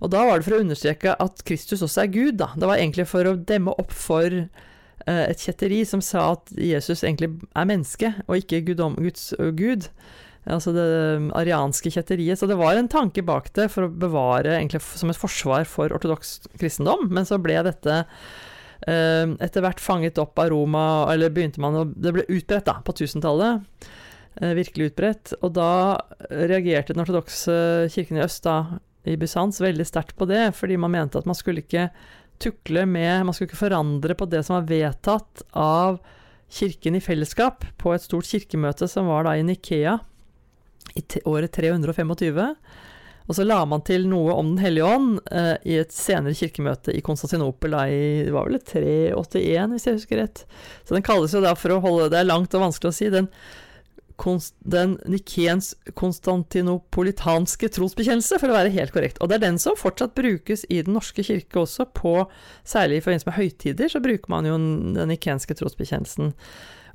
Og 0.00 0.10
da 0.10 0.24
var 0.26 0.40
det 0.40 0.46
for 0.48 0.56
å 0.56 0.64
understreke 0.64 1.14
at 1.22 1.44
Kristus 1.46 1.84
også 1.86 2.02
er 2.02 2.10
Gud, 2.10 2.40
da. 2.40 2.48
Det 2.58 2.66
var 2.66 2.80
egentlig 2.80 3.06
for 3.06 3.30
å 3.30 3.36
demme 3.36 3.76
opp 3.78 3.94
for 3.94 4.26
uh, 4.26 5.22
et 5.22 5.44
kjetteri 5.44 5.84
som 5.86 6.02
sa 6.02 6.32
at 6.32 6.50
Jesus 6.58 7.04
egentlig 7.04 7.36
er 7.54 7.70
menneske, 7.70 8.10
og 8.26 8.42
ikke 8.42 8.64
Gud 8.72 8.82
Guds 8.98 9.30
Gud 9.38 9.86
altså 10.48 10.72
det 10.72 10.86
um, 11.18 11.30
arianske 11.36 11.92
kjetteriet. 11.92 12.40
Så 12.40 12.48
det 12.48 12.58
var 12.60 12.78
en 12.78 12.90
tanke 12.90 13.24
bak 13.26 13.50
det 13.56 13.68
for 13.72 13.86
å 13.86 13.92
bevare, 13.92 14.56
egentlig 14.56 14.82
som 14.82 15.12
et 15.12 15.20
forsvar 15.20 15.66
for 15.68 15.92
ortodoks 15.92 16.38
kristendom. 16.60 17.08
Men 17.12 17.28
så 17.28 17.40
ble 17.42 17.58
dette 17.66 17.96
eh, 18.00 19.26
etter 19.36 19.64
hvert 19.64 19.82
fanget 19.82 20.20
opp 20.22 20.40
av 20.40 20.52
Roma, 20.54 20.84
eller 21.12 21.32
begynte 21.34 21.62
man 21.62 21.80
å 21.82 21.88
Det 21.90 22.14
ble 22.16 22.28
utbredt 22.28 22.68
da, 22.70 22.78
på 22.84 22.96
1000-tallet. 22.96 23.90
Eh, 24.40 24.54
virkelig 24.56 24.92
utbredt. 24.92 25.34
Og 25.44 25.52
da 25.58 25.72
reagerte 26.30 26.94
den 26.94 27.04
ortodokse 27.04 27.90
kirken 27.92 28.20
i 28.20 28.24
øst, 28.24 28.46
da, 28.46 28.80
i 29.08 29.16
Bysants, 29.20 29.60
veldig 29.62 29.86
sterkt 29.88 30.16
på 30.20 30.28
det, 30.28 30.50
fordi 30.56 30.80
man 30.80 30.92
mente 30.92 31.20
at 31.20 31.28
man 31.28 31.38
skulle 31.38 31.64
ikke 31.64 31.88
tukle 32.40 32.86
med 32.88 33.26
Man 33.28 33.36
skulle 33.36 33.50
ikke 33.50 33.66
forandre 33.66 34.14
på 34.16 34.24
det 34.32 34.40
som 34.46 34.56
var 34.56 34.68
vedtatt 34.70 35.42
av 35.52 35.98
kirken 36.50 36.96
i 36.96 37.02
fellesskap 37.04 37.66
på 37.76 37.92
et 37.94 38.04
stort 38.04 38.28
kirkemøte 38.28 38.88
som 38.88 39.10
var 39.10 39.26
da 39.26 39.36
i 39.36 39.44
Nikea 39.44 39.98
i 40.94 41.04
året 41.28 41.52
325. 41.54 42.54
Og 43.30 43.36
så 43.38 43.44
la 43.46 43.60
man 43.68 43.82
til 43.86 44.08
noe 44.10 44.34
om 44.34 44.54
Den 44.56 44.64
hellige 44.64 44.90
ånd 44.90 45.20
eh, 45.30 45.54
i 45.70 45.78
et 45.78 45.94
senere 45.94 46.34
kirkemøte 46.34 46.90
i 46.96 47.02
Konstantinopel 47.06 47.76
da 47.76 47.84
i 47.86 48.02
det 48.26 48.34
var 48.34 48.48
vel 48.48 48.58
381, 48.58 49.74
hvis 49.76 49.86
jeg 49.86 49.98
husker 50.00 50.22
rett. 50.24 50.42
Så 50.82 50.96
den 50.96 51.06
kalles 51.06 51.36
jo 51.36 51.42
da 51.44 51.54
for 51.54 51.76
å 51.76 51.82
holde 51.84 52.10
Det 52.10 52.18
er 52.18 52.26
langt 52.26 52.56
og 52.58 52.64
vanskelig 52.64 52.90
å 52.90 52.96
si. 52.96 53.06
Den, 53.14 53.28
den 54.74 54.96
Nikens 55.14 55.76
konstantinopolitanske 55.94 57.70
trosbekjennelse, 57.78 58.40
for 58.42 58.50
å 58.50 58.58
være 58.58 58.74
helt 58.74 58.96
korrekt. 58.96 59.22
Og 59.22 59.30
det 59.30 59.38
er 59.38 59.46
den 59.46 59.62
som 59.62 59.78
fortsatt 59.78 60.18
brukes 60.18 60.66
i 60.66 60.82
Den 60.82 60.98
norske 60.98 61.22
kirke 61.22 61.62
også, 61.62 61.86
på, 61.94 62.16
særlig 62.66 62.98
i 62.98 63.06
forbindelse 63.06 63.30
med 63.30 63.38
høytider, 63.38 63.94
så 63.94 64.02
bruker 64.02 64.34
man 64.34 64.50
jo 64.50 64.58
den 64.58 65.14
nikenske 65.14 65.54
trosbekjennelsen. 65.62 66.34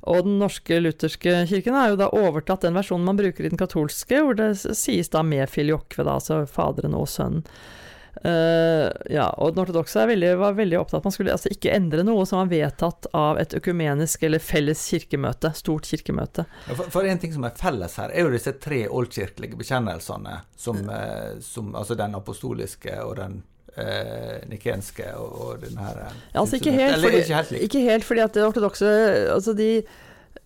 Og 0.06 0.26
den 0.26 0.36
norske 0.38 0.78
lutherske 0.80 1.40
kirken 1.50 1.74
har 1.74 1.90
jo 1.92 1.98
da 2.00 2.10
overtatt 2.14 2.66
den 2.66 2.76
versjonen 2.78 3.08
man 3.08 3.18
bruker 3.18 3.46
i 3.46 3.50
den 3.50 3.60
katolske, 3.60 4.20
hvor 4.22 4.38
det 4.38 4.52
sies 4.58 5.10
da 5.10 5.24
med 5.26 5.50
filiokve, 5.50 6.04
da, 6.06 6.20
altså 6.20 6.44
Faderen 6.50 6.94
og 6.98 7.08
Sønnen. 7.10 7.42
Uh, 8.24 8.88
ja, 9.12 9.26
og 9.36 9.52
den 9.52 9.60
ortodokse 9.60 10.06
var 10.40 10.54
veldig 10.56 10.78
opptatt 10.80 11.04
man 11.04 11.12
skulle 11.12 11.34
altså 11.34 11.50
ikke 11.52 11.74
endre 11.76 12.00
noe 12.06 12.24
som 12.26 12.40
var 12.40 12.48
vedtatt 12.48 13.10
av 13.14 13.36
et 13.38 13.52
økumenisk 13.58 14.24
eller 14.24 14.40
felles 14.40 14.80
kirkemøte, 14.88 15.50
stort 15.58 15.86
kirkemøte. 15.90 16.46
For, 16.70 16.88
for, 16.94 17.04
en 17.04 17.20
ting 17.20 17.34
som 17.34 17.44
er 17.44 17.58
felles 17.60 17.98
her, 18.00 18.14
er 18.14 18.24
jo 18.24 18.32
disse 18.32 18.56
tre 18.62 18.86
oldkirkelige 18.88 19.60
bekjennelsene, 19.60 20.38
som, 20.56 20.80
uh, 20.88 21.36
som, 21.44 21.74
altså 21.76 21.98
den 21.98 22.16
apostoliske 22.16 22.96
og 23.04 23.18
den 23.20 23.42
eh, 23.80 24.40
nikenske 24.50 25.12
og, 25.18 25.36
og 25.40 25.62
den 25.64 25.78
her 25.80 26.02
ja, 26.06 26.10
altså 26.40 26.58
ikke 26.60 26.74
helt, 26.74 27.00
fordi, 27.02 27.22
ikke, 27.22 27.36
helt 27.36 27.64
ikke 27.68 27.84
helt, 27.86 28.08
fordi 28.08 28.24
at 28.24 28.34
det 28.36 28.44
ortodokse 28.46 28.90
Altså, 29.32 29.54
de 29.56 29.70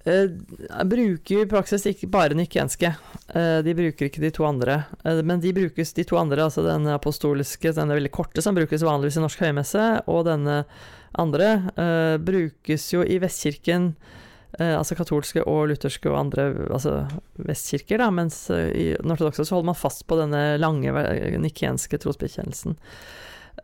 eh, 0.05 0.85
bruker 0.89 1.43
i 1.43 1.49
praksis 1.51 1.87
ikke 1.91 2.09
bare 2.11 2.37
nikenske. 2.39 2.93
Eh, 3.35 3.59
de 3.67 3.75
bruker 3.77 4.09
ikke 4.09 4.23
de 4.23 4.33
to 4.35 4.47
andre. 4.49 4.85
Eh, 5.05 5.21
men 5.27 5.43
de 5.43 5.53
brukes, 5.57 5.93
de 5.97 6.07
to 6.09 6.19
andre, 6.21 6.47
altså 6.47 6.65
den 6.67 6.89
apostoliske, 6.91 7.75
den 7.77 7.91
er 7.91 8.01
veldig 8.01 8.15
korte, 8.15 8.43
som 8.45 8.57
brukes 8.59 8.87
vanligvis 8.87 9.21
i 9.21 9.25
norsk 9.25 9.45
høymesse, 9.45 9.91
og 10.11 10.25
denne 10.31 10.63
andre, 11.19 11.53
eh, 11.77 12.17
brukes 12.23 12.91
jo 12.95 13.05
i 13.05 13.21
Vestkirken. 13.23 13.95
Eh, 14.59 14.75
altså 14.75 14.97
katolske 14.99 15.45
og 15.47 15.69
lutherske 15.71 16.11
og 16.11 16.19
andre 16.25 16.51
altså 16.67 17.05
vestkirker, 17.39 18.01
da, 18.03 18.11
mens 18.15 18.43
i 18.51 18.93
den 18.99 19.15
ortodokse 19.15 19.47
holder 19.51 19.71
man 19.71 19.79
fast 19.79 20.07
på 20.11 20.19
denne 20.19 20.59
lange 20.59 20.95
nikenske 21.39 22.01
trosbekjennelsen. 22.03 22.79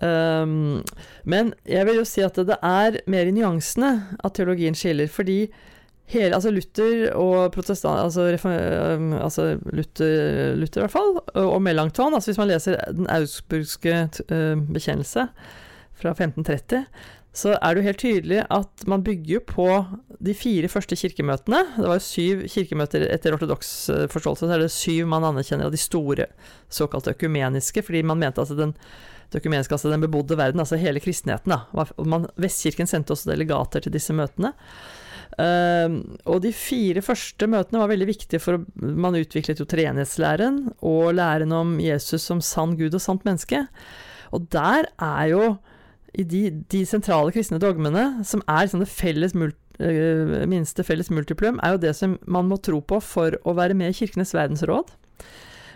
Um, 0.00 0.82
men 1.24 1.54
jeg 1.64 1.86
vil 1.88 2.02
jo 2.02 2.04
si 2.04 2.20
at 2.20 2.36
det 2.36 2.58
er 2.60 2.98
mer 3.08 3.28
i 3.28 3.32
nyansene 3.32 3.92
at 4.20 4.36
teologien 4.36 4.76
skiller, 4.76 5.08
fordi 5.08 5.46
hele, 6.12 6.34
altså 6.36 6.52
Luther 6.52 7.14
og 7.16 7.52
protestant, 7.54 8.02
altså, 8.04 8.28
um, 8.96 9.14
altså 9.16 9.56
Luther, 9.72 10.54
Luther, 10.54 10.82
i 10.82 10.84
hvert 10.84 10.94
fall, 10.94 11.16
og 11.46 11.62
Melanchthon, 11.62 12.14
altså 12.14 12.30
hvis 12.30 12.38
man 12.42 12.50
leser 12.52 12.76
den 12.92 13.08
augsburgske 13.10 14.02
uh, 14.30 14.66
bekjennelse 14.72 15.28
fra 15.96 16.12
1530, 16.12 16.84
så 17.36 17.52
er 17.56 17.74
det 17.74 17.82
jo 17.82 17.86
helt 17.90 18.00
tydelig 18.00 18.38
at 18.52 18.84
man 18.88 19.02
bygger 19.04 19.42
på 19.44 19.68
de 20.24 20.32
fire 20.36 20.70
første 20.72 20.96
kirkemøtene. 20.96 21.58
Det 21.76 21.84
var 21.84 21.98
jo 21.98 22.06
syv 22.06 22.46
kirkemøter 22.48 23.04
etter 23.10 23.36
ortodoks 23.36 23.72
uh, 23.92 24.06
forståelse, 24.12 24.46
så 24.46 24.54
er 24.56 24.64
det 24.64 24.72
syv 24.72 25.10
man 25.12 25.26
anerkjenner 25.28 25.68
av 25.68 25.74
de 25.74 25.80
store 25.80 26.30
såkalte 26.72 27.12
økumeniske, 27.12 27.84
fordi 27.84 28.02
man 28.08 28.22
mente 28.22 28.42
at 28.44 28.56
den 28.56 28.72
det 29.32 29.40
økumeniske, 29.40 29.74
altså 29.74 29.90
den 29.90 30.04
bebodde 30.04 30.36
verden, 30.38 30.62
altså 30.62 30.78
hele 30.78 31.02
kristenheten. 31.02 31.50
Da. 31.50 31.86
Man, 32.06 32.28
Vestkirken 32.38 32.86
sendte 32.86 33.10
også 33.16 33.32
delegater 33.32 33.82
til 33.82 33.94
disse 33.96 34.14
møtene. 34.14 34.52
Uh, 35.36 35.98
og 36.30 36.40
de 36.44 36.52
fire 36.54 37.02
første 37.04 37.48
møtene 37.50 37.82
var 37.82 37.90
veldig 37.90 38.06
viktige, 38.08 38.40
for 38.40 38.62
man 38.78 39.18
utviklet 39.18 39.60
jo 39.60 39.66
treenighetslæren 39.68 40.60
og 40.78 41.16
læren 41.18 41.52
om 41.52 41.76
Jesus 41.82 42.22
som 42.22 42.40
sann 42.40 42.78
Gud 42.78 42.94
og 42.94 43.02
sant 43.02 43.26
menneske. 43.26 43.66
Og 44.30 44.46
der 44.54 44.88
er 44.94 45.24
jo 45.34 45.56
i 46.16 46.24
de, 46.24 46.42
de 46.72 46.82
sentrale 46.88 47.32
kristne 47.34 47.60
dogmene, 47.60 48.24
som 48.24 48.42
er 48.48 48.70
sånne 48.72 48.88
felles 48.88 49.34
mult, 49.36 49.56
uh, 49.82 50.42
minste 50.48 50.84
felles 50.86 51.12
multiplum, 51.12 51.60
er 51.62 51.74
jo 51.74 51.82
det 51.82 51.92
som 51.98 52.16
man 52.24 52.48
må 52.48 52.60
tro 52.64 52.80
på 52.80 53.00
for 53.04 53.36
å 53.44 53.56
være 53.58 53.76
med 53.76 53.92
i 53.92 53.98
Kirkenes 53.98 54.32
verdensråd. 54.36 54.94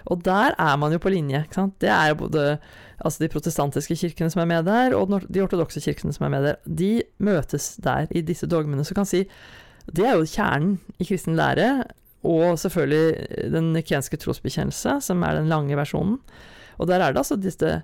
Og 0.09 0.23
der 0.25 0.55
er 0.57 0.77
man 0.81 0.95
jo 0.95 1.01
på 1.03 1.13
linje. 1.13 1.43
Det 1.81 1.91
er 1.93 2.11
jo 2.13 2.23
både 2.23 2.45
altså 3.05 3.23
de 3.23 3.31
protestantiske 3.33 3.97
kirkene 3.97 4.31
som 4.33 4.43
er 4.43 4.49
med 4.49 4.69
der, 4.69 4.97
og 4.97 5.13
de 5.29 5.43
ortodokse 5.45 5.83
kirkene 5.85 6.13
som 6.17 6.27
er 6.27 6.33
med 6.33 6.47
der. 6.47 6.61
De 6.65 7.03
møtes 7.19 7.75
der 7.85 8.09
i 8.11 8.23
disse 8.25 8.49
dogmene. 8.49 8.85
Så 8.85 8.97
kan 8.97 9.09
si 9.09 9.27
Det 9.91 10.07
er 10.07 10.17
jo 10.17 10.29
kjernen 10.29 10.79
i 10.99 11.05
kristen 11.05 11.37
lære, 11.37 11.85
og 12.23 12.59
selvfølgelig 12.61 13.51
den 13.53 13.73
nikenske 13.73 14.17
trosbekjennelse, 14.17 15.01
som 15.01 15.23
er 15.23 15.35
den 15.35 15.49
lange 15.49 15.77
versjonen. 15.77 16.19
Og 16.79 16.87
der 16.87 17.01
er 17.01 17.13
det 17.13 17.19
altså 17.19 17.37
disse, 17.37 17.83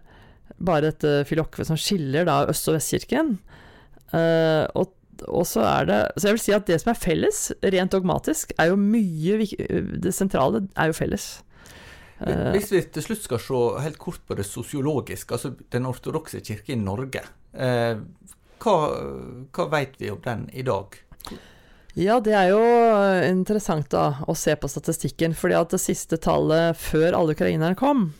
bare 0.56 0.90
dette 0.90 1.24
filokve 1.28 1.66
som 1.68 1.78
skiller 1.80 2.26
da 2.28 2.44
Øst- 2.50 2.68
og 2.70 2.78
Vestkirken. 2.78 3.36
Uh, 4.12 4.64
og, 4.78 4.92
og, 5.26 5.42
så 5.48 5.64
er 5.66 5.88
det 5.88 5.96
Så 6.14 6.28
jeg 6.28 6.36
vil 6.36 6.42
si 6.44 6.52
at 6.54 6.68
det 6.68 6.76
som 6.78 6.92
er 6.92 7.00
felles, 7.00 7.40
rent 7.74 7.92
dogmatisk, 7.92 8.52
er 8.54 8.70
jo 8.70 8.76
mye 8.78 9.40
Det 9.98 10.12
sentrale 10.14 10.62
er 10.76 10.92
jo 10.92 10.96
felles. 10.96 11.26
Uh, 12.20 12.52
Hvis 12.54 12.70
vi 12.72 12.84
til 12.94 13.08
slutt 13.08 13.24
skal 13.26 13.42
se 13.42 13.64
helt 13.84 13.98
kort 14.00 14.22
på 14.26 14.36
det 14.38 14.46
sosiologiske, 14.48 15.34
altså 15.34 15.52
den 15.72 15.88
ortodokse 15.90 16.40
kirke 16.40 16.72
i 16.72 16.80
Norge. 16.80 17.24
Uh, 17.52 18.00
hva, 18.62 18.76
hva 19.52 19.68
vet 19.74 19.98
vi 20.00 20.12
om 20.14 20.22
den 20.24 20.46
i 20.54 20.64
dag? 20.64 20.96
Ja, 21.96 22.18
det 22.20 22.34
er 22.36 22.50
jo 22.52 22.60
interessant 23.24 23.88
da 23.92 24.18
å 24.28 24.34
se 24.36 24.52
på 24.56 24.68
statistikken. 24.68 25.34
fordi 25.34 25.56
at 25.56 25.72
det 25.72 25.80
siste 25.80 26.18
tallet 26.20 26.76
før 26.76 27.16
alle 27.16 27.32
ukrainerne 27.32 27.76
kom, 27.76 28.10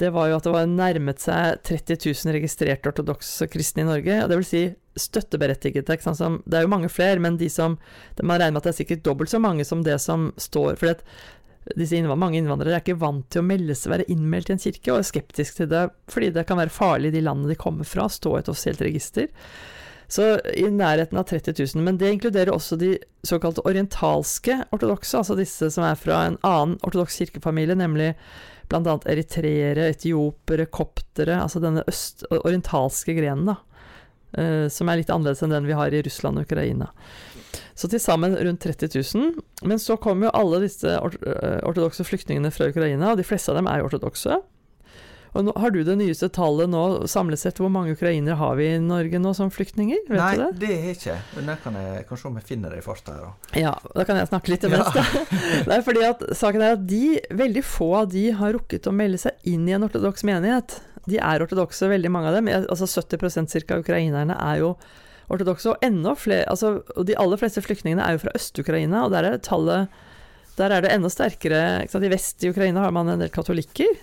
det 0.00 0.10
var 0.14 0.30
jo 0.30 0.36
at 0.38 0.46
det 0.46 0.52
var 0.54 0.70
nærmet 0.70 1.20
seg 1.22 1.60
30 1.68 1.98
000 2.08 2.36
registrerte 2.38 2.88
ortodokse 2.90 3.48
kristne 3.52 3.84
i 3.84 3.88
Norge. 3.88 4.22
og 4.22 4.30
Det 4.30 4.38
vil 4.40 4.48
si 4.48 4.62
støtteberettigede. 5.00 5.84
det 5.84 6.56
er 6.56 6.64
jo 6.64 6.72
mange 6.72 6.88
flere, 6.88 7.20
men 7.20 7.36
de 7.36 7.48
som 7.48 7.78
man 8.22 8.40
regner 8.40 8.56
med 8.56 8.62
at 8.62 8.70
det 8.70 8.72
er 8.74 8.80
sikkert 8.82 9.04
dobbelt 9.04 9.30
så 9.30 9.38
mange 9.38 9.64
som 9.64 9.84
det 9.84 10.00
som 10.00 10.32
står. 10.36 10.76
for 10.76 10.96
disse 11.76 12.00
mange 12.02 12.38
innvandrere 12.38 12.78
er 12.78 12.82
ikke 12.82 13.00
vant 13.00 13.26
til 13.30 13.42
å 13.42 13.46
melde 13.46 13.74
seg, 13.76 13.92
være 13.92 14.08
innmeldt 14.08 14.50
i 14.50 14.54
en 14.56 14.62
kirke, 14.62 14.92
og 14.92 14.98
er 14.98 15.10
skeptisk 15.10 15.56
til 15.56 15.68
det 15.68 15.90
fordi 16.10 16.30
det 16.34 16.46
kan 16.48 16.58
være 16.58 16.72
farlig 16.72 17.12
i 17.12 17.18
de 17.18 17.26
landene 17.26 17.52
de 17.52 17.60
kommer 17.60 17.84
fra, 17.84 18.08
å 18.08 18.12
stå 18.12 18.36
i 18.36 18.40
et 18.40 18.48
offisielt 18.50 18.80
register. 18.80 19.28
Så 20.10 20.40
i 20.58 20.66
nærheten 20.66 21.18
av 21.20 21.28
30 21.30 21.54
000. 21.54 21.84
Men 21.86 21.98
det 22.00 22.10
inkluderer 22.10 22.50
også 22.50 22.76
de 22.80 22.96
såkalte 23.22 23.62
orientalske 23.62 24.56
ortodokse, 24.74 25.20
altså 25.20 25.36
disse 25.38 25.68
som 25.70 25.86
er 25.86 26.00
fra 26.00 26.24
en 26.26 26.38
annen 26.42 26.80
ortodoks 26.82 27.20
kirkefamilie, 27.20 27.76
nemlig 27.78 28.16
bl.a. 28.70 28.96
eritreere, 29.10 29.90
etiopere, 29.90 30.68
koptere, 30.70 31.40
altså 31.42 31.62
denne 31.62 31.84
øst 31.90 32.24
orientalske 32.40 33.16
grenen, 33.18 33.52
da. 33.52 33.58
Uh, 34.30 34.68
som 34.70 34.86
er 34.86 35.00
litt 35.00 35.08
annerledes 35.10 35.42
enn 35.42 35.50
den 35.50 35.66
vi 35.66 35.74
har 35.74 35.90
i 35.90 36.04
Russland 36.06 36.38
og 36.38 36.46
Ukraina. 36.46 36.92
Så 37.74 37.88
til 37.90 37.98
sammen 38.02 38.36
rundt 38.38 38.62
30 38.62 38.90
000. 38.94 39.42
Men 39.66 39.80
så 39.82 39.96
kommer 39.98 40.28
jo 40.28 40.36
alle 40.36 40.60
disse 40.66 40.90
eh, 40.92 41.60
ortodokse 41.66 42.04
flyktningene 42.06 42.52
fra 42.54 42.68
Ukraina, 42.70 43.10
og 43.10 43.18
de 43.18 43.26
fleste 43.26 43.50
av 43.50 43.58
dem 43.58 43.70
er 43.70 43.80
jo 43.80 43.88
ortodokse. 43.88 44.36
Og 45.30 45.46
nå, 45.46 45.54
Har 45.62 45.70
du 45.70 45.82
det 45.86 45.94
nyeste 45.98 46.28
tallet 46.34 46.70
nå, 46.70 46.82
samlet 47.10 47.38
sett, 47.38 47.60
hvor 47.62 47.70
mange 47.70 47.94
ukrainere 47.94 48.34
har 48.40 48.56
vi 48.58 48.66
i 48.72 48.78
Norge 48.82 49.20
nå 49.22 49.32
som 49.36 49.52
flyktninger? 49.54 50.02
Vet 50.08 50.18
Nei, 50.18 50.32
det? 50.40 50.48
det 50.58 50.70
har 50.72 50.88
jeg 50.88 50.98
ikke. 50.98 51.18
Men 51.36 51.50
der 51.52 51.60
kan 51.62 51.78
jeg 51.78 52.06
kanskje 52.08 52.30
om 52.30 52.38
jeg 52.40 52.48
finner 52.48 52.74
det 52.74 52.80
i 52.80 52.84
farta 52.84 53.14
her. 53.14 53.28
Da. 53.28 53.60
Ja, 53.60 53.74
da 53.94 54.06
kan 54.08 54.18
jeg 54.18 54.30
snakke 54.30 54.54
litt 54.54 54.66
imens. 54.66 54.90
Ja. 54.96 55.04
det 55.68 55.74
er 55.76 55.84
fordi 55.86 56.06
at 56.08 56.24
saken 56.40 56.66
er 56.66 56.74
at 56.78 56.86
de, 56.90 57.04
veldig 57.42 57.64
få 57.66 57.90
av 58.02 58.10
de 58.14 58.24
har 58.40 58.56
rukket 58.58 58.90
å 58.90 58.94
melde 58.94 59.22
seg 59.22 59.52
inn 59.52 59.68
i 59.70 59.76
en 59.76 59.86
ortodoks 59.86 60.26
menighet. 60.26 60.80
De 61.06 61.20
er 61.22 61.46
ortodokse, 61.46 61.88
veldig 61.90 62.10
mange 62.12 62.32
av 62.32 62.40
dem. 62.40 62.50
Altså 62.60 62.90
70% 62.90 63.54
ca. 63.68 63.78
ukrainerne 63.78 64.34
er 64.34 64.64
jo 64.64 64.74
ortodokse. 65.30 65.70
Og 65.70 65.86
enda 65.86 66.16
flere, 66.18 66.48
altså, 66.50 66.80
de 67.06 67.14
aller 67.14 67.38
fleste 67.38 67.62
flyktningene 67.62 68.02
er 68.02 68.18
jo 68.18 68.24
fra 68.26 68.34
Øst-Ukraina, 68.34 69.06
og 69.06 69.14
der 69.14 69.30
er 69.30 69.42
tallet 69.46 70.00
der 70.58 70.74
er 70.74 70.84
det 70.84 70.90
enda 70.92 71.08
sterkere. 71.08 71.86
I 71.86 72.12
vest 72.12 72.42
i 72.44 72.50
Ukraina 72.50 72.82
har 72.84 72.92
man 72.92 73.08
en 73.08 73.22
del 73.22 73.30
katolikker 73.32 73.94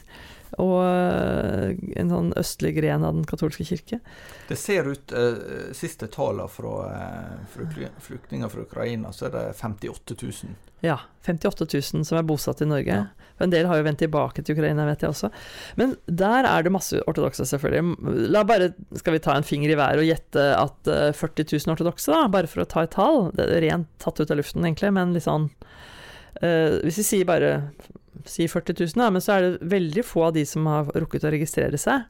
og 0.56 0.78
eh, 0.80 1.74
en 2.00 2.12
sånn 2.12 2.32
østlig 2.40 2.74
gren 2.78 3.04
av 3.04 3.18
den 3.18 3.28
katolske 3.28 3.66
kirke. 3.68 4.00
Det 4.48 4.58
ser 4.60 4.88
ut 4.88 5.12
eh, 5.12 5.74
Siste 5.76 6.08
tallene 6.12 6.48
fra, 6.52 6.74
eh, 6.94 7.60
flyktninger 8.06 8.52
fra 8.54 8.64
Ukraina, 8.64 9.12
så 9.12 9.28
er 9.28 9.36
det 9.36 9.46
58 9.60 10.16
000. 10.22 10.56
Ja. 10.86 11.00
58 11.28 11.68
000 11.74 12.08
som 12.08 12.20
er 12.20 12.28
bosatt 12.28 12.64
i 12.64 12.70
Norge. 12.70 13.02
Ja. 13.04 13.34
En 13.44 13.52
del 13.54 13.68
har 13.70 13.78
jo 13.78 13.86
vendt 13.86 14.00
tilbake 14.02 14.42
til 14.42 14.56
Ukraina, 14.56 14.88
vet 14.88 15.04
jeg 15.04 15.12
også. 15.12 15.30
Men 15.78 15.98
der 16.08 16.48
er 16.48 16.64
det 16.66 16.74
masse 16.74 17.02
ortodokse, 17.06 17.46
selvfølgelig. 17.46 18.30
La 18.34 18.46
bare, 18.48 18.72
Skal 18.98 19.18
vi 19.18 19.22
ta 19.22 19.36
en 19.38 19.46
finger 19.46 19.74
i 19.74 19.78
været 19.78 20.02
og 20.02 20.08
gjette 20.08 20.46
at 20.58 20.90
uh, 20.90 21.12
40 21.14 21.46
000 21.52 21.76
ortodokse, 21.76 22.10
da? 22.14 22.24
Bare 22.34 22.50
for 22.50 22.64
å 22.64 22.70
ta 22.70 22.86
et 22.88 22.96
tall. 22.96 23.28
Det 23.38 23.46
er 23.46 23.62
rent 23.68 23.92
tatt 24.02 24.24
ut 24.24 24.32
av 24.32 24.40
luften, 24.40 24.66
egentlig, 24.66 24.90
men 24.96 25.14
litt 25.14 25.28
sånn 25.28 25.52
Hvis 26.38 27.00
vi 27.02 27.06
sier 27.06 27.30
bare 27.30 27.52
si 28.32 28.48
40 28.50 28.78
000, 28.80 29.00
da, 29.02 29.10
men 29.14 29.24
så 29.24 29.38
er 29.38 29.46
det 29.46 29.70
veldig 29.72 30.04
få 30.06 30.28
av 30.30 30.36
de 30.38 30.46
som 30.48 30.68
har 30.70 30.92
rukket 30.96 31.28
å 31.28 31.34
registrere 31.34 31.80
seg. 31.82 32.06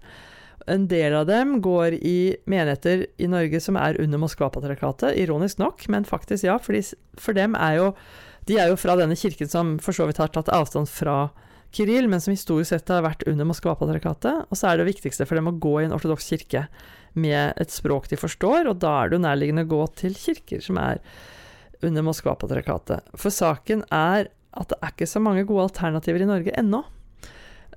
En 0.68 0.88
del 0.92 1.14
av 1.16 1.28
dem 1.30 1.58
går 1.64 1.96
i 1.96 2.36
menigheter 2.50 3.06
i 3.22 3.30
Norge 3.32 3.62
som 3.64 3.78
er 3.80 4.00
under 4.04 4.20
Moskva-patriarkatet, 4.20 5.16
ironisk 5.22 5.62
nok, 5.62 5.86
men 5.94 6.08
faktisk 6.08 6.48
ja, 6.48 6.58
fordi 6.60 6.84
for 7.16 7.38
dem 7.38 7.56
er 7.56 7.78
jo 7.82 7.92
De 8.48 8.56
er 8.56 8.70
jo 8.72 8.78
fra 8.80 8.94
denne 8.96 9.16
kirken 9.20 9.50
som 9.52 9.74
for 9.84 9.92
så 9.92 10.06
vidt 10.08 10.22
har 10.22 10.30
tatt 10.32 10.48
avstand 10.56 10.88
fra 10.88 11.34
Kirill, 11.76 12.08
men 12.08 12.22
som 12.24 12.32
historisk 12.32 12.72
sett 12.72 12.88
har 12.88 13.04
vært 13.04 13.26
under 13.28 13.44
Moskva-patriarkatet. 13.50 14.46
Og 14.48 14.56
så 14.56 14.70
er 14.70 14.80
det 14.80 14.88
viktigste 14.88 15.28
for 15.28 15.36
dem 15.36 15.50
å 15.52 15.58
gå 15.60 15.74
i 15.82 15.88
en 15.88 15.96
ortodoks 15.96 16.30
kirke 16.32 16.62
med 17.18 17.60
et 17.60 17.74
språk 17.74 18.08
de 18.08 18.20
forstår, 18.20 18.70
og 18.70 18.80
da 18.80 18.94
er 19.02 19.10
det 19.10 19.18
jo 19.18 19.26
nærliggende 19.26 19.66
å 19.68 19.72
gå 19.74 19.82
til 20.00 20.16
kirker 20.16 20.64
som 20.64 20.80
er 20.80 21.02
under 21.84 22.06
Moskva-patriarkatet. 22.08 23.12
For 23.20 23.34
saken 23.34 23.84
er 23.94 24.32
at 24.58 24.72
det 24.72 24.78
er 24.82 24.94
ikke 24.94 25.10
så 25.10 25.22
mange 25.24 25.46
gode 25.48 25.68
alternativer 25.70 26.24
i 26.24 26.30
Norge 26.30 26.54
ennå. 26.58 26.84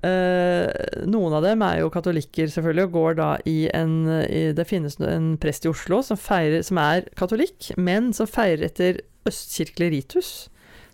Uh, 0.01 0.65
noen 1.05 1.35
av 1.37 1.43
dem 1.45 1.61
er 1.61 1.83
jo 1.83 1.91
katolikker, 1.93 2.49
selvfølgelig, 2.49 2.87
og 2.87 2.95
går 2.95 3.17
da 3.19 3.27
i 3.45 3.57
en 3.69 4.07
i, 4.25 4.47
Det 4.57 4.65
finnes 4.65 4.97
en 4.97 5.35
prest 5.41 5.67
i 5.67 5.69
Oslo 5.69 5.99
som, 6.05 6.17
feirer, 6.17 6.63
som 6.65 6.79
er 6.81 7.05
katolikk, 7.19 7.69
men 7.77 8.09
som 8.17 8.29
feirer 8.29 8.65
etter 8.71 9.03
østkirkelig 9.29 9.91
ritus. 9.93 10.31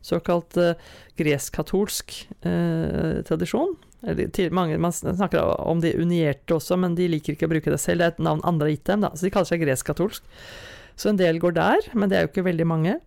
Såkalt 0.03 0.59
uh, 0.59 0.75
gresk-katolsk 1.19 2.17
uh, 2.45 3.23
tradisjon. 3.27 3.77
Eller, 4.05 4.29
til, 4.35 4.53
mange, 4.53 4.77
man 4.77 4.93
snakker 4.93 5.41
om 5.67 5.81
de 5.81 5.95
unierte 5.97 6.53
også, 6.55 6.77
men 6.79 6.95
de 6.99 7.07
liker 7.09 7.33
ikke 7.33 7.47
å 7.47 7.53
bruke 7.55 7.73
det 7.73 7.79
selv. 7.81 8.03
Det 8.03 8.07
er 8.07 8.15
et 8.17 8.25
navn 8.27 8.43
andre 8.47 8.67
har 8.67 8.75
gitt 8.75 8.89
dem, 8.91 9.05
da. 9.07 9.13
så 9.15 9.27
de 9.27 9.33
kaller 9.33 9.49
seg 9.49 9.63
gresk-katolsk. 9.63 10.27
Så 10.97 11.11
en 11.11 11.19
del 11.19 11.39
går 11.41 11.55
der, 11.57 11.91
men 11.93 12.09
det 12.09 12.17
er 12.17 12.25
jo 12.25 12.31
ikke 12.31 12.47
veldig 12.47 12.67
mange. 12.67 12.97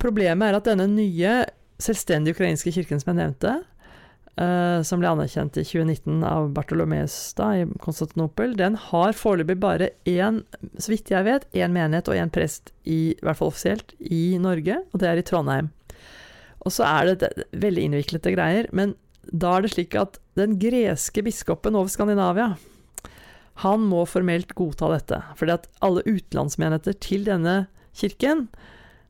Problemet 0.00 0.50
er 0.50 0.58
at 0.58 0.68
denne 0.68 0.86
nye 0.92 1.34
selvstendige 1.82 2.36
ukrainske 2.36 2.72
kirken 2.74 3.00
som 3.00 3.12
jeg 3.12 3.20
nevnte, 3.20 3.56
uh, 4.40 4.80
som 4.86 5.02
ble 5.02 5.10
anerkjent 5.10 5.58
i 5.60 5.64
2019 5.66 6.22
av 6.26 6.50
Bartolomeus 6.56 7.16
da, 7.38 7.50
i 7.60 7.66
Konstantinopel, 7.82 8.54
den 8.58 8.78
har 8.90 9.16
foreløpig 9.16 9.58
bare 9.62 9.90
én, 10.08 10.42
så 10.78 10.94
vidt 10.94 11.12
jeg 11.12 11.26
vet, 11.26 11.46
én 11.56 11.74
menighet 11.74 12.10
og 12.10 12.20
én 12.20 12.32
prest, 12.32 12.74
i, 12.84 13.16
i 13.16 13.22
hvert 13.24 13.40
fall 13.40 13.52
offisielt, 13.52 13.94
i 14.00 14.38
Norge, 14.40 14.80
og 14.92 15.02
det 15.02 15.10
er 15.10 15.20
i 15.20 15.26
Trondheim. 15.26 15.70
Og 16.60 16.74
så 16.76 16.84
er 16.88 17.14
det, 17.14 17.30
veldig 17.56 17.86
innviklete 17.88 18.34
greier, 18.34 18.68
men 18.76 18.94
da 19.30 19.56
er 19.56 19.64
det 19.64 19.74
slik 19.74 19.94
at 19.98 20.18
den 20.38 20.56
greske 20.60 21.22
biskopen 21.24 21.76
over 21.78 21.92
Skandinavia, 21.92 22.54
han 23.60 23.82
må 23.84 24.06
formelt 24.08 24.54
godta 24.56 24.88
dette, 24.94 25.18
fordi 25.36 25.56
at 25.58 25.66
alle 25.84 26.04
utenlandsmenigheter 26.06 26.96
til 27.02 27.26
denne 27.26 27.64
kirken 27.96 28.46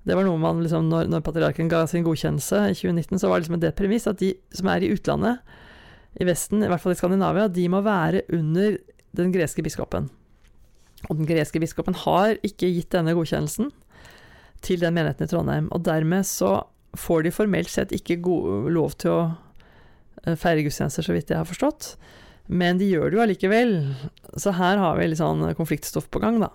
det 0.08 0.16
var 0.16 0.24
noe 0.24 0.40
man 0.40 0.62
liksom, 0.64 0.88
når, 0.88 1.10
når, 1.12 1.24
patriarken 1.24 1.68
ga 1.68 1.82
sin 1.88 2.04
godkjennelse 2.06 2.62
i 2.70 2.76
2019, 2.76 3.20
så 3.20 3.28
var 3.28 3.38
det 3.38 3.46
liksom 3.46 3.60
det 3.60 3.74
premiss 3.76 4.08
at 4.08 4.20
de 4.22 4.32
som 4.56 4.70
er 4.72 4.86
i 4.86 4.92
utlandet, 4.94 5.42
i 6.18 6.26
Vesten, 6.26 6.64
i 6.64 6.70
hvert 6.70 6.82
fall 6.82 6.96
i 6.96 6.98
Skandinavia, 6.98 7.46
de 7.52 7.68
må 7.70 7.82
være 7.86 8.24
under 8.34 8.80
den 9.14 9.30
greske 9.34 9.62
biskopen. 9.62 10.08
Og 11.08 11.20
den 11.20 11.28
greske 11.28 11.60
biskopen 11.62 11.94
har 12.02 12.40
ikke 12.46 12.68
gitt 12.72 12.90
denne 12.96 13.14
godkjennelsen 13.16 13.70
til 14.64 14.82
den 14.82 14.96
menigheten 14.96 15.28
i 15.28 15.30
Trondheim. 15.30 15.68
Og 15.70 15.84
dermed 15.86 16.26
så 16.28 16.64
får 16.98 17.24
de 17.24 17.34
formelt 17.34 17.70
sett 17.70 17.94
ikke 17.94 18.18
god, 18.24 18.70
lov 18.74 18.96
til 19.00 19.14
å 19.14 19.20
eh, 20.26 20.34
feire 20.34 20.64
gudstjenester, 20.66 21.06
så 21.06 21.14
vidt 21.14 21.30
jeg 21.30 21.38
har 21.38 21.48
forstått. 21.48 21.94
Men 22.50 22.80
de 22.80 22.88
gjør 22.90 23.10
det 23.10 23.18
jo 23.18 23.24
allikevel. 23.24 23.74
Så 24.34 24.56
her 24.58 24.80
har 24.82 24.98
vi 24.98 25.06
litt 25.12 25.22
sånn 25.22 25.46
konfliktstoff 25.58 26.10
på 26.10 26.22
gang, 26.22 26.40
da. 26.42 26.50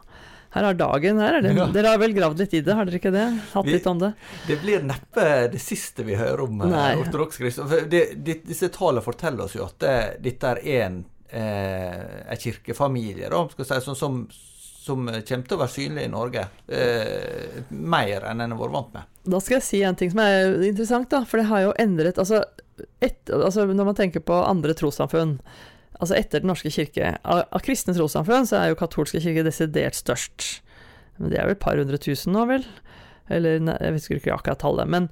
Her 0.55 0.63
har 0.63 0.73
dagen 0.73 1.17
her. 1.19 1.41
Det, 1.41 1.51
ja. 1.51 1.65
Dere 1.67 1.89
har 1.91 1.99
vel 1.99 2.13
gravd 2.15 2.39
litt 2.39 2.53
i 2.55 2.61
det, 2.63 2.75
har 2.77 2.87
dere 2.87 2.99
ikke 3.01 3.11
det? 3.11 3.25
Hatt 3.51 3.65
vi, 3.67 3.73
litt 3.75 3.87
om 3.91 3.97
det? 3.99 4.13
Det 4.47 4.55
blir 4.61 4.85
neppe 4.87 5.25
det 5.51 5.59
siste 5.59 6.05
vi 6.07 6.15
hører 6.15 6.45
om 6.45 6.63
eh, 6.63 7.01
ortodoks 7.01 7.41
kristne. 7.41 7.81
Disse 8.23 8.69
tallene 8.71 9.03
forteller 9.03 9.49
oss 9.49 9.57
jo 9.57 9.65
at 9.67 9.75
det, 9.83 9.97
dette 10.23 10.53
er 10.53 10.61
en, 10.77 11.01
eh, 11.27 12.31
kirkefamilie 12.39 13.33
da, 13.35 13.43
skal 13.51 13.67
si, 13.67 13.81
som, 13.83 13.99
som, 13.99 14.17
som, 14.31 15.03
kommer 15.27 15.43
til 15.43 15.57
å 15.57 15.61
være 15.65 15.75
synlig 15.75 16.07
i 16.07 16.13
Norge. 16.15 16.47
Eh, 16.71 17.61
mer 17.75 18.31
enn 18.31 18.47
en 18.47 18.55
har 18.55 18.63
vært 18.63 18.77
vant 18.79 18.95
med. 18.95 19.13
Da 19.35 19.43
skal 19.43 19.59
jeg 19.59 19.67
si 19.67 19.83
en 19.83 19.99
ting 19.99 20.15
som 20.15 20.23
er 20.23 20.55
interessant, 20.71 21.11
da. 21.11 21.25
For 21.27 21.43
det 21.43 21.49
har 21.51 21.67
jo 21.67 21.77
endret 21.83 22.21
altså, 22.21 22.45
et, 23.03 23.19
altså 23.27 23.67
Når 23.67 23.91
man 23.91 23.99
tenker 23.99 24.23
på 24.23 24.39
andre 24.39 24.71
trossamfunn 24.77 25.41
Altså 25.99 26.17
etter 26.17 26.43
Den 26.43 26.51
norske 26.51 26.71
kirke 26.73 27.13
Av, 27.23 27.45
av 27.55 27.63
kristne 27.63 27.95
trossamfunn 27.95 28.47
så 28.49 28.59
er 28.59 28.71
jo 28.71 28.79
katolske 28.79 29.21
kirke 29.23 29.45
desidert 29.47 29.97
størst. 29.97 30.47
Men 31.17 31.31
det 31.31 31.39
er 31.39 31.47
vel 31.47 31.55
et 31.55 31.63
par 31.63 31.79
hundre 31.79 31.99
tusen 32.01 32.35
nå, 32.35 32.43
vel? 32.49 32.65
Eller 33.31 33.63
nei, 33.63 33.77
jeg 33.81 33.95
husker 33.95 34.19
ikke 34.19 34.35
akkurat 34.35 34.61
tallet. 34.61 34.91
Men 34.91 35.07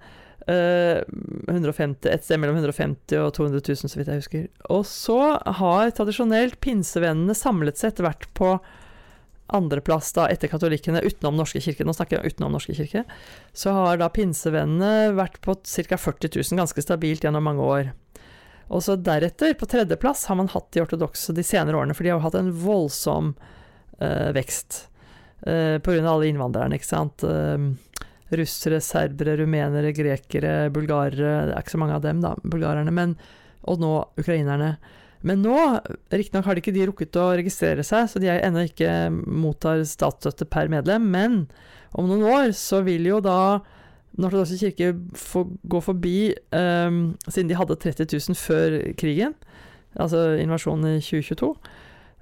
uh, 0.49 0.99
eh, 0.99 1.01
150, 1.49 2.09
et 2.11 2.25
sted 2.25 2.41
mellom 2.41 2.59
150 2.59 3.17
og 3.21 3.31
200 3.37 3.63
000, 3.63 3.91
så 3.91 3.99
vidt 3.99 4.11
jeg 4.11 4.23
husker. 4.23 4.47
Og 4.75 4.83
så 4.89 5.19
har 5.61 5.93
tradisjonelt 5.95 6.59
pinsevennene 6.63 7.37
samlet 7.37 7.79
sett 7.79 8.03
vært 8.03 8.27
på 8.37 8.57
andreplass 9.53 10.13
da 10.15 10.27
etter 10.31 10.49
katolikkene 10.49 11.03
utenom 11.03 11.35
Norske 11.37 11.61
kirke, 11.63 11.85
nå 11.85 11.93
snakker 11.95 12.19
jeg 12.19 12.33
utenom 12.33 12.55
Norske 12.55 12.75
kirke, 12.77 13.03
så 13.55 13.73
har 13.75 13.99
da 14.01 14.09
pinsevennene 14.13 15.13
vært 15.17 15.39
på 15.43 15.55
ca. 15.59 15.99
40 15.99 16.31
000, 16.39 16.59
ganske 16.61 16.85
stabilt 16.85 17.25
gjennom 17.25 17.45
mange 17.45 17.67
år. 17.67 17.91
Og 18.73 18.81
så 18.81 18.95
deretter, 18.97 19.53
på 19.57 19.69
tredjeplass, 19.69 20.25
har 20.29 20.39
man 20.39 20.49
hatt 20.49 20.71
de 20.73 20.81
ortodokse 20.81 21.35
de 21.35 21.45
senere 21.45 21.77
årene, 21.77 21.93
for 21.93 22.05
de 22.05 22.13
har 22.13 22.17
jo 22.19 22.25
hatt 22.25 22.39
en 22.39 22.49
voldsom 22.63 23.35
uh, 24.01 24.29
vekst 24.33 24.87
uh, 25.45 25.77
pga. 25.83 25.99
alle 26.01 26.31
innvandrerne, 26.31 26.79
ikke 26.79 26.89
sant. 26.89 27.21
Uh, 27.21 27.73
russere, 28.33 28.79
serbere, 28.81 29.35
rumenere, 29.37 29.91
grekere, 29.93 30.71
bulgarere 30.73 31.33
Det 31.45 31.53
er 31.53 31.61
ikke 31.61 31.75
så 31.75 31.83
mange 31.83 31.99
av 31.99 32.05
dem, 32.05 32.23
da, 32.23 32.33
bulgarerne, 32.41 32.93
men, 32.95 33.13
og 33.69 33.83
nå 33.83 33.93
ukrainerne. 34.17 34.73
Men 35.23 35.43
nå, 35.45 35.57
riktignok 36.11 36.49
har 36.49 36.57
de 36.57 36.63
ikke 36.63 36.75
de 36.75 36.87
rukket 36.89 37.19
å 37.21 37.29
registrere 37.37 37.85
seg, 37.87 38.09
så 38.11 38.19
de 38.19 38.31
ennå 38.33 38.65
ikke 38.67 38.89
mottar 39.13 39.85
statsstøtte 39.87 40.49
per 40.51 40.71
medlem, 40.71 41.05
men 41.13 41.37
om 41.93 42.09
noen 42.09 42.25
år 42.27 42.57
så 42.57 42.81
vil 42.83 43.05
jo 43.07 43.21
da 43.23 43.61
Den 44.13 44.27
ortodokse 44.27 44.59
kirke 44.61 44.91
for, 45.17 45.49
gå 45.65 45.79
forbi 45.81 46.17
um, 46.53 47.15
Siden 47.25 47.49
de 47.49 47.57
hadde 47.57 47.79
30 47.81 48.05
000 48.13 48.37
før 48.37 48.75
krigen, 48.99 49.33
altså 49.97 50.35
invasjonen 50.41 50.99
i 50.99 51.01
2022, 51.01 51.49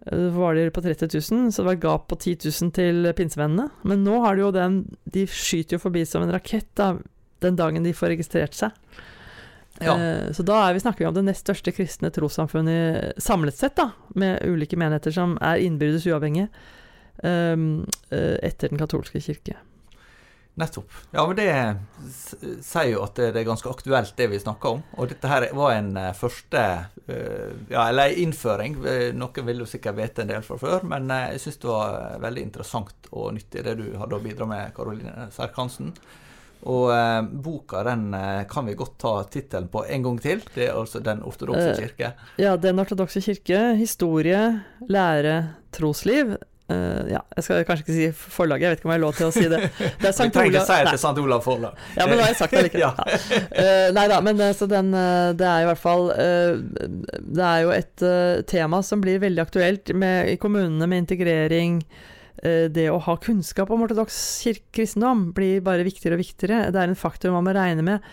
uh, 0.08 0.28
var 0.38 0.56
de 0.56 0.70
på 0.72 0.84
30 0.86 1.10
000, 1.12 1.52
så 1.52 1.62
det 1.62 1.68
var 1.68 1.76
et 1.76 1.84
gap 1.84 2.08
på 2.08 2.16
10 2.16 2.38
000 2.48 2.72
til 2.78 3.12
pinsevennene. 3.18 3.68
Men 3.84 4.06
nå 4.08 4.22
har 4.24 4.36
de 4.36 4.46
jo 4.46 4.52
den 4.56 4.84
De 5.04 5.26
skyter 5.28 5.76
jo 5.76 5.84
forbi 5.84 6.06
som 6.08 6.24
en 6.24 6.32
rakett 6.32 6.70
da, 6.80 6.94
den 7.44 7.60
dagen 7.60 7.84
de 7.84 7.94
får 7.96 8.14
registrert 8.16 8.56
seg. 8.56 8.78
Ja. 9.82 9.98
Uh, 9.98 10.30
Så 10.32 10.46
da 10.48 10.62
er 10.64 10.78
vi 10.78 10.84
snakker 10.84 11.04
vi 11.04 11.10
om 11.10 11.18
det 11.18 11.26
nest 11.28 11.44
største 11.44 11.74
kristne 11.76 12.12
trossamfunnet 12.14 13.20
samlet 13.20 13.58
sett, 13.58 13.76
da, 13.76 13.90
med 14.16 14.40
ulike 14.48 14.80
menigheter 14.80 15.12
som 15.16 15.36
er 15.44 15.60
innbyrdes 15.60 16.08
uavhengige, 16.08 16.48
um, 17.20 17.84
uh, 18.14 18.38
etter 18.40 18.72
den 18.72 18.80
katolske 18.80 19.20
kirke. 19.20 19.60
Nettopp. 20.60 20.92
Ja, 21.12 21.24
men 21.28 21.38
det 21.38 21.48
sier 22.62 22.90
jo 22.92 23.04
at 23.06 23.16
det 23.16 23.30
er 23.40 23.48
ganske 23.48 23.70
aktuelt, 23.72 24.12
det 24.18 24.28
vi 24.34 24.40
snakker 24.42 24.76
om. 24.76 24.82
Og 25.00 25.08
dette 25.08 25.30
her 25.32 25.46
var 25.56 25.78
en 25.78 25.94
eh, 25.98 26.10
første 26.18 26.64
eh, 27.08 27.54
Ja, 27.72 27.86
eller 27.88 28.12
en 28.12 28.20
innføring. 28.26 28.76
Eh, 28.84 29.06
Noen 29.16 29.48
vil 29.48 29.64
jo 29.64 29.70
sikkert 29.70 29.96
vite 30.02 30.26
en 30.26 30.34
del 30.34 30.44
fra 30.44 30.60
før, 30.60 30.84
men 30.92 31.08
jeg 31.08 31.40
syns 31.46 31.62
det 31.64 31.72
var 31.72 32.20
veldig 32.26 32.44
interessant 32.50 33.08
og 33.12 33.32
nyttig 33.38 33.64
det 33.64 33.78
du 33.80 33.88
hadde 34.02 34.20
å 34.20 34.24
bidra 34.24 34.50
med, 34.50 34.76
Karoline 34.76 35.30
Serkansen. 35.32 35.96
Og 36.68 36.92
eh, 36.94 37.24
boka 37.48 37.86
den 37.88 38.12
kan 38.52 38.68
vi 38.68 38.76
godt 38.78 39.00
ta 39.02 39.16
tittelen 39.32 39.72
på 39.72 39.86
en 39.88 40.04
gang 40.10 40.20
til. 40.22 40.44
Det 40.52 40.68
er 40.68 40.76
altså 40.78 41.00
Den 41.00 41.24
ortodokse 41.24 41.74
kirke. 41.80 42.12
Ja, 42.44 42.58
Den 42.60 42.84
ortodokse 42.84 43.24
kirke, 43.24 43.70
historie, 43.80 44.44
lære, 44.92 45.38
trosliv. 45.72 46.36
Eh, 46.72 47.12
ja, 47.12 47.22
jeg 47.36 47.46
skal 47.46 47.66
kanskje 47.68 47.86
ikke 47.86 47.96
si 47.96 48.30
forlaget, 48.36 48.66
jeg 48.66 48.74
vet 48.74 48.82
ikke 48.82 48.90
om 48.90 48.94
jeg 48.94 49.00
har 49.00 49.04
lov 49.04 49.18
til 49.18 49.28
å 49.28 49.34
si 49.36 49.46
det. 49.52 49.60
Det 50.02 50.10
er 50.10 50.16
Sankt 50.20 50.40
Olav- 50.40 50.68
si 50.68 50.78
til 50.88 51.00
St. 51.02 51.14
Olav 51.24 51.44
Forlag. 51.46 51.82
Ja, 51.98 52.08
men 52.08 52.18
da 52.18 52.26
har 52.26 52.34
jeg 52.34 52.40
sagt 52.42 52.56
det 52.58 52.66
likevel. 52.68 52.80
Ja. 52.92 52.94
Eh, 53.62 53.90
nei 53.96 54.06
da, 54.10 54.18
men 54.26 54.40
eh, 54.42 54.54
så 54.58 54.68
den, 54.70 54.90
det 55.38 55.48
er 55.48 55.64
i 55.64 55.68
hvert 55.68 55.80
fall 55.80 56.08
uh, 56.10 56.58
Det 56.58 57.44
er 57.46 57.60
jo 57.66 57.74
et 57.76 58.04
tema 58.50 58.80
som 58.86 59.04
blir 59.04 59.22
veldig 59.22 59.44
aktuelt 59.44 59.92
med, 59.98 60.32
i 60.34 60.40
kommunene 60.42 60.88
med 60.90 61.04
integrering. 61.06 61.82
Det 62.42 62.88
å 62.90 62.98
ha 63.06 63.14
kunnskap 63.22 63.70
om 63.70 63.84
ortodoks 63.86 64.18
kristendom 64.74 65.28
blir 65.38 65.60
bare 65.62 65.86
viktigere 65.86 66.18
og 66.18 66.24
viktigere. 66.24 66.72
Det 66.74 66.80
er 66.82 66.90
en 66.90 66.98
faktor 66.98 67.36
man 67.36 67.46
må 67.46 67.54
regne 67.54 67.86
med. 67.86 68.08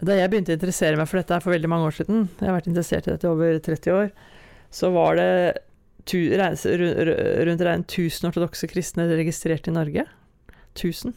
Da 0.00 0.16
jeg 0.16 0.30
begynte 0.32 0.54
å 0.54 0.56
interessere 0.56 0.96
meg 0.96 1.10
for 1.10 1.20
dette 1.20 1.40
for 1.44 1.52
veldig 1.52 1.70
mange 1.70 1.90
år 1.90 1.98
siden, 1.98 2.26
jeg 2.38 2.48
har 2.48 2.56
vært 2.56 2.70
interessert 2.70 3.08
i 3.08 3.12
dette 3.12 3.28
i 3.28 3.32
over 3.32 3.60
30 3.68 3.98
år, 3.98 4.08
så 4.78 4.92
var 4.94 5.20
det 5.20 5.28
tu, 6.08 6.18
reis- 6.40 6.66
ru- 6.66 6.94
ru- 7.08 7.18
rundt 7.48 7.64
regnet 7.66 7.92
1000 7.92 8.30
ortodokse 8.30 8.68
kristne 8.70 9.08
registrert 9.12 9.68
i 9.68 9.74
Norge. 9.76 10.04
1000. 10.74 11.14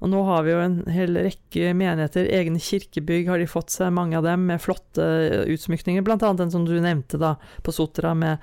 Og 0.00 0.08
nå 0.08 0.20
har 0.24 0.44
vi 0.46 0.52
jo 0.54 0.60
en 0.64 0.78
hel 0.88 1.12
rekke 1.26 1.74
menigheter, 1.76 2.24
egne 2.32 2.60
kirkebygg 2.62 3.28
har 3.28 3.40
de 3.42 3.48
fått 3.50 3.74
seg, 3.74 3.92
mange 3.92 4.16
av 4.16 4.24
dem 4.24 4.46
med 4.48 4.62
flotte 4.64 5.04
utsmykninger, 5.52 6.04
blant 6.06 6.24
annet 6.24 6.46
den 6.46 6.52
som 6.54 6.64
du 6.64 6.72
nevnte 6.80 7.20
da, 7.20 7.34
på 7.66 7.74
Sotra 7.76 8.14
med 8.16 8.38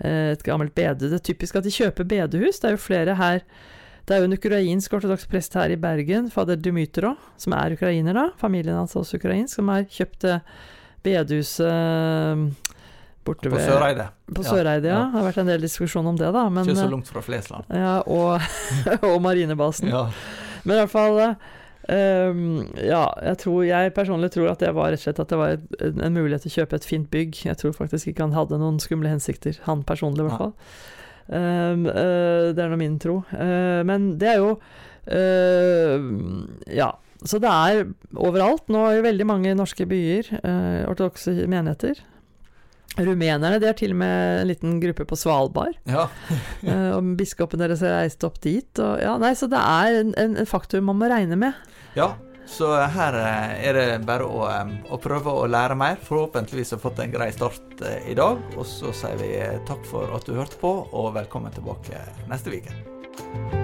eh, 0.00 0.32
et 0.32 0.44
gammelt 0.46 0.72
bede. 0.76 1.10
Det 1.10 1.18
er 1.18 1.26
typisk 1.28 1.60
at 1.60 1.68
de 1.68 1.74
kjøper 1.74 2.08
bedehus, 2.08 2.62
det 2.62 2.70
er 2.70 2.76
jo 2.78 2.84
flere 2.86 3.18
her. 3.20 3.44
Det 4.04 4.16
er 4.16 4.22
jo 4.22 4.30
en 4.30 4.36
ukrainsk 4.38 4.96
ortodoks 4.96 5.28
prest 5.28 5.54
her 5.60 5.72
i 5.72 5.80
Bergen, 5.80 6.30
fader 6.32 6.56
Dmytro, 6.60 7.14
som 7.40 7.52
er 7.56 7.76
ukrainer 7.76 8.16
da, 8.16 8.24
familien 8.40 8.80
hans 8.80 8.96
er 8.96 9.02
også 9.02 9.20
ukrainsk, 9.20 9.58
som 9.60 9.68
har 9.72 9.84
kjøpt 9.92 10.24
bedehuset 11.04 11.68
eh, 11.68 12.73
borte 13.26 13.50
På 13.50 13.56
ved 13.56 13.66
Søreide. 13.66 14.06
På 14.34 14.44
Søreide, 14.46 14.88
ja. 14.88 14.94
ja. 14.94 15.02
Det 15.10 15.18
har 15.18 15.26
vært 15.28 15.42
en 15.42 15.50
del 15.50 15.66
diskusjon 15.66 16.06
om 16.10 16.16
det, 16.20 16.30
da. 16.34 16.46
Men, 16.52 16.68
Ikke 16.68 16.78
så 16.78 16.86
eh, 16.86 16.94
langt 16.94 17.10
fra 17.10 17.24
Flesland. 17.24 17.68
ja, 17.72 17.98
og, 18.06 18.40
og 19.10 19.20
marinebasen. 19.24 19.90
Ja. 19.92 20.06
Men 20.64 20.78
i 20.78 20.80
hvert 20.80 20.92
fall 20.94 21.18
um, 21.20 22.44
Ja, 22.80 23.02
jeg 23.20 23.36
tror 23.42 23.58
Jeg 23.68 23.92
personlig 23.92 24.30
tror 24.32 24.48
at 24.54 24.62
det 24.64 24.70
var 24.72 24.94
rett 24.94 25.02
og 25.02 25.04
slett 25.04 25.20
at 25.20 25.34
det 25.34 25.38
var 25.40 25.56
et, 25.58 25.66
en, 25.84 26.00
en 26.06 26.16
mulighet 26.16 26.46
til 26.46 26.54
å 26.54 26.56
kjøpe 26.62 26.80
et 26.80 26.88
fint 26.88 27.10
bygg. 27.12 27.44
Jeg 27.50 27.60
tror 27.60 27.76
faktisk 27.76 28.10
ikke 28.10 28.26
han 28.28 28.36
hadde 28.36 28.60
noen 28.62 28.80
skumle 28.82 29.12
hensikter, 29.12 29.60
han 29.68 29.84
personlig 29.86 30.24
i 30.24 30.28
hvert 30.30 30.40
fall. 30.40 30.54
Um, 31.24 31.86
uh, 31.88 32.52
det 32.52 32.60
er 32.60 32.68
nå 32.72 32.80
min 32.80 32.98
tro. 33.00 33.22
Uh, 33.32 33.80
men 33.88 34.14
det 34.20 34.34
er 34.34 34.42
jo 34.44 34.52
uh, 34.58 36.12
Ja. 36.72 36.92
Så 37.24 37.38
det 37.40 37.48
er 37.48 37.86
overalt 38.20 38.68
nå 38.72 38.82
i 38.92 39.04
veldig 39.04 39.24
mange 39.24 39.54
norske 39.56 39.86
byer, 39.88 40.26
eh, 40.44 40.82
ortodokse 40.90 41.32
menigheter. 41.48 42.02
Rumenerne 42.94 43.58
de 43.58 43.66
har 43.66 43.74
til 43.78 43.90
og 43.90 43.98
med 44.04 44.42
en 44.42 44.50
liten 44.52 44.76
gruppe 44.82 45.06
på 45.08 45.18
Svalbard. 45.18 45.78
ja. 45.90 46.08
Eh, 46.64 46.90
og 46.96 47.16
biskopen 47.18 47.60
deres 47.60 47.82
har 47.84 47.98
reist 47.98 48.22
opp 48.24 48.38
dit. 48.40 48.70
Og, 48.80 49.00
ja, 49.02 49.16
nei, 49.20 49.34
så 49.36 49.48
det 49.50 49.60
er 49.60 49.98
en, 50.00 50.14
en, 50.20 50.38
en 50.40 50.48
faktor 50.48 50.80
man 50.80 50.96
må 50.96 51.10
regne 51.10 51.36
med. 51.36 51.58
Ja, 51.98 52.14
så 52.48 52.70
her 52.94 53.18
eh, 53.20 53.66
er 53.68 53.76
det 53.76 53.98
bare 54.08 54.24
å, 54.24 54.46
eh, 54.48 54.72
å 54.88 55.00
prøve 55.02 55.34
å 55.34 55.44
lære 55.50 55.76
mer. 55.76 56.00
Forhåpentligvis 56.06 56.72
har 56.76 56.80
fått 56.86 57.02
en 57.04 57.12
grei 57.12 57.28
start 57.36 57.84
i 58.08 58.16
dag. 58.16 58.40
Og 58.56 58.64
så 58.68 58.94
sier 58.96 59.20
vi 59.20 59.34
takk 59.68 59.84
for 59.90 60.14
at 60.16 60.24
du 60.24 60.38
hørte 60.38 60.60
på, 60.62 60.72
og 60.88 61.12
velkommen 61.18 61.52
tilbake 61.52 62.00
neste 62.32 62.56
uke. 62.56 63.63